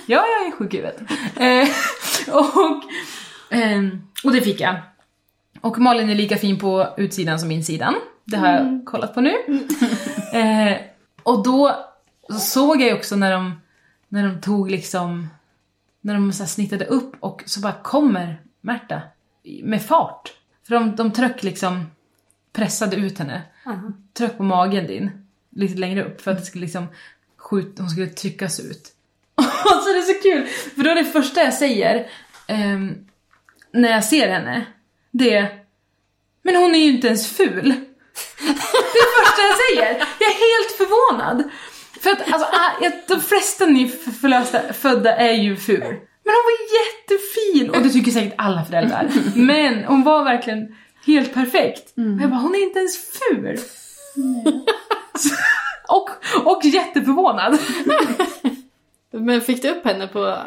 ja, 0.06 0.24
jag 0.26 0.46
är 0.46 0.50
sjuk 0.50 0.74
i 0.74 0.76
huvudet. 0.76 1.00
Eh, 1.36 1.68
och, 2.34 2.82
ehm, 3.50 4.02
och 4.24 4.32
det 4.32 4.40
fick 4.40 4.60
jag. 4.60 4.76
Och 5.60 5.78
Malin 5.78 6.10
är 6.10 6.14
lika 6.14 6.36
fin 6.36 6.58
på 6.58 6.88
utsidan 6.96 7.38
som 7.38 7.50
insidan. 7.50 7.94
Det 8.24 8.36
har 8.36 8.48
jag 8.48 8.82
kollat 8.86 9.14
på 9.14 9.20
nu. 9.20 9.34
eh, 10.32 10.76
och 11.22 11.42
då 11.42 11.76
så 12.28 12.38
såg 12.38 12.80
jag 12.80 12.88
ju 12.88 12.94
också 12.94 13.16
när 13.16 13.32
de, 13.32 13.60
när 14.14 14.28
de 14.28 14.40
tog 14.40 14.70
liksom, 14.70 15.28
när 16.00 16.14
de 16.14 16.32
så 16.32 16.46
snittade 16.46 16.84
upp 16.84 17.12
och 17.20 17.42
så 17.46 17.60
bara 17.60 17.72
kommer 17.72 18.40
Märta 18.60 19.02
med 19.62 19.82
fart. 19.82 20.32
För 20.66 20.74
de, 20.74 20.96
de 20.96 21.12
tryck 21.12 21.42
liksom, 21.42 21.86
pressade 22.52 22.96
ut 22.96 23.18
henne. 23.18 23.42
Tryck 24.12 24.36
på 24.36 24.42
magen 24.42 24.86
din, 24.86 25.26
lite 25.50 25.78
längre 25.78 26.04
upp 26.04 26.20
för 26.20 26.30
att 26.30 26.38
det 26.38 26.44
skulle 26.44 26.64
liksom 26.64 26.86
skjut, 27.36 27.78
hon 27.78 27.90
skulle 27.90 28.06
tryckas 28.06 28.60
ut. 28.60 28.92
Alltså 29.64 29.92
det 29.92 29.98
är 29.98 30.02
så 30.02 30.22
kul! 30.22 30.46
För 30.46 30.82
då 30.82 30.90
är 30.90 30.94
det 30.94 31.04
första 31.04 31.42
jag 31.42 31.54
säger 31.54 32.10
ehm, 32.46 33.06
när 33.72 33.90
jag 33.90 34.04
ser 34.04 34.28
henne, 34.28 34.66
det 35.10 35.34
är 35.34 35.64
Men 36.42 36.56
hon 36.56 36.74
är 36.74 36.78
ju 36.78 36.92
inte 36.92 37.06
ens 37.06 37.28
ful! 37.28 37.64
Det 38.38 38.48
är 38.48 39.04
det 39.04 39.24
första 39.24 39.42
jag 39.42 39.56
säger! 39.56 40.06
Jag 40.18 40.30
är 40.30 40.40
helt 40.46 40.76
förvånad! 40.76 41.50
För 42.04 42.10
att 42.10 42.32
alltså, 42.32 42.48
ah, 42.52 42.90
de 43.08 43.20
flesta 43.20 43.66
nyförlösta 43.66 44.72
födda 44.72 45.16
är 45.16 45.32
ju 45.32 45.56
ful. 45.56 45.80
Men 46.24 46.34
hon 46.34 46.44
var 46.44 46.58
jättefin! 46.78 47.70
Och 47.70 47.82
det 47.82 47.90
tycker 47.90 48.10
säkert 48.10 48.34
alla 48.38 48.64
föräldrar. 48.64 49.08
Men 49.34 49.84
hon 49.84 50.02
var 50.02 50.24
verkligen 50.24 50.74
helt 51.06 51.34
perfekt. 51.34 51.92
Och 51.96 52.22
jag 52.22 52.30
bara, 52.30 52.40
hon 52.40 52.54
är 52.54 52.62
inte 52.62 52.78
ens 52.78 52.96
ful! 52.96 53.58
och, 55.88 56.10
och 56.44 56.64
jätteförvånad. 56.64 57.58
Men 59.10 59.40
fick 59.40 59.62
du 59.62 59.70
upp 59.70 59.84
henne 59.84 60.06
på, 60.06 60.38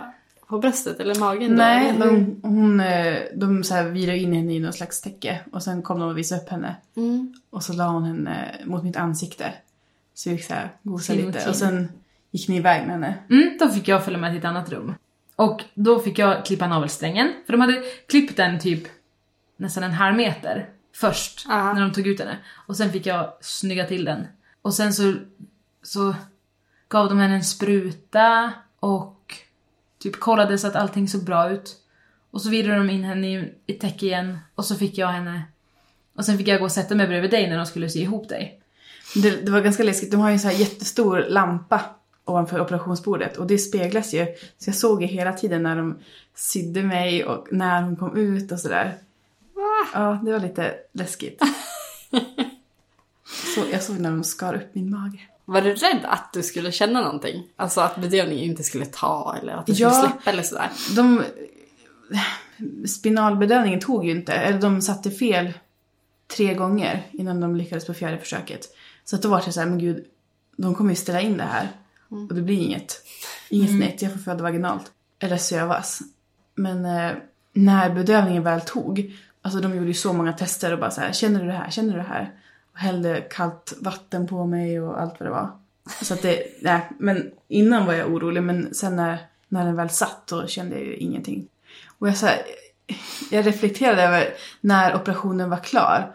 på 0.48 0.60
bröstet 0.60 1.00
eller 1.00 1.16
magen 1.16 1.50
då? 1.50 1.58
Nej, 1.58 1.94
de, 2.00 2.40
hon, 2.44 2.80
eh, 2.80 3.18
de 3.36 3.64
så 3.64 3.74
här 3.74 3.84
virade 3.84 4.18
in 4.18 4.34
henne 4.34 4.54
i 4.54 4.60
någon 4.60 4.74
slags 4.74 5.02
täcke 5.02 5.40
och 5.52 5.64
sen 5.64 5.82
kom 5.82 6.00
de 6.00 6.10
och 6.10 6.18
visade 6.18 6.42
upp 6.42 6.50
henne. 6.50 6.76
Och 7.50 7.64
så 7.64 7.74
la 7.74 7.88
hon 7.88 8.04
henne 8.04 8.56
mot 8.66 8.84
mitt 8.84 8.98
ansikte. 8.98 9.54
Så 10.18 10.30
vi 10.30 10.38
fick 10.38 10.46
så 10.46 10.54
här 10.54 10.70
gosa 10.84 11.14
mot 11.14 11.26
lite 11.26 11.50
och 11.50 11.56
sen 11.56 11.90
gick 12.32 12.48
ni 12.48 12.56
iväg 12.58 12.82
med 12.82 12.92
henne. 12.92 13.18
Mm, 13.30 13.58
då 13.60 13.70
fick 13.70 13.88
jag 13.88 14.06
följa 14.06 14.20
med 14.20 14.32
till 14.32 14.40
ett 14.40 14.46
annat 14.46 14.70
rum. 14.72 14.96
Och 15.36 15.64
då 15.74 16.00
fick 16.00 16.20
jag 16.20 16.46
klippa 16.46 16.68
navelsträngen. 16.68 17.34
För 17.46 17.54
de 17.54 17.62
hade 17.62 17.84
klippt 18.08 18.38
den 18.38 18.60
typ 18.60 18.88
nästan 19.58 19.84
en 19.84 19.92
halv 19.92 20.18
meter 20.18 20.70
först 20.96 21.46
Ja. 21.50 21.74
när 21.74 21.82
de 21.82 21.92
tog 21.94 22.08
ut 22.08 22.20
henne. 22.20 22.38
Och 22.68 22.78
sen 22.78 22.92
fick 22.92 23.06
jag 23.06 23.34
snygga 23.42 23.86
till 23.86 24.06
den. 24.06 24.28
Och 24.62 24.74
sen 24.74 24.94
så, 24.94 25.14
så 25.84 26.16
gav 26.90 27.10
de 27.10 27.20
henne 27.20 27.36
en 27.36 27.44
spruta 27.44 28.54
och 28.80 29.36
typ 30.00 30.20
kollade 30.20 30.58
så 30.58 30.68
att 30.68 30.76
allting 30.76 31.08
såg 31.08 31.24
bra 31.24 31.50
ut. 31.50 31.76
Och 32.32 32.42
så 32.42 32.50
virade 32.50 32.78
de 32.78 32.90
in 32.90 33.04
henne 33.04 33.28
i 33.28 33.54
ett 33.68 33.80
täcke 33.80 34.06
igen 34.06 34.40
och 34.56 34.66
så 34.66 34.76
fick 34.76 34.98
jag 34.98 35.08
henne. 35.08 35.44
Och 36.16 36.26
sen 36.26 36.38
fick 36.38 36.48
jag 36.48 36.60
gå 36.60 36.66
och 36.66 36.72
sätta 36.72 36.96
mig 36.96 37.08
bredvid 37.08 37.32
dig 37.32 37.50
när 37.50 37.58
de 37.58 37.66
skulle 37.66 37.90
sy 37.90 38.00
ihop 38.00 38.30
dig. 38.30 38.62
Det, 39.16 39.46
det 39.46 39.52
var 39.52 39.62
ganska 39.62 39.84
läskigt. 39.84 40.12
De 40.12 40.20
har 40.20 40.30
ju 40.30 40.34
en 40.34 40.40
så 40.40 40.48
här 40.48 40.56
jättestor 40.60 41.26
lampa 41.30 41.82
ovanför 42.26 42.62
operationsbordet 42.62 43.38
och 43.38 43.48
det 43.48 43.58
speglas 43.58 44.14
ju. 44.14 44.26
Så 44.58 44.70
jag 44.70 44.76
såg 44.76 45.02
ju 45.02 45.08
hela 45.08 45.34
tiden 45.34 45.64
när 45.64 45.76
de 45.76 45.98
sydde 46.36 46.84
mig 46.84 47.26
och 47.26 47.48
när 47.52 47.82
hon 47.82 47.96
kom 47.96 48.18
ut 48.18 48.52
och 48.52 48.60
sådär. 48.60 48.98
Ja, 49.94 50.20
det 50.26 50.32
var 50.32 50.40
lite 50.40 50.74
läskigt. 50.94 51.42
Så 53.56 53.62
jag 53.72 53.84
såg 53.84 54.00
när 54.00 54.10
de 54.12 54.24
skar 54.24 54.54
upp 54.56 54.76
min 54.76 54.90
mage. 54.90 55.20
Var 55.46 55.62
du 55.62 55.74
rädd 55.74 56.00
att 56.04 56.34
du 56.34 56.44
skulle 56.44 56.72
känna 56.72 57.02
någonting? 57.02 57.44
Alltså 57.56 57.82
att 57.82 57.96
bedövningen 57.98 58.44
inte 58.50 58.64
skulle 58.64 58.86
ta 58.86 59.36
eller 59.42 59.54
att 59.54 59.66
du 59.66 59.74
Ja. 59.74 59.92
skulle 59.92 60.10
släppa 60.12 60.32
eller 60.32 60.44
sådär? 60.44 60.70
De... 60.96 61.24
Spinalbedövningen 62.88 63.80
tog 63.80 64.06
ju 64.06 64.12
inte, 64.12 64.34
eller 64.34 64.60
de 64.62 64.82
satte 64.82 65.12
fel 65.12 65.54
tre 66.28 66.54
gånger 66.54 67.08
innan 67.12 67.42
de 67.42 67.56
lyckades 67.56 67.86
på 67.86 67.94
fjärde 67.94 68.18
försöket. 68.18 68.68
Så 69.10 69.16
att 69.16 69.22
då 69.22 69.30
var 69.30 69.42
det 69.46 69.52
så 69.52 69.60
här, 69.60 69.68
men 69.68 69.80
gud, 69.80 70.06
de 70.58 70.76
kommer 70.76 70.90
ju 70.90 70.96
ställa 70.96 71.22
in 71.22 71.38
det 71.38 71.44
här. 71.44 71.70
Och 72.10 72.36
det 72.36 72.42
blir 72.42 72.58
inget, 72.58 73.02
inget 73.50 73.70
snitt, 73.70 74.02
jag 74.02 74.12
får 74.12 74.20
föda 74.20 74.44
vaginalt. 74.44 74.92
Eller 75.20 75.38
sövas. 75.38 76.02
Men 76.56 76.86
eh, 76.86 77.18
när 77.54 77.90
bedövningen 77.90 78.44
väl 78.44 78.62
tog, 78.62 79.18
alltså 79.42 79.60
de 79.60 79.76
gjorde 79.76 79.88
ju 79.88 79.94
så 79.94 80.14
många 80.14 80.34
tester 80.34 80.74
och 80.74 80.80
bara 80.80 80.92
så 80.92 81.02
här, 81.02 81.12
känner 81.12 81.40
du 81.40 81.46
det 81.46 81.54
här, 81.54 81.70
känner 81.70 81.94
du 81.94 81.98
det 81.98 82.08
här? 82.08 82.32
Och 82.74 82.80
hällde 82.80 83.22
kallt 83.22 83.74
vatten 83.80 84.28
på 84.28 84.46
mig 84.46 84.82
och 84.82 85.02
allt 85.02 85.20
vad 85.20 85.28
det 85.28 85.34
var. 85.34 85.52
Så 86.02 86.14
att 86.14 86.22
det, 86.22 86.44
nej, 86.62 86.90
men 87.00 87.32
innan 87.48 87.86
var 87.86 87.94
jag 87.94 88.14
orolig 88.14 88.44
men 88.44 88.74
sen 88.74 88.96
när, 88.96 89.18
när 89.48 89.66
den 89.66 89.76
väl 89.76 89.90
satt 89.90 90.28
då 90.28 90.48
kände 90.48 90.76
jag 90.76 90.86
ju 90.86 90.96
ingenting. 90.96 91.48
Och 91.98 92.08
jag, 92.08 92.18
så 92.18 92.26
här, 92.26 92.42
jag 93.32 93.48
reflekterade 93.48 94.04
över 94.04 94.34
när 94.62 94.96
operationen 94.96 95.50
var 95.50 95.58
klar 95.58 96.14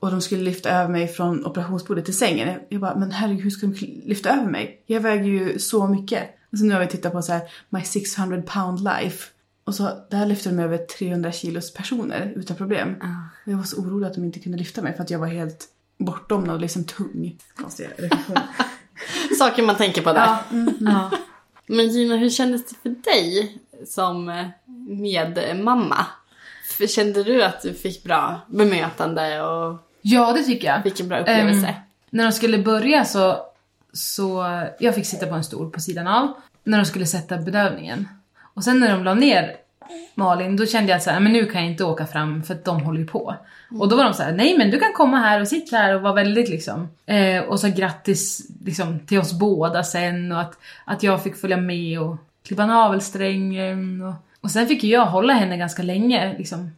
och 0.00 0.10
de 0.10 0.20
skulle 0.20 0.42
lyfta 0.42 0.70
över 0.70 0.88
mig 0.88 1.08
från 1.08 1.46
operationsbordet 1.46 2.04
till 2.04 2.16
sängen. 2.16 2.60
Jag 2.68 2.80
bara, 2.80 2.94
men 2.96 3.10
herregud 3.10 3.42
hur 3.42 3.50
ska 3.50 3.66
de 3.66 4.02
lyfta 4.04 4.30
över 4.30 4.50
mig? 4.50 4.82
Jag 4.86 5.00
väger 5.00 5.24
ju 5.24 5.58
så 5.58 5.86
mycket. 5.86 6.36
Och 6.52 6.58
så 6.58 6.64
nu 6.64 6.72
har 6.72 6.80
vi 6.80 6.86
tittat 6.86 7.12
på 7.12 7.22
så 7.22 7.32
här, 7.32 7.42
My 7.68 7.82
600 7.82 8.42
pound 8.42 8.80
life. 8.84 9.28
Och 9.64 9.74
så 9.74 9.90
där 10.10 10.26
lyfte 10.26 10.48
de 10.48 10.58
över 10.58 10.78
300 10.78 11.32
kilos 11.32 11.74
personer 11.74 12.32
utan 12.36 12.56
problem. 12.56 12.94
Och 13.46 13.52
jag 13.52 13.56
var 13.56 13.64
så 13.64 13.80
orolig 13.80 14.06
att 14.06 14.14
de 14.14 14.24
inte 14.24 14.38
kunde 14.38 14.58
lyfta 14.58 14.82
mig 14.82 14.96
för 14.96 15.02
att 15.02 15.10
jag 15.10 15.18
var 15.18 15.26
helt 15.26 15.68
bortom 15.98 16.44
något 16.44 16.60
liksom 16.60 16.84
tung. 16.84 17.38
Konstiga. 17.54 17.88
Saker 19.38 19.62
man 19.62 19.76
tänker 19.76 20.02
på 20.02 20.12
där. 20.12 20.26
ja, 20.26 20.44
mm, 20.50 20.74
Ja. 20.80 21.10
Men 21.66 21.88
Gina, 21.88 22.16
hur 22.16 22.30
kändes 22.30 22.66
det 22.66 22.76
för 22.82 22.88
dig 22.88 23.58
som 23.86 24.28
eh, 24.28 24.46
medmamma? 24.88 26.06
Kände 26.88 27.22
du 27.22 27.42
att 27.42 27.62
du 27.62 27.74
fick 27.74 28.04
bra 28.04 28.40
bemötande 28.48 29.42
och 29.42 29.89
Ja, 30.02 30.32
det 30.32 30.42
tycker 30.42 30.68
jag. 30.68 30.82
fick 30.82 31.00
en 31.00 31.08
bra 31.08 31.18
upplevelse? 31.18 31.66
Ehm, 31.66 31.74
när 32.10 32.24
de 32.24 32.32
skulle 32.32 32.58
börja 32.58 33.04
så, 33.04 33.36
så... 33.92 34.44
Jag 34.78 34.94
fick 34.94 35.06
sitta 35.06 35.26
på 35.26 35.34
en 35.34 35.44
stol 35.44 35.70
på 35.70 35.80
sidan 35.80 36.06
av 36.06 36.32
när 36.64 36.78
de 36.78 36.84
skulle 36.84 37.06
sätta 37.06 37.36
bedövningen. 37.36 38.08
Och 38.54 38.64
sen 38.64 38.80
när 38.80 38.90
de 38.90 39.04
la 39.04 39.14
ner 39.14 39.56
Malin, 40.14 40.56
då 40.56 40.66
kände 40.66 40.90
jag 40.90 40.96
att 40.96 41.02
så 41.02 41.10
här, 41.10 41.20
men 41.20 41.32
nu 41.32 41.46
kan 41.46 41.62
jag 41.62 41.70
inte 41.70 41.84
åka 41.84 42.06
fram 42.06 42.42
för 42.42 42.54
att 42.54 42.64
de 42.64 42.80
håller 42.80 43.00
ju 43.00 43.06
på. 43.06 43.36
Och 43.78 43.88
då 43.88 43.96
var 43.96 44.04
de 44.04 44.14
så 44.14 44.22
här, 44.22 44.32
nej 44.32 44.58
men 44.58 44.70
du 44.70 44.78
kan 44.78 44.92
komma 44.92 45.18
här 45.18 45.40
och 45.40 45.48
sitta 45.48 45.76
här 45.76 45.94
och 45.94 46.02
vara 46.02 46.12
väldigt 46.12 46.48
liksom. 46.48 46.88
Eh, 47.06 47.42
och 47.42 47.60
så 47.60 47.68
grattis 47.68 48.50
liksom, 48.64 49.00
till 49.00 49.18
oss 49.18 49.32
båda 49.32 49.82
sen 49.82 50.32
och 50.32 50.40
att, 50.40 50.58
att 50.84 51.02
jag 51.02 51.22
fick 51.22 51.36
följa 51.36 51.56
med 51.56 52.00
och 52.00 52.16
klippa 52.46 52.66
navelsträngen. 52.66 54.02
Och, 54.02 54.14
och 54.40 54.50
sen 54.50 54.66
fick 54.66 54.84
ju 54.84 54.90
jag 54.90 55.06
hålla 55.06 55.32
henne 55.32 55.56
ganska 55.56 55.82
länge 55.82 56.34
liksom. 56.38 56.70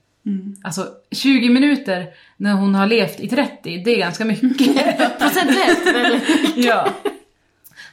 Alltså 0.62 0.89
20 1.11 1.49
minuter 1.49 2.07
när 2.37 2.53
hon 2.53 2.75
har 2.75 2.87
levt 2.87 3.20
i 3.20 3.29
30, 3.29 3.83
det 3.85 3.91
är 3.91 3.99
ganska 3.99 4.25
mycket. 4.25 4.99
Procentuellt 5.18 5.87
väldigt 5.87 6.57
ja. 6.57 6.89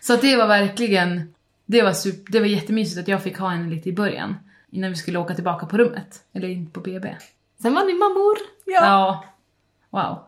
Så 0.02 0.14
att 0.14 0.22
det 0.22 0.36
var 0.36 0.48
verkligen, 0.48 1.34
det 1.66 1.82
var, 1.82 1.94
super, 1.94 2.32
det 2.32 2.40
var 2.40 2.48
jättemysigt 2.48 3.00
att 3.00 3.08
jag 3.08 3.24
fick 3.24 3.38
ha 3.38 3.50
henne 3.50 3.70
lite 3.70 3.90
i 3.90 3.94
början. 3.94 4.36
Innan 4.72 4.90
vi 4.90 4.96
skulle 4.96 5.20
åka 5.20 5.36
tillbaka 5.36 5.66
på 5.66 5.78
rummet. 5.78 6.24
Eller 6.34 6.48
in 6.48 6.70
på 6.70 6.80
BB. 6.80 7.16
Sen 7.62 7.74
var 7.74 7.86
ni 7.86 7.94
mammor. 7.94 8.38
Ja. 8.66 9.26
Wow. 9.90 10.24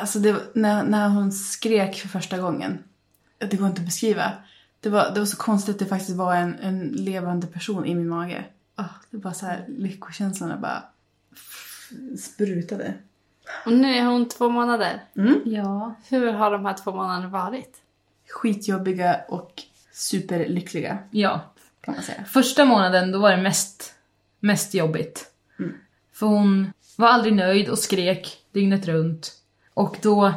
Alltså 0.00 0.18
det, 0.18 0.32
var- 0.32 0.42
när, 0.54 0.84
när 0.84 1.08
hon 1.08 1.32
skrek 1.32 1.96
för 1.96 2.08
första 2.08 2.38
gången. 2.38 2.78
Det 3.38 3.56
går 3.56 3.66
inte 3.68 3.80
att 3.80 3.86
beskriva. 3.86 4.32
Det 4.80 4.88
var, 4.88 5.10
det 5.14 5.18
var 5.20 5.26
så 5.26 5.36
konstigt 5.36 5.74
att 5.74 5.78
det 5.78 5.86
faktiskt 5.86 6.16
var 6.16 6.34
en, 6.34 6.54
en 6.62 6.80
levande 6.88 7.46
person 7.46 7.86
i 7.86 7.94
min 7.94 8.08
mage. 8.08 8.44
Ah, 8.74 8.84
det 9.10 9.16
var 9.16 9.32
så 9.32 9.46
här 9.46 9.64
lyckokänslorna 9.68 10.56
bara 10.56 10.82
sprutade. 12.18 12.94
Och 13.66 13.72
nu 13.72 13.94
är 13.96 14.04
hon 14.04 14.28
två 14.28 14.48
månader. 14.48 15.02
Ja. 15.44 15.94
Hur 16.08 16.32
har 16.32 16.50
de 16.50 16.64
här 16.66 16.74
två 16.74 16.92
månaderna 16.92 17.28
varit? 17.28 17.76
Skitjobbiga 18.28 19.20
och 19.28 19.62
superlyckliga 19.92 20.98
Ja. 21.10 21.40
kan 21.80 21.94
man 21.94 22.02
säga. 22.02 22.24
Första 22.24 22.64
månaden 22.64 23.12
då 23.12 23.18
var 23.18 23.30
det 23.30 23.42
mest, 23.42 23.94
mest 24.40 24.74
jobbigt. 24.74 25.32
För 26.12 26.26
hon 26.26 26.72
var 26.96 27.08
aldrig 27.08 27.34
nöjd 27.34 27.68
och 27.68 27.78
skrek 27.78 28.38
dygnet 28.52 28.86
runt. 28.86 29.32
Och 29.74 29.96
då, 30.02 30.32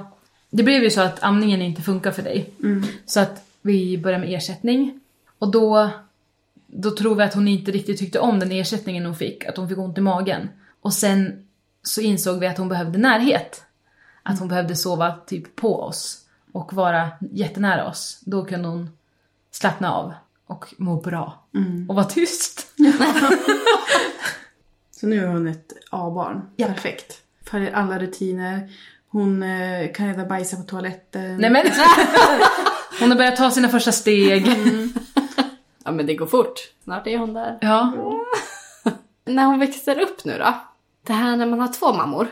det 0.50 0.64
blev 0.64 0.84
ju 0.84 0.90
så 0.90 1.02
att 1.02 1.24
amningen 1.24 1.62
inte 1.62 1.82
funkar 1.82 2.12
för 2.12 2.22
dig. 2.24 2.50
Så 3.06 3.20
att 3.20 3.46
vi 3.62 3.98
började 3.98 4.26
med 4.26 4.36
ersättning. 4.38 5.00
Och 5.40 5.52
då, 5.52 5.90
då 6.78 6.92
tror 6.92 7.16
vi 7.16 7.24
att 7.24 7.34
hon 7.34 7.48
inte 7.48 7.72
riktigt 7.72 8.00
tyckte 8.00 8.20
om 8.20 8.40
den 8.40 8.52
ersättningen 8.52 9.06
hon 9.06 9.16
fick, 9.16 9.46
att 9.46 9.58
hon 9.58 9.70
fick 9.70 9.78
ont 9.78 9.98
i 9.98 10.02
magen. 10.02 10.50
Och 10.82 10.94
sen 10.94 11.46
så 11.84 12.02
insåg 12.02 12.40
vi 12.40 12.48
att 12.48 12.58
hon 12.58 12.70
behövde 12.70 13.00
närhet. 13.00 13.64
Att 14.24 14.40
hon 14.40 14.48
behövde 14.48 14.76
sova 14.76 15.16
typ 15.28 15.56
på 15.56 15.82
oss 15.82 16.22
och 16.52 16.74
vara 16.74 17.10
jättenära 17.20 17.88
oss. 17.88 18.22
Då 18.26 18.46
kunde 18.46 18.68
hon 18.68 18.90
slappna 19.52 19.94
av 19.94 20.14
och 20.48 20.74
må 20.78 21.02
bra. 21.02 21.46
Och 21.90 21.96
vara 21.96 22.06
tyst. 22.06 22.68
Så 24.92 25.08
nu 25.08 25.24
är 25.24 25.28
hon 25.28 25.48
ett 25.48 25.74
A-barn. 25.90 26.42
Perfekt. 26.58 27.22
Följer 27.46 27.72
alla 27.72 28.00
rutiner. 28.00 28.70
Hon 29.08 29.44
eh, 29.44 29.92
kan 29.94 30.08
redan 30.08 30.28
bajsa 30.28 30.58
på 30.58 30.64
toaletten. 30.64 31.38
Nej 31.38 31.50
men! 31.50 31.66
Hon 33.00 33.10
har 33.10 33.18
börjat 33.18 33.36
ta 33.36 33.52
sina 33.52 33.70
första 33.70 33.92
steg. 33.92 34.50
Ja 35.86 35.92
men 35.92 36.06
det 36.06 36.16
går 36.16 36.26
fort. 36.26 36.60
Snart 36.84 37.08
är 37.08 37.18
hon 37.18 37.34
där. 37.34 37.58
Ja. 37.62 37.94
När 39.26 39.46
hon 39.46 39.60
växer 39.60 40.00
upp 40.00 40.26
nu 40.26 40.38
då? 40.38 40.54
Det 41.08 41.14
här 41.14 41.38
när 41.38 41.46
man 41.46 41.60
har 41.60 41.68
två 41.68 41.94
mammor. 41.94 42.28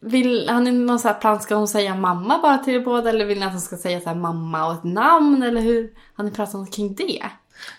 Vill, 0.00 0.48
har 0.48 0.60
ni 0.60 0.70
någon 0.70 0.98
så 0.98 1.08
plan, 1.08 1.40
ska 1.40 1.54
hon 1.54 1.68
säga 1.68 1.94
mamma 1.94 2.38
bara 2.42 2.58
till 2.58 2.74
er 2.74 2.80
båda 2.80 3.10
eller 3.10 3.24
vill 3.24 3.38
ni 3.38 3.46
att 3.46 3.52
hon 3.52 3.60
ska 3.60 3.76
säga 3.76 4.00
så 4.00 4.08
här 4.08 4.16
mamma 4.16 4.66
och 4.66 4.72
ett 4.72 4.84
namn 4.84 5.42
eller 5.42 5.60
hur? 5.60 5.90
Har 6.14 6.24
ni 6.24 6.30
pratat 6.30 6.54
om 6.54 6.66
kring 6.66 6.94
det? 6.94 7.22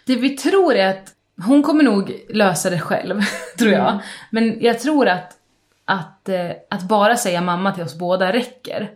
Det 0.05 0.15
vi 0.15 0.29
tror 0.29 0.75
är 0.75 0.89
att 0.89 1.13
hon 1.45 1.63
kommer 1.63 1.83
nog 1.83 2.25
lösa 2.29 2.69
det 2.69 2.79
själv, 2.79 3.21
tror 3.57 3.71
jag. 3.71 3.99
Men 4.29 4.57
jag 4.61 4.79
tror 4.79 5.07
att, 5.07 5.31
att, 5.85 6.29
eh, 6.29 6.51
att 6.69 6.83
bara 6.83 7.15
säga 7.15 7.41
mamma 7.41 7.71
till 7.71 7.83
oss 7.83 7.97
båda 7.97 8.33
räcker. 8.33 8.91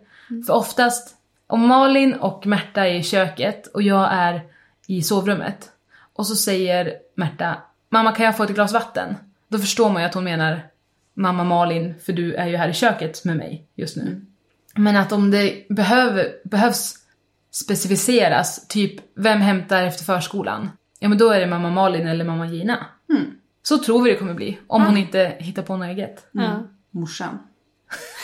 För 0.47 0.53
oftast, 0.53 1.15
om 1.47 1.67
Malin 1.67 2.13
och 2.13 2.45
Märta 2.45 2.87
är 2.87 2.93
i 2.93 3.03
köket 3.03 3.67
och 3.67 3.81
jag 3.81 4.09
är 4.11 4.41
i 4.87 5.01
sovrummet 5.01 5.71
och 6.13 6.27
så 6.27 6.35
säger 6.35 6.93
Märta 7.15 7.57
Mamma 7.89 8.11
kan 8.11 8.25
jag 8.25 8.37
få 8.37 8.43
ett 8.43 8.49
glas 8.49 8.73
vatten? 8.73 9.15
Då 9.47 9.59
förstår 9.59 9.89
man 9.89 10.01
ju 10.01 10.07
att 10.07 10.13
hon 10.13 10.23
menar 10.23 10.67
Mamma 11.13 11.43
Malin, 11.43 11.93
för 12.05 12.13
du 12.13 12.33
är 12.33 12.47
ju 12.47 12.57
här 12.57 12.69
i 12.69 12.73
köket 12.73 13.25
med 13.25 13.37
mig 13.37 13.67
just 13.75 13.97
nu. 13.97 14.25
Men 14.75 14.95
att 14.95 15.11
om 15.11 15.31
det 15.31 15.67
behöver, 15.69 16.31
behövs 16.43 16.95
specificeras, 17.51 18.67
typ 18.67 19.01
vem 19.15 19.41
hämtar 19.41 19.83
efter 19.83 20.03
förskolan? 20.03 20.69
Ja 20.99 21.09
men 21.09 21.17
då 21.17 21.29
är 21.29 21.39
det 21.39 21.47
mamma 21.47 21.69
Malin 21.69 22.07
eller 22.07 22.25
mamma 22.25 22.47
Gina. 22.47 22.85
Så 23.63 23.77
tror 23.77 24.03
vi 24.03 24.09
det 24.09 24.17
kommer 24.17 24.33
bli, 24.33 24.59
om 24.67 24.85
hon 24.85 24.97
inte 24.97 25.35
hittar 25.39 25.61
på 25.61 25.77
något 25.77 25.87
eget. 25.87 26.27
Ja. 26.31 26.63
Morsan. 26.91 27.39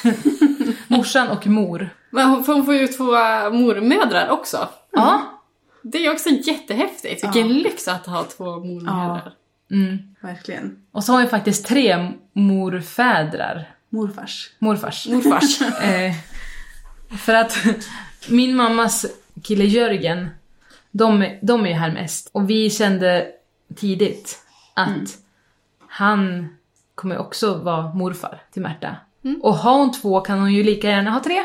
Morsan 0.88 1.28
och 1.28 1.48
mor. 1.48 1.90
Men 2.10 2.30
hon, 2.30 2.66
får 2.66 2.74
ju 2.74 2.88
två 2.88 3.04
mormödrar 3.52 4.30
också. 4.30 4.70
Ja. 4.92 5.41
Det 5.84 6.06
är 6.06 6.14
också 6.14 6.30
jättehäftigt. 6.30 7.24
Vilken 7.24 7.48
lyx 7.48 7.88
att 7.88 8.06
ha 8.06 8.24
två 8.24 8.46
mormödrar. 8.46 9.34
Mm. 9.72 9.98
Verkligen. 10.22 10.78
Och 10.92 11.04
så 11.04 11.14
har 11.14 11.22
vi 11.22 11.28
faktiskt 11.28 11.66
tre 11.66 12.12
morfädrar. 12.34 13.70
Morfars. 13.90 14.52
Morfars. 14.60 15.08
Morfars. 15.08 15.62
Eh, 15.82 16.14
för 17.18 17.34
att 17.34 17.58
min 18.30 18.56
mammas 18.56 19.06
kille 19.44 19.66
Jörgen, 19.66 20.30
de, 20.92 21.40
de 21.42 21.66
är 21.66 21.70
ju 21.70 21.76
här 21.76 21.92
mest. 21.92 22.30
Och 22.32 22.50
vi 22.50 22.70
kände 22.70 23.28
tidigt 23.76 24.40
att 24.74 25.18
han 25.88 26.50
kommer 26.96 27.18
också 27.18 27.58
vara 27.58 27.94
morfar 27.94 28.42
till 28.52 28.62
Märta. 28.62 28.96
Och 29.42 29.56
har 29.56 29.78
hon 29.78 29.92
två 29.92 30.22
kan 30.22 30.40
hon 30.40 30.54
ju 30.54 30.64
lika 30.64 30.90
gärna 30.90 31.12
ha 31.12 31.20
tre. 31.24 31.44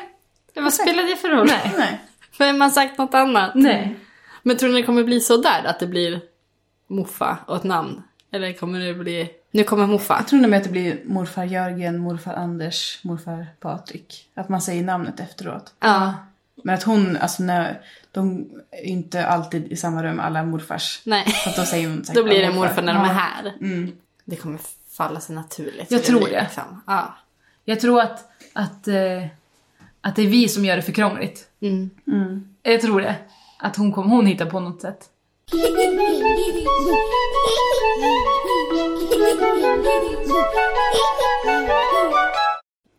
Vad 0.54 0.74
spelar 0.74 1.02
det 1.02 1.16
för 1.16 1.28
roll? 1.28 1.46
Nej. 1.46 1.72
Nej. 1.78 2.00
Vem 2.38 2.60
har 2.60 2.70
sagt 2.70 2.98
något 2.98 3.14
annat? 3.14 3.54
Nej. 3.54 3.96
Men 4.46 4.56
tror 4.56 4.70
ni 4.70 4.80
det 4.80 4.86
kommer 4.86 5.04
bli 5.04 5.20
så 5.20 5.36
där 5.36 5.64
att 5.64 5.78
det 5.78 5.86
blir 5.86 6.20
Moffa 6.86 7.38
och 7.46 7.56
ett 7.56 7.64
namn? 7.64 8.02
Eller 8.32 8.52
kommer 8.52 8.80
det 8.80 8.94
bli... 8.94 9.30
Nu 9.50 9.64
kommer 9.64 9.86
Moffa. 9.86 10.16
Jag 10.16 10.28
tror 10.28 10.40
nog 10.40 10.54
att 10.54 10.64
det 10.64 10.70
blir 10.70 11.00
morfar 11.04 11.44
Jörgen, 11.44 11.98
morfar 11.98 12.34
Anders, 12.34 12.98
morfar 13.02 13.46
Patrik. 13.60 14.28
Att 14.34 14.48
man 14.48 14.62
säger 14.62 14.84
namnet 14.84 15.20
efteråt. 15.20 15.74
Ja. 15.80 16.14
Men 16.62 16.74
att 16.74 16.82
hon, 16.82 17.16
alltså 17.16 17.42
när, 17.42 17.80
de 18.12 18.50
är 18.70 18.84
inte 18.84 19.26
alltid 19.26 19.72
i 19.72 19.76
samma 19.76 20.02
rum 20.02 20.20
alla 20.20 20.44
morfars. 20.44 21.00
Nej. 21.04 21.24
Så 21.44 21.50
att 21.50 21.56
då 21.56 21.62
säger 21.62 21.88
hon 21.88 22.04
säkert 22.04 22.14
Då 22.14 22.24
blir 22.24 22.40
det 22.40 22.52
morfar 22.52 22.82
när 22.82 22.94
de 22.94 23.02
är 23.02 23.08
Ja. 23.08 23.12
här. 23.12 23.52
Mm. 23.60 23.92
Det 24.24 24.36
kommer 24.36 24.60
falla 24.90 25.20
sig 25.20 25.34
naturligt. 25.34 25.90
Jag 25.90 26.04
tror 26.04 26.28
det. 26.28 26.42
Liksom. 26.42 26.82
Ja. 26.86 27.16
Jag 27.64 27.80
tror 27.80 28.00
att, 28.00 28.30
att, 28.52 28.88
eh, 28.88 29.26
att 30.00 30.16
det 30.16 30.22
är 30.22 30.28
vi 30.28 30.48
som 30.48 30.64
gör 30.64 30.76
det 30.76 30.82
för 30.82 30.92
krångligt. 30.92 31.48
Mm. 31.60 32.54
Jag 32.62 32.80
tror 32.80 33.00
det. 33.00 33.16
Att 33.58 33.76
hon 33.76 33.92
kommer 33.92 34.10
hon 34.10 34.26
hitta 34.26 34.46
på 34.46 34.60
något 34.60 34.80
sätt. 34.80 35.10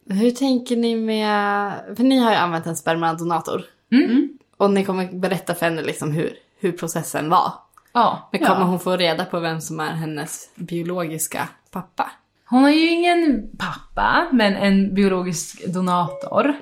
Hur 0.10 0.32
tänker 0.32 0.76
ni 0.76 0.96
med... 0.96 1.72
För 1.98 2.04
ni 2.04 2.18
har 2.18 2.32
ju 2.32 2.38
använt 2.38 2.66
en 2.66 2.76
spermadonator. 2.76 3.64
Mm. 3.92 4.30
Och 4.58 4.72
ni 4.72 4.86
kommer 4.86 5.20
berätta 5.20 5.56
för 5.56 5.66
henne 5.66 5.82
liksom 5.82 6.12
hur, 6.12 6.34
hur 6.60 6.72
processen 6.72 7.30
var. 7.30 7.54
Ja. 7.94 8.30
Men 8.32 8.46
kommer 8.46 8.66
hon 8.66 8.80
få 8.80 8.98
reda 8.98 9.26
på 9.26 9.40
vem 9.40 9.62
som 9.62 9.80
är 9.80 9.92
hennes 9.92 10.50
biologiska 10.56 11.50
pappa? 11.72 12.12
Hon 12.50 12.64
har 12.64 12.70
ju 12.70 12.90
ingen 12.90 13.50
pappa, 13.58 14.28
men 14.32 14.56
en 14.56 14.94
biologisk 14.94 15.68
donator. 15.74 16.56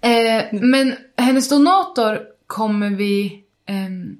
Eh, 0.00 0.44
men 0.52 0.94
hennes 1.16 1.48
donator 1.48 2.33
kommer 2.46 2.90
vi... 2.90 3.44
ehm, 3.66 4.18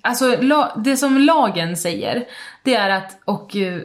alltså 0.00 0.36
la, 0.40 0.80
det 0.84 0.96
som 0.96 1.18
lagen 1.18 1.76
säger, 1.76 2.24
det 2.62 2.74
är 2.74 2.90
att, 2.90 3.18
och 3.24 3.56
eh, 3.56 3.80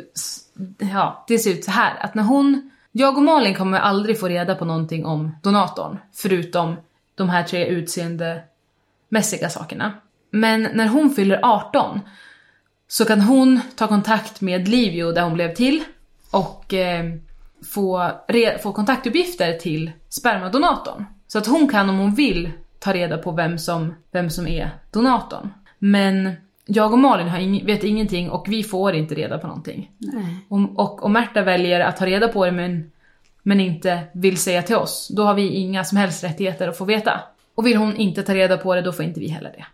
ja, 0.77 1.25
det 1.27 1.39
ser 1.39 1.51
ut 1.51 1.63
så 1.63 1.71
här 1.71 1.95
att 1.99 2.15
när 2.15 2.23
hon... 2.23 2.71
Jag 2.91 3.17
och 3.17 3.23
Malin 3.23 3.55
kommer 3.55 3.79
aldrig 3.79 4.19
få 4.19 4.27
reda 4.27 4.55
på 4.55 4.65
någonting 4.65 5.05
om 5.05 5.35
donatorn, 5.43 5.97
förutom 6.13 6.75
de 7.15 7.29
här 7.29 7.43
tre 7.43 7.65
utseendemässiga 7.65 9.49
sakerna. 9.49 9.93
Men 10.31 10.69
när 10.73 10.87
hon 10.87 11.09
fyller 11.09 11.39
18 11.43 11.99
så 12.87 13.05
kan 13.05 13.21
hon 13.21 13.61
ta 13.75 13.87
kontakt 13.87 14.41
med 14.41 14.67
Livio 14.67 15.11
där 15.11 15.21
hon 15.21 15.33
blev 15.33 15.53
till 15.55 15.83
och 16.31 16.73
eh, 16.73 17.05
få, 17.73 18.11
re, 18.27 18.57
få 18.57 18.73
kontaktuppgifter 18.73 19.53
till 19.53 19.91
spermadonatorn. 20.09 21.05
Så 21.27 21.37
att 21.37 21.47
hon 21.47 21.67
kan 21.67 21.89
om 21.89 21.97
hon 21.97 22.15
vill 22.15 22.51
ta 22.85 22.93
reda 22.93 23.17
på 23.17 23.31
vem 23.31 23.57
som, 23.57 23.95
vem 24.11 24.29
som 24.29 24.47
är 24.47 24.69
donatorn. 24.91 25.53
Men 25.79 26.31
jag 26.65 26.93
och 26.93 26.99
Malin 26.99 27.27
har 27.27 27.39
ing, 27.39 27.65
vet 27.65 27.83
ingenting 27.83 28.29
och 28.29 28.45
vi 28.49 28.63
får 28.63 28.93
inte 28.93 29.15
reda 29.15 29.37
på 29.37 29.47
någonting. 29.47 29.91
Och, 30.49 30.79
och 30.79 31.03
om 31.03 31.13
Märta 31.13 31.41
väljer 31.41 31.79
att 31.79 31.97
ta 31.97 32.05
reda 32.05 32.27
på 32.27 32.45
det 32.45 32.51
men, 32.51 32.91
men 33.43 33.59
inte 33.59 33.99
vill 34.13 34.37
säga 34.37 34.61
till 34.61 34.75
oss, 34.75 35.07
då 35.15 35.23
har 35.23 35.33
vi 35.33 35.49
inga 35.49 35.83
som 35.83 35.97
helst 35.97 36.23
rättigheter 36.23 36.67
att 36.67 36.77
få 36.77 36.85
veta. 36.85 37.21
Och 37.55 37.65
vill 37.65 37.77
hon 37.77 37.95
inte 37.95 38.23
ta 38.23 38.33
reda 38.33 38.57
på 38.57 38.75
det, 38.75 38.81
då 38.81 38.93
får 38.93 39.05
inte 39.05 39.19
vi 39.19 39.27
heller 39.27 39.51
det. 39.57 39.65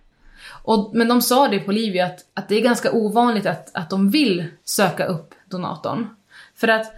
Och, 0.64 0.92
men 0.94 1.08
de 1.08 1.22
sa 1.22 1.48
det 1.48 1.60
på 1.60 1.72
Livio 1.72 2.06
att, 2.06 2.20
att 2.34 2.50
det 2.50 2.56
är 2.56 2.62
ganska 2.62 2.92
ovanligt 2.92 3.46
att, 3.46 3.76
att 3.76 3.90
de 3.90 4.10
vill 4.10 4.46
söka 4.64 5.06
upp 5.06 5.34
donatorn. 5.50 6.08
För 6.56 6.68
att 6.68 6.94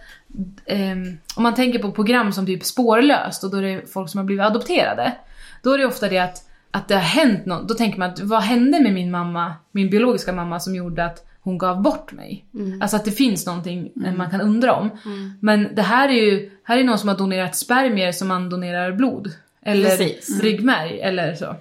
ehm, 0.66 1.18
om 1.36 1.42
man 1.42 1.54
tänker 1.54 1.78
på 1.78 1.92
program 1.92 2.32
som 2.32 2.46
typ 2.46 2.64
Spårlöst 2.64 3.44
och 3.44 3.50
då 3.50 3.56
är 3.56 3.62
det 3.62 3.92
folk 3.92 4.10
som 4.10 4.18
har 4.18 4.24
blivit 4.24 4.44
adopterade. 4.44 5.12
Då 5.64 5.72
är 5.72 5.78
det 5.78 5.86
ofta 5.86 6.08
det 6.08 6.18
att, 6.18 6.48
att 6.70 6.88
det 6.88 6.94
har 6.94 7.02
hänt 7.02 7.46
något. 7.46 7.68
Då 7.68 7.74
tänker 7.74 7.98
man 7.98 8.10
att 8.10 8.20
vad 8.20 8.42
hände 8.42 8.80
med 8.80 8.92
min 8.92 9.10
mamma, 9.10 9.54
min 9.72 9.90
biologiska 9.90 10.32
mamma 10.32 10.60
som 10.60 10.74
gjorde 10.74 11.04
att 11.04 11.26
hon 11.40 11.58
gav 11.58 11.82
bort 11.82 12.12
mig? 12.12 12.44
Alltså 12.80 12.96
att 12.96 13.04
det 13.04 13.10
finns 13.12 13.46
någonting 13.46 13.90
man 14.16 14.30
kan 14.30 14.40
undra 14.40 14.74
om. 14.74 14.90
Men 15.40 15.74
det 15.74 15.82
här 15.82 16.08
är 16.08 16.12
ju, 16.12 16.50
här 16.64 16.78
är 16.78 16.84
någon 16.84 16.98
som 16.98 17.08
har 17.08 17.16
donerat 17.16 17.56
spermier 17.56 18.12
som 18.12 18.28
man 18.28 18.50
donerar 18.50 18.92
blod. 18.92 19.32
Eller 19.62 19.96
Precis. 19.96 20.40
ryggmärg 20.42 21.00
eller 21.00 21.34
så. 21.34 21.56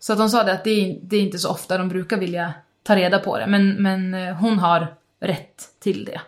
Så 0.00 0.12
att 0.12 0.18
de 0.18 0.28
sa 0.28 0.44
det 0.44 0.52
att 0.52 0.64
det 0.64 0.70
är, 0.70 0.98
det 1.02 1.16
är 1.16 1.20
inte 1.20 1.38
så 1.38 1.50
ofta 1.50 1.78
de 1.78 1.88
brukar 1.88 2.16
vilja 2.16 2.54
ta 2.82 2.96
reda 2.96 3.18
på 3.18 3.38
det. 3.38 3.46
Men, 3.46 3.82
men 3.82 4.14
eh, 4.14 4.34
hon 4.34 4.58
har 4.58 4.86
rätt 5.20 5.68
till 5.78 6.04
det. 6.04 6.20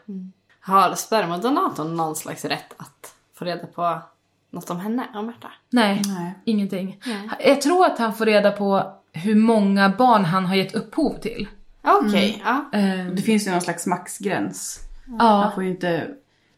Har 0.60 0.94
spermadonatorn 0.94 1.96
någon 1.96 2.16
slags 2.16 2.44
rätt 2.44 2.74
att 2.76 3.14
få 3.34 3.44
reda 3.44 3.66
på 3.66 4.02
något 4.50 4.70
om 4.70 4.80
henne, 4.80 5.06
om 5.14 5.26
Märta? 5.26 5.48
Nej, 5.70 6.02
Nej. 6.06 6.34
ingenting. 6.44 7.00
Jag 7.44 7.60
tror 7.60 7.86
att 7.86 7.98
han 7.98 8.14
får 8.14 8.26
reda 8.26 8.50
på 8.52 8.92
hur 9.12 9.34
många 9.34 9.88
barn 9.98 10.24
han 10.24 10.46
har 10.46 10.54
gett 10.56 10.74
upphov 10.74 11.18
till. 11.18 11.48
Okej, 11.82 12.42
ja. 12.44 12.70
Eh, 12.78 13.06
Det 13.06 13.22
finns 13.22 13.46
ju 13.46 13.50
någon 13.50 13.60
slags 13.60 13.86
maxgräns. 13.86 14.80
Man 15.06 15.26
ja, 15.26 15.52
får 15.54 15.64
ju 15.64 15.70
inte 15.70 16.08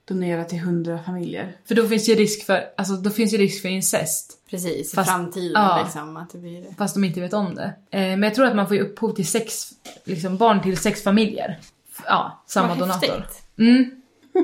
donera 0.04 0.44
till 0.44 0.58
hundra 0.58 0.98
familjer. 1.02 1.56
för 1.64 1.74
då 1.74 1.88
finns 1.88 2.08
ju 2.08 2.14
risk 2.14 2.46
för, 2.46 2.64
alltså, 2.76 2.94
då 2.94 3.10
finns 3.10 3.34
ju 3.34 3.38
risk 3.38 3.62
för 3.62 3.68
incest. 3.68 4.38
Precis, 4.50 4.92
i 4.92 4.96
Fast- 4.96 5.10
framtiden 5.10 5.62
ja. 5.62 5.80
liksom. 5.84 6.16
Att 6.16 6.30
det 6.30 6.38
blir. 6.38 6.74
Fast 6.78 6.94
de 6.94 7.04
inte 7.04 7.20
vet 7.20 7.32
om 7.32 7.54
det. 7.54 7.74
Eh, 7.90 8.00
men 8.00 8.22
jag 8.22 8.34
tror 8.34 8.46
att 8.46 8.56
man 8.56 8.66
får 8.68 8.76
ju 8.76 8.82
upphov 8.82 9.12
till 9.14 9.26
sex, 9.26 9.70
liksom 10.04 10.36
barn 10.36 10.62
till 10.62 10.76
sex 10.76 11.02
familjer. 11.02 11.60
Ja, 12.06 12.42
samma 12.46 12.68
Vad 12.68 12.78
donator. 12.78 13.06
häftigt. 13.12 13.42
Mm. 13.58 13.90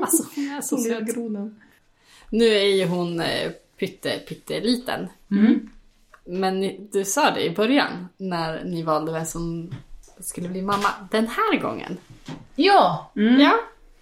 Alltså, 0.01 0.23
hon 0.35 0.43
är 0.57 0.61
så 0.61 0.77
söt. 0.77 1.15
Nu 2.29 2.45
är 2.45 2.75
ju 2.75 2.85
hon 2.85 3.19
eh, 3.21 3.51
pytte, 3.79 4.19
pytteliten. 4.27 5.07
Mm. 5.31 5.69
Men 6.25 6.59
ni, 6.59 6.87
du 6.91 7.05
sa 7.05 7.31
det 7.31 7.43
i 7.45 7.49
början, 7.49 8.09
när 8.17 8.63
ni 8.63 8.83
valde 8.83 9.11
vem 9.11 9.25
som 9.25 9.71
skulle 10.19 10.49
bli 10.49 10.61
mamma. 10.61 10.87
Den 11.11 11.27
här 11.27 11.59
gången. 11.59 11.97
Ja, 12.55 13.11
Ja. 13.13 13.31
ja, 13.39 13.53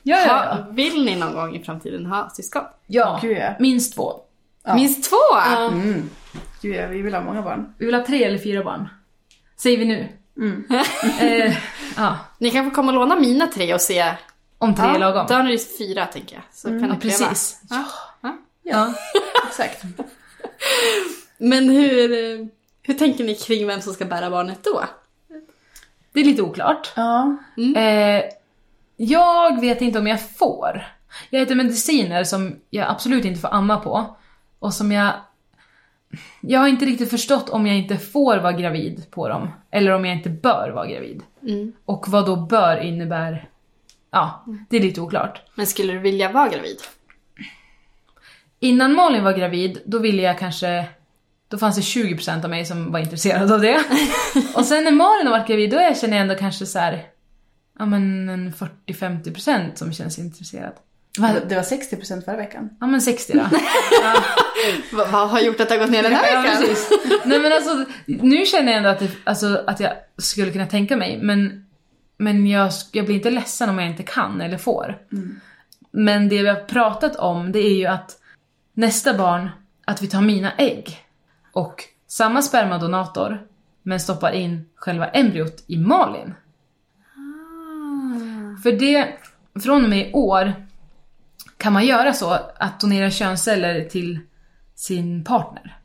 ja. 0.04 0.26
ja. 0.26 0.56
Ha, 0.56 0.72
vill 0.72 1.06
ni 1.06 1.16
någon 1.16 1.34
gång 1.34 1.56
i 1.56 1.64
framtiden 1.64 2.06
ha 2.06 2.30
syskon? 2.30 2.64
ja. 2.88 3.20
Gud 3.22 3.38
ja. 3.38 3.54
Minst 3.60 3.96
två. 3.96 4.14
Minst 4.76 5.10
två? 5.10 5.38
Mm. 5.72 6.10
Gud 6.62 6.76
ja, 6.76 6.88
vi 6.88 7.02
vill 7.02 7.14
ha 7.14 7.22
många 7.22 7.42
barn. 7.42 7.74
Vi 7.78 7.86
vill 7.86 7.96
ha 7.96 8.06
tre 8.06 8.24
eller 8.24 8.38
fyra 8.38 8.64
barn. 8.64 8.90
Säger 9.58 9.78
vi 9.78 9.86
nu. 9.86 10.08
eh, 11.22 11.58
ja, 11.98 12.18
Ni 12.38 12.52
kan 12.52 12.66
få 12.66 12.72
komma 12.76 12.92
och 12.92 12.96
låna 12.96 13.16
mina 13.20 13.48
tre 13.48 13.74
och 13.74 13.82
se. 13.82 14.14
om 14.58 14.76
tre 14.76 14.86
är 14.86 15.00
lagom. 15.00 15.26
Då 15.30 15.34
har 15.34 15.44
ni 15.44 15.58
fyra 15.58 16.06
tänker 16.06 16.36
jag. 16.36 16.44
Så 16.54 16.68
kan 16.68 16.78
ni 16.78 16.82
Ja, 16.88 16.96
pröva. 16.96 17.00
precis. 17.02 17.62
Ja. 18.70 18.94
Exakt. 19.48 19.84
Men 21.38 21.70
hur, 21.70 22.10
hur 22.82 22.94
tänker 22.94 23.24
ni 23.24 23.36
kring 23.36 23.68
vem 23.68 23.82
som 23.82 23.94
ska 23.94 24.06
bära 24.06 24.30
barnet 24.30 24.64
då? 24.64 24.84
Det 26.14 26.20
är 26.20 26.26
lite 26.26 26.42
oklart. 26.42 26.94
Ja. 26.96 27.38
Eh, 27.76 28.24
jag 28.98 29.62
vet 29.62 29.82
inte 29.82 30.00
om 30.00 30.08
jag 30.08 30.38
får. 30.38 30.86
Jag 31.30 31.42
äter 31.42 31.56
mediciner 31.56 32.24
som 32.24 32.56
jag 32.70 32.90
absolut 32.90 33.26
inte 33.26 33.42
får 33.42 33.54
amma 33.54 33.78
på. 33.78 34.16
Och 34.60 34.74
som 34.74 34.92
jag... 34.92 35.14
Jag 36.42 36.60
har 36.60 36.68
inte 36.68 36.86
riktigt 36.86 37.10
förstått 37.10 37.50
om 37.50 37.68
jag 37.68 37.78
inte 37.78 37.98
får 37.98 38.38
vara 38.38 38.52
gravid 38.52 39.12
på 39.12 39.28
dem. 39.28 39.50
Eller 39.72 39.92
om 39.92 40.06
jag 40.06 40.16
inte 40.16 40.30
bör 40.30 40.72
vara 40.76 40.88
gravid. 40.88 41.24
Och 41.86 42.06
vad 42.08 42.26
då 42.26 42.36
bör 42.36 42.78
innebär... 42.78 43.50
Ja, 44.12 44.46
det 44.70 44.78
är 44.78 44.82
lite 44.82 45.02
oklart. 45.02 45.42
Men 45.56 45.68
skulle 45.68 45.94
du 45.94 46.00
vilja 46.00 46.32
vara 46.32 46.50
gravid? 46.50 46.78
Innan 48.60 48.94
Malin 48.94 49.24
var 49.24 49.34
gravid, 49.34 49.82
då 49.86 50.00
ville 50.00 50.22
jag 50.22 50.40
kanske... 50.40 50.86
Då 51.48 51.58
fanns 51.58 51.76
det 51.76 51.82
20% 51.82 52.44
av 52.44 52.50
mig 52.50 52.66
som 52.66 52.92
var 52.92 53.00
intresserad 53.00 53.52
av 53.52 53.62
det. 53.62 53.84
och 54.56 54.66
sen 54.66 54.84
när 54.84 54.92
Malin 54.92 55.28
har 55.28 55.38
varit 55.40 55.48
gravid, 55.48 55.70
då 55.70 55.78
känner 55.78 56.18
jag 56.18 56.22
ändå 56.22 56.36
kanske 56.36 56.66
så 56.66 56.80
här... 56.80 57.06
Ja 57.80 57.86
men 57.86 58.30
en 58.30 58.54
40-50% 58.88 59.76
som 59.76 59.94
känns 59.94 60.20
intresserad. 60.20 60.74
Det 61.48 61.56
var 61.56 61.62
60% 61.62 62.26
förra 62.26 62.38
veckan. 62.38 62.70
Ja 62.80 62.88
men 62.88 63.02
60 63.02 63.34
då. 63.34 63.40
Vad, 64.92 65.10
vad 65.12 65.30
har 65.30 65.40
gjort 65.40 65.60
att 65.60 65.70
det 65.70 65.76
har 65.76 65.82
gått 65.82 65.92
ner 65.92 66.04
den 66.04 66.14
här 66.14 66.34
ja, 66.34 66.42
veckan? 66.42 66.58
precis. 66.62 66.90
Nej 67.26 67.40
men 67.40 67.54
alltså, 67.54 67.86
nu 68.06 68.46
känner 68.46 68.72
jag 68.72 68.78
ändå 68.78 68.90
att, 68.90 69.00
det, 69.00 69.10
alltså, 69.24 69.64
att 69.68 69.80
jag 69.80 69.92
skulle 70.18 70.52
kunna 70.52 70.66
tänka 70.66 70.98
mig, 70.98 71.20
men, 71.22 71.66
men 72.18 72.48
jag, 72.48 72.72
jag 72.92 73.06
blir 73.06 73.16
inte 73.16 73.30
ledsen 73.30 73.70
om 73.70 73.80
jag 73.80 73.88
inte 73.88 74.04
kan 74.04 74.42
eller 74.42 74.58
får. 74.58 74.98
Men 75.92 76.30
det 76.30 76.42
vi 76.42 76.48
har 76.48 76.56
pratat 76.56 77.16
om, 77.16 77.52
det 77.52 77.60
är 77.60 77.76
ju 77.76 77.86
att 77.86 78.18
nästa 78.78 79.14
barn, 79.14 79.50
att 79.86 80.02
vi 80.02 80.08
tar 80.08 80.22
mina 80.22 80.52
ägg 80.52 80.98
och 81.52 81.84
samma 82.08 82.42
spermadonator, 82.42 83.42
men 83.84 84.00
stoppar 84.00 84.32
in 84.32 84.66
själva 84.76 85.08
embryot 85.08 85.64
i 85.68 85.78
Malin. 85.78 86.34
För 88.64 88.72
det, 88.72 89.08
från 89.64 89.84
och 89.84 89.90
med 89.90 90.10
i 90.10 90.14
år 90.14 90.54
kan 91.58 91.74
man 91.74 91.86
göra 91.86 92.14
så 92.14 92.38
att 92.58 92.80
donera 92.80 93.12
könsceller 93.12 93.84
till 93.84 94.20
sin 94.76 95.24
partner. 95.24 95.78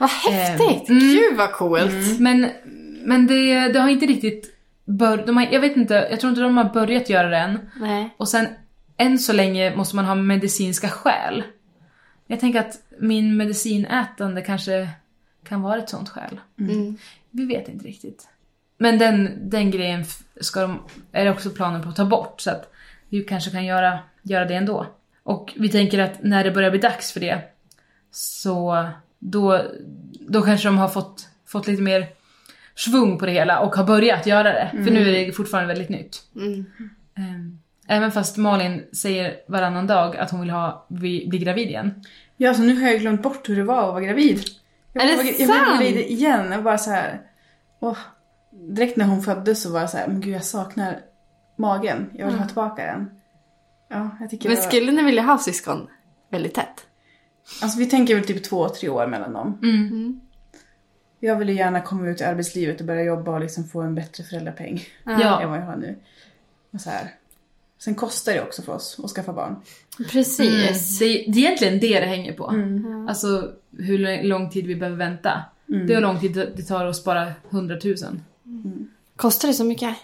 Vad 0.00 0.10
häftigt! 0.10 0.88
mm. 0.88 1.00
Gud 1.00 1.36
vad 1.36 1.52
coolt! 1.52 2.20
Men, 2.20 2.50
men 3.04 3.26
det, 3.26 3.68
det 3.68 3.80
har 3.80 3.88
inte 3.88 4.06
riktigt 4.06 4.56
bör, 4.84 5.26
de 5.26 5.36
har, 5.36 5.48
Jag 5.50 5.60
vet 5.60 5.76
inte, 5.76 6.08
jag 6.10 6.20
tror 6.20 6.28
inte 6.30 6.42
de 6.42 6.56
har 6.56 6.64
börjat 6.74 7.10
göra 7.10 7.28
det 7.28 7.36
än. 7.36 7.70
Nej. 7.80 8.14
Och 8.16 8.28
sen, 8.28 8.46
än 8.96 9.18
så 9.18 9.32
länge 9.32 9.76
måste 9.76 9.96
man 9.96 10.04
ha 10.04 10.14
medicinska 10.14 10.88
skäl. 10.88 11.44
Jag 12.26 12.40
tänker 12.40 12.60
att 12.60 12.82
min 12.98 13.36
medicinätande 13.36 14.42
kanske 14.42 14.88
kan 15.44 15.62
vara 15.62 15.78
ett 15.78 15.88
sånt 15.88 16.08
skäl. 16.08 16.40
Mm. 16.58 16.96
Vi 17.30 17.46
vet 17.46 17.68
inte 17.68 17.86
riktigt. 17.86 18.28
Men 18.78 18.98
den, 18.98 19.50
den 19.50 19.70
grejen 19.70 20.04
ska 20.40 20.60
de, 20.60 20.82
är 21.12 21.24
det 21.24 21.30
också 21.30 21.50
planer 21.50 21.82
på 21.82 21.88
att 21.88 21.96
ta 21.96 22.04
bort 22.04 22.40
så 22.40 22.50
att 22.50 22.72
vi 23.08 23.22
kanske 23.22 23.50
kan 23.50 23.64
göra, 23.64 23.98
göra 24.22 24.44
det 24.44 24.54
ändå. 24.54 24.86
Och 25.22 25.52
vi 25.56 25.68
tänker 25.68 25.98
att 25.98 26.22
när 26.22 26.44
det 26.44 26.50
börjar 26.50 26.70
bli 26.70 26.78
dags 26.78 27.12
för 27.12 27.20
det 27.20 27.42
så 28.10 28.88
då, 29.18 29.62
då 30.28 30.42
kanske 30.42 30.68
de 30.68 30.78
har 30.78 30.88
fått, 30.88 31.28
fått 31.46 31.66
lite 31.66 31.82
mer 31.82 32.06
svung 32.74 33.18
på 33.18 33.26
det 33.26 33.32
hela 33.32 33.60
och 33.60 33.76
har 33.76 33.84
börjat 33.84 34.26
göra 34.26 34.52
det. 34.52 34.70
För 34.72 34.90
nu 34.90 35.08
är 35.08 35.26
det 35.26 35.32
fortfarande 35.32 35.74
väldigt 35.74 35.88
nytt. 35.88 36.22
Ehm, 37.14 37.58
Även 37.88 38.12
fast 38.12 38.36
Malin 38.36 38.84
säger 38.92 39.36
varannan 39.46 39.86
dag 39.86 40.16
att 40.16 40.30
hon 40.30 40.40
vill 40.40 40.50
ha, 40.50 40.86
bli, 40.88 41.26
bli 41.28 41.38
gravid 41.38 41.68
igen. 41.68 42.04
Ja, 42.36 42.54
så 42.54 42.62
nu 42.62 42.80
har 42.80 42.88
jag 42.88 43.00
glömt 43.00 43.22
bort 43.22 43.48
hur 43.48 43.56
det 43.56 43.64
var 43.64 43.82
att 43.82 43.92
vara 43.92 44.00
gravid. 44.00 44.40
Jag 44.92 45.04
Är 45.04 45.08
det 45.08 45.16
var, 45.16 45.24
jag 45.24 45.36
blev 45.36 45.92
gravid 45.92 46.10
igen. 46.10 46.52
Jag 46.52 46.62
bara 46.62 46.78
så 46.78 46.90
här. 46.90 47.20
Åh. 47.80 47.98
Direkt 48.50 48.96
när 48.96 49.04
hon 49.04 49.22
föddes 49.22 49.62
så 49.62 49.72
var 49.72 49.80
jag 49.80 49.90
så 49.90 49.96
här, 49.96 50.08
men 50.08 50.20
gud 50.20 50.34
jag 50.34 50.44
saknar 50.44 51.00
magen. 51.56 52.10
Jag 52.14 52.26
vill 52.26 52.38
ha 52.38 52.46
tillbaka 52.46 52.84
den. 52.84 53.10
Ja, 53.88 54.10
jag 54.20 54.30
tycker 54.30 54.48
Men 54.48 54.56
var... 54.56 54.62
skulle 54.62 54.92
ni 54.92 55.02
vilja 55.02 55.22
ha 55.22 55.38
syskon 55.38 55.88
väldigt 56.30 56.54
tätt? 56.54 56.86
Alltså 57.62 57.78
vi 57.78 57.86
tänker 57.86 58.14
väl 58.14 58.24
typ 58.24 58.44
två, 58.44 58.68
tre 58.68 58.88
år 58.88 59.06
mellan 59.06 59.32
dem. 59.32 59.58
Jag 61.20 61.36
vill 61.36 61.48
ju 61.48 61.54
gärna 61.54 61.80
komma 61.80 62.08
ut 62.08 62.20
i 62.20 62.24
arbetslivet 62.24 62.80
och 62.80 62.86
börja 62.86 63.02
jobba 63.02 63.30
och 63.30 63.40
liksom 63.40 63.64
få 63.64 63.80
en 63.80 63.94
bättre 63.94 64.24
föräldrapeng. 64.24 64.82
Ja. 65.04 65.40
Än 65.42 65.50
vad 65.50 65.58
jag 65.58 65.66
har 65.66 65.76
nu. 65.76 65.98
Och 66.72 66.80
så 66.80 66.90
här. 66.90 67.14
Sen 67.78 67.94
kostar 67.94 68.32
det 68.32 68.42
också 68.42 68.62
för 68.62 68.72
oss 68.72 69.00
att 69.04 69.10
skaffa 69.10 69.32
barn. 69.32 69.56
Precis. 70.10 70.98
Det, 70.98 71.04
är- 71.04 71.32
det 71.32 71.38
är 71.38 71.44
egentligen 71.44 71.80
det 71.80 72.00
det 72.00 72.06
hänger 72.06 72.32
på. 72.32 72.44
Alltså 73.08 73.52
hur 73.78 74.22
lång 74.22 74.50
tid 74.50 74.66
vi 74.66 74.76
behöver 74.76 74.96
vänta. 74.98 75.42
Det 75.66 75.92
är 75.92 75.94
hur 75.94 76.00
lång 76.02 76.20
tid 76.20 76.32
det 76.56 76.62
tar 76.62 76.84
att 76.86 76.96
spara 76.96 77.32
100 77.50 77.76
000. 77.84 77.94
Kostar 79.16 79.48
det 79.48 79.54
så 79.54 79.64
mycket? 79.64 79.96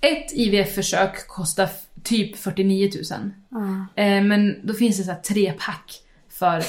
Ett 0.00 0.32
IVF-försök 0.32 1.26
kostar 1.28 1.68
typ 2.02 2.36
49 2.36 2.90
000. 3.10 3.30
Eh, 3.94 4.24
men 4.24 4.66
då 4.66 4.74
finns 4.74 4.96
det 4.98 5.04
så 5.04 5.10
här 5.10 5.20
tre 5.20 5.52
pack 5.58 6.02
för 6.28 6.62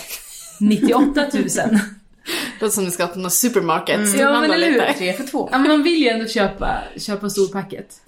98 0.59 1.25
000. 1.33 1.43
Det 2.27 2.65
låter 2.65 2.75
som 2.75 2.85
du 2.85 2.91
ska 2.91 3.07
på 3.07 3.19
någon 3.19 3.31
supermarket. 3.31 3.99
Ja, 4.19 4.41
men 4.41 4.51
eller 4.51 4.67
hur? 4.71 4.93
Tre 4.93 5.13
för 5.13 5.23
två. 5.23 5.49
ja, 5.51 5.57
men 5.57 5.71
man 5.71 5.83
vill 5.83 5.97
ju 6.03 6.07
ändå 6.07 6.25
köpa, 6.27 6.77
köpa 6.97 7.29
storpacket. 7.29 8.01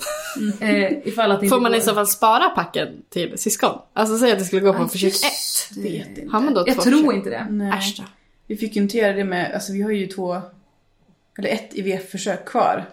Eh, 0.62 1.08
ifall 1.08 1.32
att 1.32 1.50
Får 1.50 1.60
man 1.62 1.74
i 1.74 1.78
går. 1.78 1.84
så 1.86 1.94
fall 1.94 2.08
spara 2.08 2.50
packen 2.50 2.88
till 3.10 3.38
syskon? 3.38 3.80
Alltså 3.94 4.18
säg 4.18 4.32
att 4.32 4.40
det 4.40 4.46
skulle 4.46 4.62
gå 4.62 4.74
på 4.74 4.88
försök 4.88 5.04
just 5.10 5.26
ett. 5.26 5.76
det. 5.76 5.82
Vet 5.82 6.08
inte. 6.18 6.32
Har 6.32 6.42
man 6.42 6.54
då 6.54 6.64
Jag 6.68 6.76
två 6.76 6.82
tror 6.82 6.94
försök? 7.00 7.14
inte 7.16 7.30
det. 7.30 7.48
Nej. 7.50 7.72
Äsch 7.78 7.96
då. 7.98 8.04
Vi 8.48 8.58
fick 8.58 8.76
ju 8.76 8.82
inte 8.82 8.98
göra 8.98 9.14
det 9.14 9.24
med, 9.24 9.54
alltså 9.54 9.74
vi 9.74 9.82
har 9.82 9.92
ju 9.92 10.08
två, 10.08 10.42
eller 11.38 11.50
ett 11.50 11.70
IVF-försök 11.74 12.46
kvar. 12.46 12.86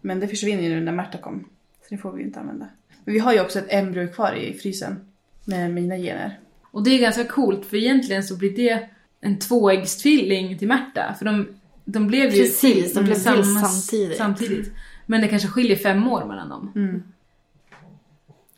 Men 0.00 0.20
det 0.20 0.28
försvinner 0.28 0.62
ju 0.62 0.68
nu 0.68 0.80
när 0.80 0.92
Märta 0.92 1.18
kom. 1.18 1.48
Så 1.88 1.94
det 1.94 1.98
får 1.98 2.12
vi 2.12 2.20
ju 2.20 2.26
inte 2.26 2.40
använda. 2.40 2.68
Men 3.04 3.14
vi 3.14 3.20
har 3.20 3.32
ju 3.32 3.40
också 3.40 3.58
ett 3.58 3.66
embryo 3.68 4.08
kvar 4.12 4.32
i 4.32 4.58
frysen. 4.58 5.00
Med 5.44 5.70
mina 5.70 5.96
gener. 5.96 6.38
Och 6.70 6.82
det 6.84 6.90
är 6.90 6.98
ganska 6.98 7.24
coolt 7.24 7.66
för 7.66 7.76
egentligen 7.76 8.24
så 8.24 8.36
blir 8.36 8.56
det 8.56 8.88
en 9.24 9.38
tvåäggstvilling 9.38 10.58
till 10.58 10.68
Märta. 10.68 11.14
För 11.18 11.24
de, 11.24 11.48
de 11.84 12.06
blev 12.06 12.30
ju 12.34 12.42
Precis, 12.42 12.94
de 12.94 13.04
blev 13.04 13.14
till 13.14 13.22
samma- 13.22 13.44
samtidigt. 13.68 14.18
samtidigt. 14.18 14.72
Men 15.06 15.20
det 15.20 15.28
kanske 15.28 15.48
skiljer 15.48 15.76
fem 15.76 16.08
år 16.08 16.24
mellan 16.24 16.48
dem. 16.48 16.72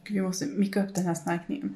Gud, 0.04 0.16
Vi 0.16 0.20
måste 0.22 0.46
micka 0.46 0.84
upp 0.84 0.94
den 0.94 1.06
här 1.06 1.14
snarkningen. 1.14 1.74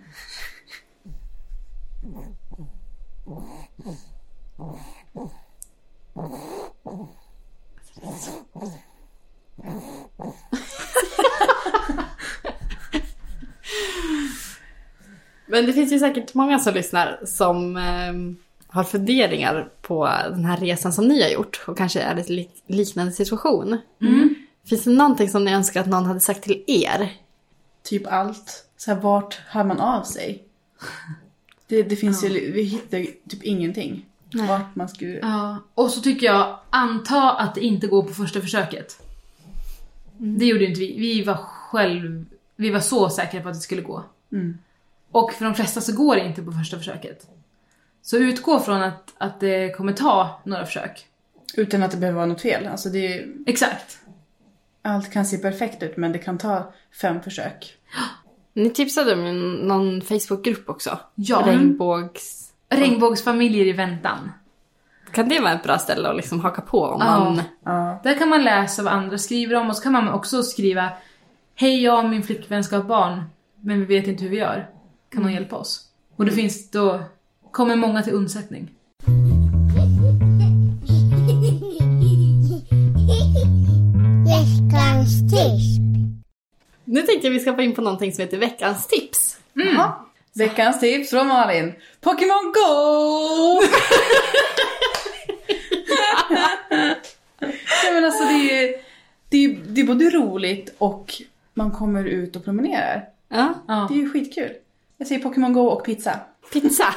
Men 15.46 15.66
det 15.66 15.72
finns 15.72 15.92
ju 15.92 15.98
säkert 15.98 16.34
många 16.34 16.58
som 16.58 16.74
lyssnar 16.74 17.20
som 17.24 17.76
ehm, 17.76 18.36
har 18.72 18.84
funderingar 18.84 19.68
på 19.82 20.04
den 20.30 20.44
här 20.44 20.56
resan 20.56 20.92
som 20.92 21.08
ni 21.08 21.22
har 21.22 21.30
gjort 21.30 21.64
och 21.66 21.78
kanske 21.78 22.00
är 22.00 22.16
i 22.16 22.20
en 22.20 22.26
lik- 22.26 22.62
liknande 22.66 23.12
situation. 23.12 23.78
Finns 24.68 24.84
det 24.84 24.90
någonting 24.90 25.28
som 25.28 25.44
ni 25.44 25.52
önskar 25.52 25.80
att 25.80 25.86
någon 25.86 26.04
hade 26.06 26.20
sagt 26.20 26.42
till 26.42 26.64
er? 26.66 27.12
Typ 27.82 28.06
allt. 28.06 28.66
Så 28.76 28.90
här, 28.94 29.00
vart 29.00 29.34
hör 29.46 29.64
man 29.64 29.80
av 29.80 30.02
sig? 30.02 30.44
Det, 31.66 31.82
det 31.82 31.96
finns 31.96 32.24
ju, 32.24 32.52
vi 32.52 32.62
hittar 32.62 33.06
typ 33.28 33.42
ingenting. 33.42 34.06
Vart 34.32 34.76
man 34.76 34.88
skulle... 34.88 35.18
Ja. 35.18 35.58
Och 35.74 35.90
så 35.90 36.00
tycker 36.00 36.26
jag, 36.26 36.58
anta 36.70 37.30
att 37.32 37.54
det 37.54 37.60
inte 37.60 37.86
går 37.86 38.02
på 38.02 38.14
första 38.14 38.40
försöket. 38.40 39.02
Det 40.18 40.46
gjorde 40.46 40.64
inte 40.64 40.80
vi. 40.80 40.98
Vi 40.98 41.22
var 41.22 41.34
själv... 41.34 42.24
Vi 42.56 42.70
var 42.70 42.80
så 42.80 43.10
säkra 43.10 43.40
på 43.40 43.48
att 43.48 43.54
det 43.54 43.60
skulle 43.60 43.82
gå. 43.82 44.04
Och 45.10 45.32
för 45.32 45.44
de 45.44 45.54
flesta 45.54 45.80
så 45.80 45.92
går 45.92 46.16
det 46.16 46.26
inte 46.26 46.42
på 46.42 46.52
första 46.52 46.78
försöket. 46.78 47.26
Så 48.02 48.16
utgå 48.16 48.60
från 48.60 48.82
att, 48.82 49.14
att 49.18 49.40
det 49.40 49.76
kommer 49.76 49.92
ta 49.92 50.40
några 50.44 50.66
försök. 50.66 51.06
Utan 51.56 51.82
att 51.82 51.90
det 51.90 51.96
behöver 51.96 52.16
vara 52.16 52.26
något 52.26 52.40
fel. 52.42 52.66
Alltså 52.66 52.88
det 52.88 53.14
är, 53.18 53.26
Exakt. 53.46 53.98
allt 54.82 55.10
kan 55.12 55.26
se 55.26 55.38
perfekt 55.38 55.82
ut 55.82 55.96
men 55.96 56.12
det 56.12 56.18
kan 56.18 56.38
ta 56.38 56.72
fem 57.00 57.22
försök. 57.22 57.76
Ni 58.52 58.70
tipsade 58.70 59.12
om 59.12 59.52
någon 59.54 60.00
Facebookgrupp 60.02 60.68
också. 60.68 60.98
Ja. 61.14 61.42
Regnbågs... 61.46 62.52
Regnbågsfamiljer 62.68 63.66
i 63.66 63.72
väntan. 63.72 64.32
Kan 65.12 65.28
det 65.28 65.40
vara 65.40 65.52
ett 65.52 65.62
bra 65.62 65.78
ställe 65.78 66.08
att 66.08 66.16
liksom 66.16 66.40
haka 66.40 66.60
på 66.62 66.82
om 66.82 67.00
Ja. 67.00 67.18
man... 67.18 67.42
Ja. 67.64 68.00
Där 68.04 68.18
kan 68.18 68.28
man 68.28 68.44
läsa 68.44 68.82
vad 68.82 68.92
andra 68.92 69.18
skriver 69.18 69.56
om 69.56 69.68
och 69.68 69.76
så 69.76 69.82
kan 69.82 69.92
man 69.92 70.08
också 70.08 70.42
skriva 70.42 70.88
Hej, 71.54 71.82
jag 71.82 72.04
och 72.04 72.10
min 72.10 72.22
flickvän 72.22 72.64
ska 72.64 72.76
ha 72.76 72.84
barn, 72.84 73.22
men 73.60 73.80
vi 73.80 73.86
vet 73.86 74.06
inte 74.06 74.22
hur 74.22 74.30
vi 74.30 74.36
gör. 74.36 74.70
Kan 75.12 75.22
någon 75.22 75.32
hjälpa 75.32 75.56
oss? 75.56 75.88
Och 76.16 76.24
det 76.24 76.32
finns 76.32 76.70
då, 76.70 77.00
kommer 77.50 77.76
många 77.76 78.02
till 78.02 78.12
undsättning. 78.12 78.70
Veckans 84.26 85.20
tips. 85.30 85.80
Nu 86.84 87.02
tänkte 87.02 87.26
jag 87.26 87.32
vi 87.32 87.40
ska 87.40 87.54
få 87.54 87.62
in 87.62 87.74
på 87.74 87.82
någonting 87.82 88.12
som 88.12 88.22
heter 88.22 88.38
veckans 88.38 88.86
tips. 88.86 89.40
Jaha. 89.52 89.92
Veckans 90.34 90.80
tips 90.80 91.10
från 91.10 91.26
Malin. 91.26 91.72
Pokémon 92.00 92.52
Go! 92.54 93.60
ja, 97.84 97.92
men 97.92 98.04
alltså 98.04 98.24
det 98.24 98.64
är, 98.64 98.74
det, 99.28 99.44
är, 99.44 99.48
det 99.66 99.80
är 99.80 99.84
både 99.86 100.10
roligt 100.10 100.74
och 100.78 101.12
man 101.54 101.70
kommer 101.70 102.04
ut 102.04 102.36
och 102.36 102.44
promenerar. 102.44 103.08
Ja. 103.28 103.54
Ja. 103.68 103.86
Det 103.90 103.94
är 103.94 103.98
ju 103.98 104.10
skitkul. 104.10 104.52
Jag 104.96 105.08
säger 105.08 105.22
Pokémon 105.22 105.52
Go 105.52 105.60
och 105.60 105.84
pizza. 105.84 106.20
Pizza. 106.52 106.94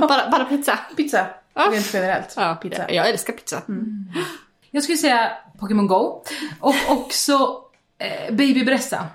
bara, 0.00 0.30
bara 0.30 0.44
pizza. 0.44 0.78
Pizza. 0.96 1.26
Ja. 1.54 1.68
Rent 1.72 1.90
generellt. 1.94 2.34
Ja, 2.36 2.54
Pizza. 2.62 2.90
Jag 2.92 3.08
älskar 3.08 3.32
pizza. 3.32 3.62
Jag 4.70 4.82
skulle 4.82 4.98
säga 4.98 5.32
Pokémon 5.58 5.86
Go. 5.86 6.22
Och 6.60 6.74
också 6.88 7.62
eh, 7.98 8.34
Baby 8.34 8.64
Bressa 8.64 9.06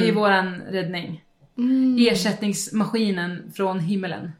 i 0.00 0.10
våran 0.10 0.54
räddning. 0.70 1.22
Ersättningsmaskinen 2.10 3.52
från 3.56 3.80
himmelen. 3.80 4.32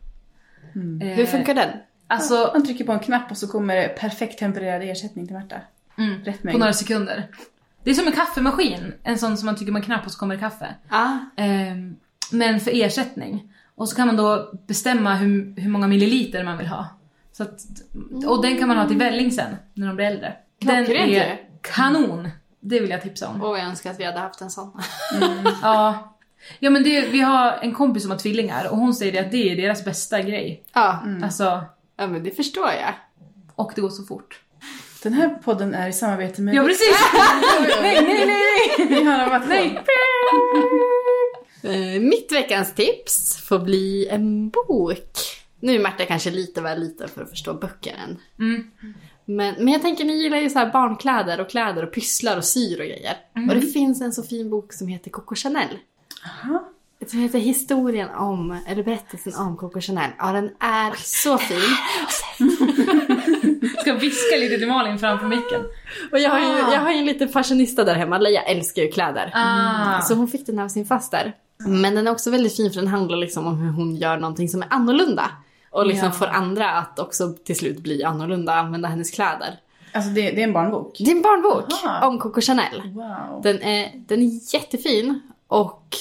Eh, 1.02 1.08
Hur 1.08 1.26
funkar 1.26 1.54
den? 1.54 1.70
Alltså, 2.08 2.50
Man 2.54 2.64
trycker 2.66 2.84
på 2.84 2.92
en 2.92 2.98
knapp 2.98 3.30
och 3.30 3.36
så 3.36 3.48
kommer 3.48 3.74
det 3.76 3.88
perfekt 3.88 4.38
tempererad 4.38 4.82
ersättning 4.82 5.26
till 5.26 5.36
Märta. 5.36 5.56
mm, 5.98 6.24
Rätt 6.24 6.40
på 6.40 6.46
mängd. 6.46 6.58
några 6.58 6.72
sekunder. 6.72 7.28
Det 7.84 7.90
är 7.90 7.94
som 7.94 8.06
en 8.06 8.12
kaffemaskin. 8.12 8.94
En 9.02 9.18
sån 9.18 9.36
som 9.36 9.46
man 9.46 9.56
trycker 9.56 9.72
på 9.72 9.78
en 9.78 9.84
knapp 9.84 10.06
och 10.06 10.12
så 10.12 10.18
kommer 10.18 10.34
det 10.34 10.40
kaffe. 10.40 10.74
Ah. 10.88 11.12
Ehm, 11.36 11.96
men 12.32 12.60
för 12.60 12.70
ersättning. 12.74 13.52
Och 13.76 13.88
så 13.88 13.96
kan 13.96 14.06
man 14.06 14.16
då 14.16 14.52
bestämma 14.66 15.14
hur, 15.14 15.60
hur 15.60 15.70
många 15.70 15.86
milliliter 15.86 16.44
man 16.44 16.58
vill 16.58 16.66
ha. 16.66 16.86
Så 17.32 17.42
att, 17.42 17.60
och 18.26 18.42
den 18.42 18.58
kan 18.58 18.68
man 18.68 18.76
ha 18.78 18.88
till 18.88 18.96
välling 18.98 19.30
sen, 19.32 19.56
när 19.74 19.86
de 19.86 19.96
blir 19.96 20.06
äldre. 20.06 20.36
Den 20.60 20.90
är 20.92 21.40
kanon! 21.60 22.28
Det 22.60 22.80
vill 22.80 22.90
jag 22.90 23.02
tipsa 23.02 23.28
om. 23.28 23.42
Åh, 23.42 23.58
jag 23.58 23.68
önskar 23.68 23.90
att 23.90 24.00
vi 24.00 24.04
hade 24.04 24.18
haft 24.18 24.40
en 24.40 24.50
sån. 24.50 24.80
Ja. 25.62 26.12
Ja 26.58 26.70
men 26.70 26.82
det, 26.82 27.00
vi 27.08 27.20
har 27.20 27.52
en 27.62 27.74
kompis 27.74 28.02
som 28.02 28.10
har 28.10 28.18
tvillingar 28.18 28.68
och 28.70 28.76
hon 28.76 28.94
säger 28.94 29.12
det 29.12 29.18
att 29.18 29.30
det 29.30 29.52
är 29.52 29.56
deras 29.56 29.84
bästa 29.84 30.22
grej. 30.22 30.64
ja. 30.72 31.02
Alltså, 31.22 31.64
ja, 31.96 32.06
men 32.06 32.24
det 32.24 32.30
förstår 32.30 32.66
jag. 32.68 32.94
och 33.54 33.72
det 33.74 33.80
går 33.80 33.88
så 33.90 34.02
fort. 34.02 34.40
Den 35.02 35.12
här 35.12 35.28
podden 35.28 35.74
är 35.74 35.88
i 35.88 35.92
samarbete 35.92 36.42
med... 36.42 36.54
Ja 36.54 36.62
precis! 36.62 36.96
nej, 37.82 38.02
nej, 38.02 38.26
nej, 38.26 38.26
nej! 38.26 38.86
Vi 38.88 39.04
har 39.04 39.30
varit 39.30 39.48
nej. 39.48 39.78
Eh, 41.66 42.00
mitt 42.00 42.32
veckans 42.32 42.74
tips 42.74 43.36
får 43.36 43.58
bli 43.58 44.08
en 44.10 44.50
bok. 44.50 45.10
Nu 45.60 45.74
är 45.74 45.78
Märta 45.78 46.04
kanske 46.04 46.30
lite 46.30 46.60
väl 46.60 46.80
liten 46.80 47.08
för 47.08 47.22
att 47.22 47.30
förstå 47.30 47.54
böcker 47.54 47.94
än. 48.04 48.18
Mm. 48.38 48.70
Men, 49.24 49.54
men 49.58 49.68
jag 49.68 49.82
tänker 49.82 50.04
ni 50.04 50.22
gillar 50.22 50.38
ju 50.38 50.50
så 50.50 50.70
barnkläder 50.72 51.40
och 51.40 51.50
kläder 51.50 51.84
och 51.84 51.92
pysslar 51.92 52.36
och 52.36 52.44
syr 52.44 52.80
och 52.80 52.86
grejer. 52.86 53.16
Mm. 53.36 53.48
Och 53.48 53.54
det 53.54 53.66
finns 53.66 54.00
en 54.00 54.12
så 54.12 54.22
fin 54.22 54.50
bok 54.50 54.72
som 54.72 54.88
heter 54.88 55.10
Coco 55.10 55.34
Chanel. 55.34 55.78
Aha. 56.24 56.72
Som 57.06 57.18
heter 57.18 57.38
historien 57.38 58.08
om, 58.08 58.58
eller 58.66 58.82
berättelsen 58.82 59.34
om 59.34 59.56
Coco 59.56 59.80
Chanel. 59.80 60.10
Ja 60.18 60.32
den 60.32 60.50
är 60.60 60.92
så 60.96 61.38
fin. 61.38 61.60
Ska 63.80 63.94
viska 63.94 64.36
lite 64.36 64.58
till 64.58 64.68
Malin 64.68 64.98
framför 64.98 65.26
micken. 65.26 65.60
Och 66.12 66.18
jag 66.18 66.30
har 66.30 66.38
ju, 66.38 66.74
jag 66.74 66.80
har 66.80 66.92
ju 66.92 66.98
en 66.98 67.06
liten 67.06 67.28
fashionista 67.28 67.84
där 67.84 67.94
hemma, 67.94 68.18
Leia 68.18 68.42
älskar 68.42 68.82
ju 68.82 68.88
kläder. 68.88 69.30
Ah. 69.34 70.00
Så 70.00 70.14
hon 70.14 70.28
fick 70.28 70.46
den 70.46 70.58
av 70.58 70.68
sin 70.68 70.86
faster. 70.86 71.34
Men 71.58 71.94
den 71.94 72.06
är 72.06 72.10
också 72.10 72.30
väldigt 72.30 72.56
fin 72.56 72.70
för 72.72 72.80
den 72.80 72.88
handlar 72.88 73.16
liksom 73.18 73.46
om 73.46 73.56
hur 73.58 73.70
hon 73.72 73.96
gör 73.96 74.16
någonting 74.16 74.48
som 74.48 74.62
är 74.62 74.66
annorlunda. 74.70 75.30
Och 75.70 75.86
liksom 75.86 76.06
Ja. 76.06 76.12
får 76.12 76.26
andra 76.26 76.70
att 76.72 76.98
också 76.98 77.32
till 77.32 77.56
slut 77.56 77.78
bli 77.78 78.04
annorlunda, 78.04 78.54
använda 78.54 78.88
hennes 78.88 79.10
kläder. 79.10 79.58
Alltså 79.92 80.10
det, 80.10 80.30
det 80.30 80.40
är 80.40 80.44
en 80.44 80.52
barnbok. 80.52 80.96
Det 80.98 81.10
är 81.10 81.16
en 81.16 81.22
barnbok 81.22 81.64
Aha. 81.84 82.06
om 82.06 82.18
Coco 82.18 82.40
Chanel. 82.40 82.82
Wow. 82.94 83.40
Den 83.42 83.62
är, 83.62 83.92
den 84.08 84.22
är 84.22 84.54
jättefin 84.54 85.20
och 85.48 85.96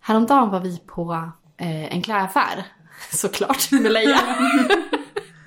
häromdagen 0.00 0.50
var 0.50 0.60
vi 0.60 0.78
på 0.86 1.30
eh, 1.56 1.94
en 1.94 2.02
klädaffär. 2.02 2.64
Såklart, 3.12 3.70
med 3.72 3.92
Leia. 3.92 4.18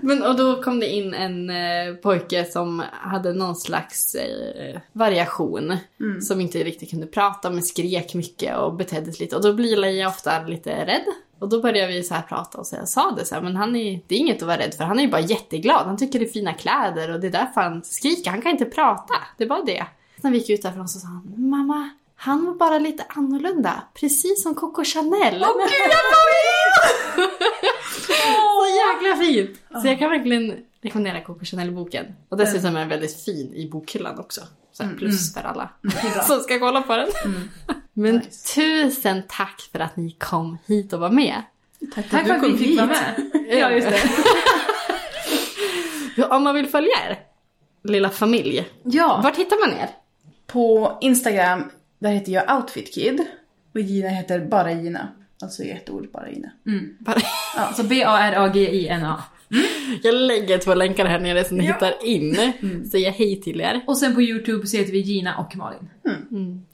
Men 0.03 0.23
och 0.23 0.35
då 0.35 0.61
kom 0.61 0.79
det 0.79 0.89
in 0.89 1.13
en 1.13 1.49
eh, 1.49 1.95
pojke 1.95 2.45
som 2.45 2.83
hade 2.91 3.33
någon 3.33 3.55
slags 3.55 4.15
eh, 4.15 4.79
variation. 4.93 5.77
Som 6.21 6.41
inte 6.41 6.63
riktigt 6.63 6.89
kunde 6.89 7.07
prata 7.07 7.49
men 7.49 7.63
skrek 7.63 8.13
mycket 8.13 8.57
och 8.57 8.73
betedde 8.73 9.11
sig 9.11 9.25
lite. 9.25 9.35
Och 9.35 9.41
då 9.41 9.53
blir 9.53 9.77
Leia 9.77 10.07
ofta 10.07 10.43
lite 10.43 10.85
rädd. 10.85 11.05
Och 11.39 11.49
då 11.49 11.61
började 11.61 11.93
vi 11.93 12.03
så 12.03 12.13
här 12.13 12.21
prata 12.21 12.57
och 12.57 12.67
så 12.67 12.75
jag 12.75 12.89
sa 12.89 13.11
det 13.17 13.25
så 13.25 13.35
här, 13.35 13.41
men 13.41 13.55
han 13.55 13.75
är, 13.75 13.99
det 14.07 14.15
är 14.15 14.19
inget 14.19 14.41
att 14.41 14.47
vara 14.47 14.57
rädd 14.57 14.73
för. 14.73 14.83
Han 14.83 14.99
är 14.99 15.03
ju 15.03 15.09
bara 15.09 15.21
jätteglad. 15.21 15.85
Han 15.85 15.97
tycker 15.97 16.19
det 16.19 16.25
är 16.25 16.29
fina 16.29 16.53
kläder 16.53 17.13
och 17.13 17.19
det 17.19 17.27
är 17.27 17.31
därför 17.31 17.61
han 17.61 17.83
skriker. 17.83 18.31
Han 18.31 18.41
kan 18.41 18.51
inte 18.51 18.65
prata. 18.65 19.13
Det 19.37 19.45
bara 19.45 19.63
det. 19.63 19.85
När 20.21 20.31
vi 20.31 20.37
gick 20.37 20.49
ut 20.49 20.61
därifrån 20.61 20.87
så 20.87 20.99
sa 20.99 21.07
han, 21.07 21.33
mamma, 21.37 21.89
han 22.15 22.45
var 22.45 22.53
bara 22.53 22.79
lite 22.79 23.05
annorlunda. 23.09 23.83
Precis 23.93 24.43
som 24.43 24.55
Coco 24.55 24.83
Chanel. 24.83 25.45
Åh 25.47 25.57
gud, 25.57 25.91
jag 25.91 27.29
Så 28.03 28.65
jäkla 29.05 29.23
fint! 29.25 29.59
Så 29.81 29.87
jag 29.87 29.99
kan 29.99 30.09
verkligen 30.09 30.57
rekommendera 30.81 31.21
Coco 31.21 31.45
Chanel-boken. 31.45 32.05
Och 32.29 32.37
dessutom 32.37 32.75
är 32.75 32.79
den 32.79 32.89
väldigt 32.89 33.23
fin 33.23 33.53
i 33.53 33.69
bokhyllan 33.69 34.19
också. 34.19 34.41
Så 34.71 34.83
här 34.83 34.93
plus 34.93 35.33
för 35.33 35.41
alla 35.41 35.69
som 36.27 36.39
ska 36.39 36.59
kolla 36.59 36.81
på 36.81 36.95
den. 36.97 37.07
Men 37.93 38.21
tusen 38.55 39.23
tack 39.27 39.69
för 39.71 39.79
att 39.79 39.97
ni 39.97 40.11
kom 40.11 40.57
hit 40.67 40.93
och 40.93 40.99
var 40.99 41.09
med. 41.09 41.41
Tack, 41.95 42.09
Tack 42.09 42.27
för 42.27 42.33
att 42.35 42.43
vi 42.43 42.57
fick 42.57 42.77
vara 42.77 42.87
med. 42.87 43.31
Ja, 43.49 43.71
just 43.71 43.87
det. 43.89 44.01
Om 46.29 46.43
man 46.43 46.55
vill 46.55 46.67
följa 46.67 46.91
er 47.09 47.19
lilla 47.83 48.09
familj, 48.09 48.69
Ja. 48.83 49.19
vart 49.23 49.37
hittar 49.37 49.69
man 49.69 49.79
er? 49.79 49.89
På 50.47 50.97
Instagram, 51.01 51.71
Där 51.99 52.09
heter 52.11 52.31
jag 52.31 52.57
Outfit 52.57 52.93
Kid. 52.93 53.25
Och 53.73 53.79
Gina 53.79 54.09
heter 54.09 54.39
bara 54.39 54.71
Gina. 54.71 55.07
Alltså 55.43 55.63
i 55.67 55.71
ett 55.71 55.89
ord, 55.89 56.11
bara 56.13 56.29
Gina. 56.29 56.51
Bara- 56.99 57.21
Alltså 57.55 57.83
B-A-R-A-G-I-N-A. 57.83 59.23
Jag 60.03 60.15
lägger 60.15 60.57
två 60.57 60.73
länkar 60.73 61.05
här 61.05 61.19
nere 61.19 61.43
så 61.43 61.55
ni 61.55 61.63
hittar 61.63 62.05
in. 62.05 62.37
Säger 62.91 63.11
hej 63.11 63.41
till 63.41 63.61
er. 63.61 63.81
Och 63.87 63.97
sen 63.97 64.15
på 64.15 64.21
YouTube 64.21 64.67
så 64.67 64.77
heter 64.77 64.91
vi 64.91 64.99
Gina 64.99 65.37
och 65.37 65.55
Malin. 65.55 65.89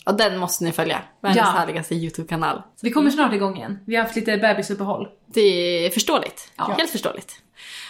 Och 0.06 0.18
den 0.18 0.38
måste 0.38 0.64
ni 0.64 0.72
följa. 0.72 1.02
Världens 1.22 1.38
Ja. 1.38 1.44
härligaste 1.60 1.96
YouTube-kanal. 1.96 2.62
Vi 2.82 2.92
kommer 2.92 3.10
snart 3.10 3.34
igång 3.34 3.58
igen. 3.58 3.80
Vi 3.86 3.96
har 3.96 4.04
haft 4.04 4.16
lite 4.16 4.38
bebisuppehåll. 4.38 5.08
Det 5.34 5.42
är 5.86 5.90
förståeligt. 5.90 6.52
Helt 6.58 6.90
förståeligt. 6.92 7.34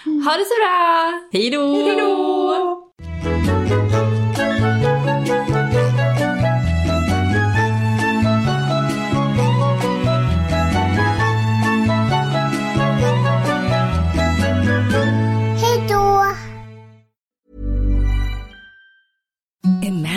Ha 0.06 0.32
det 0.38 0.46
så 0.46 0.54
bra! 0.62 1.22
Hej 1.32 1.50
då! 1.50 2.90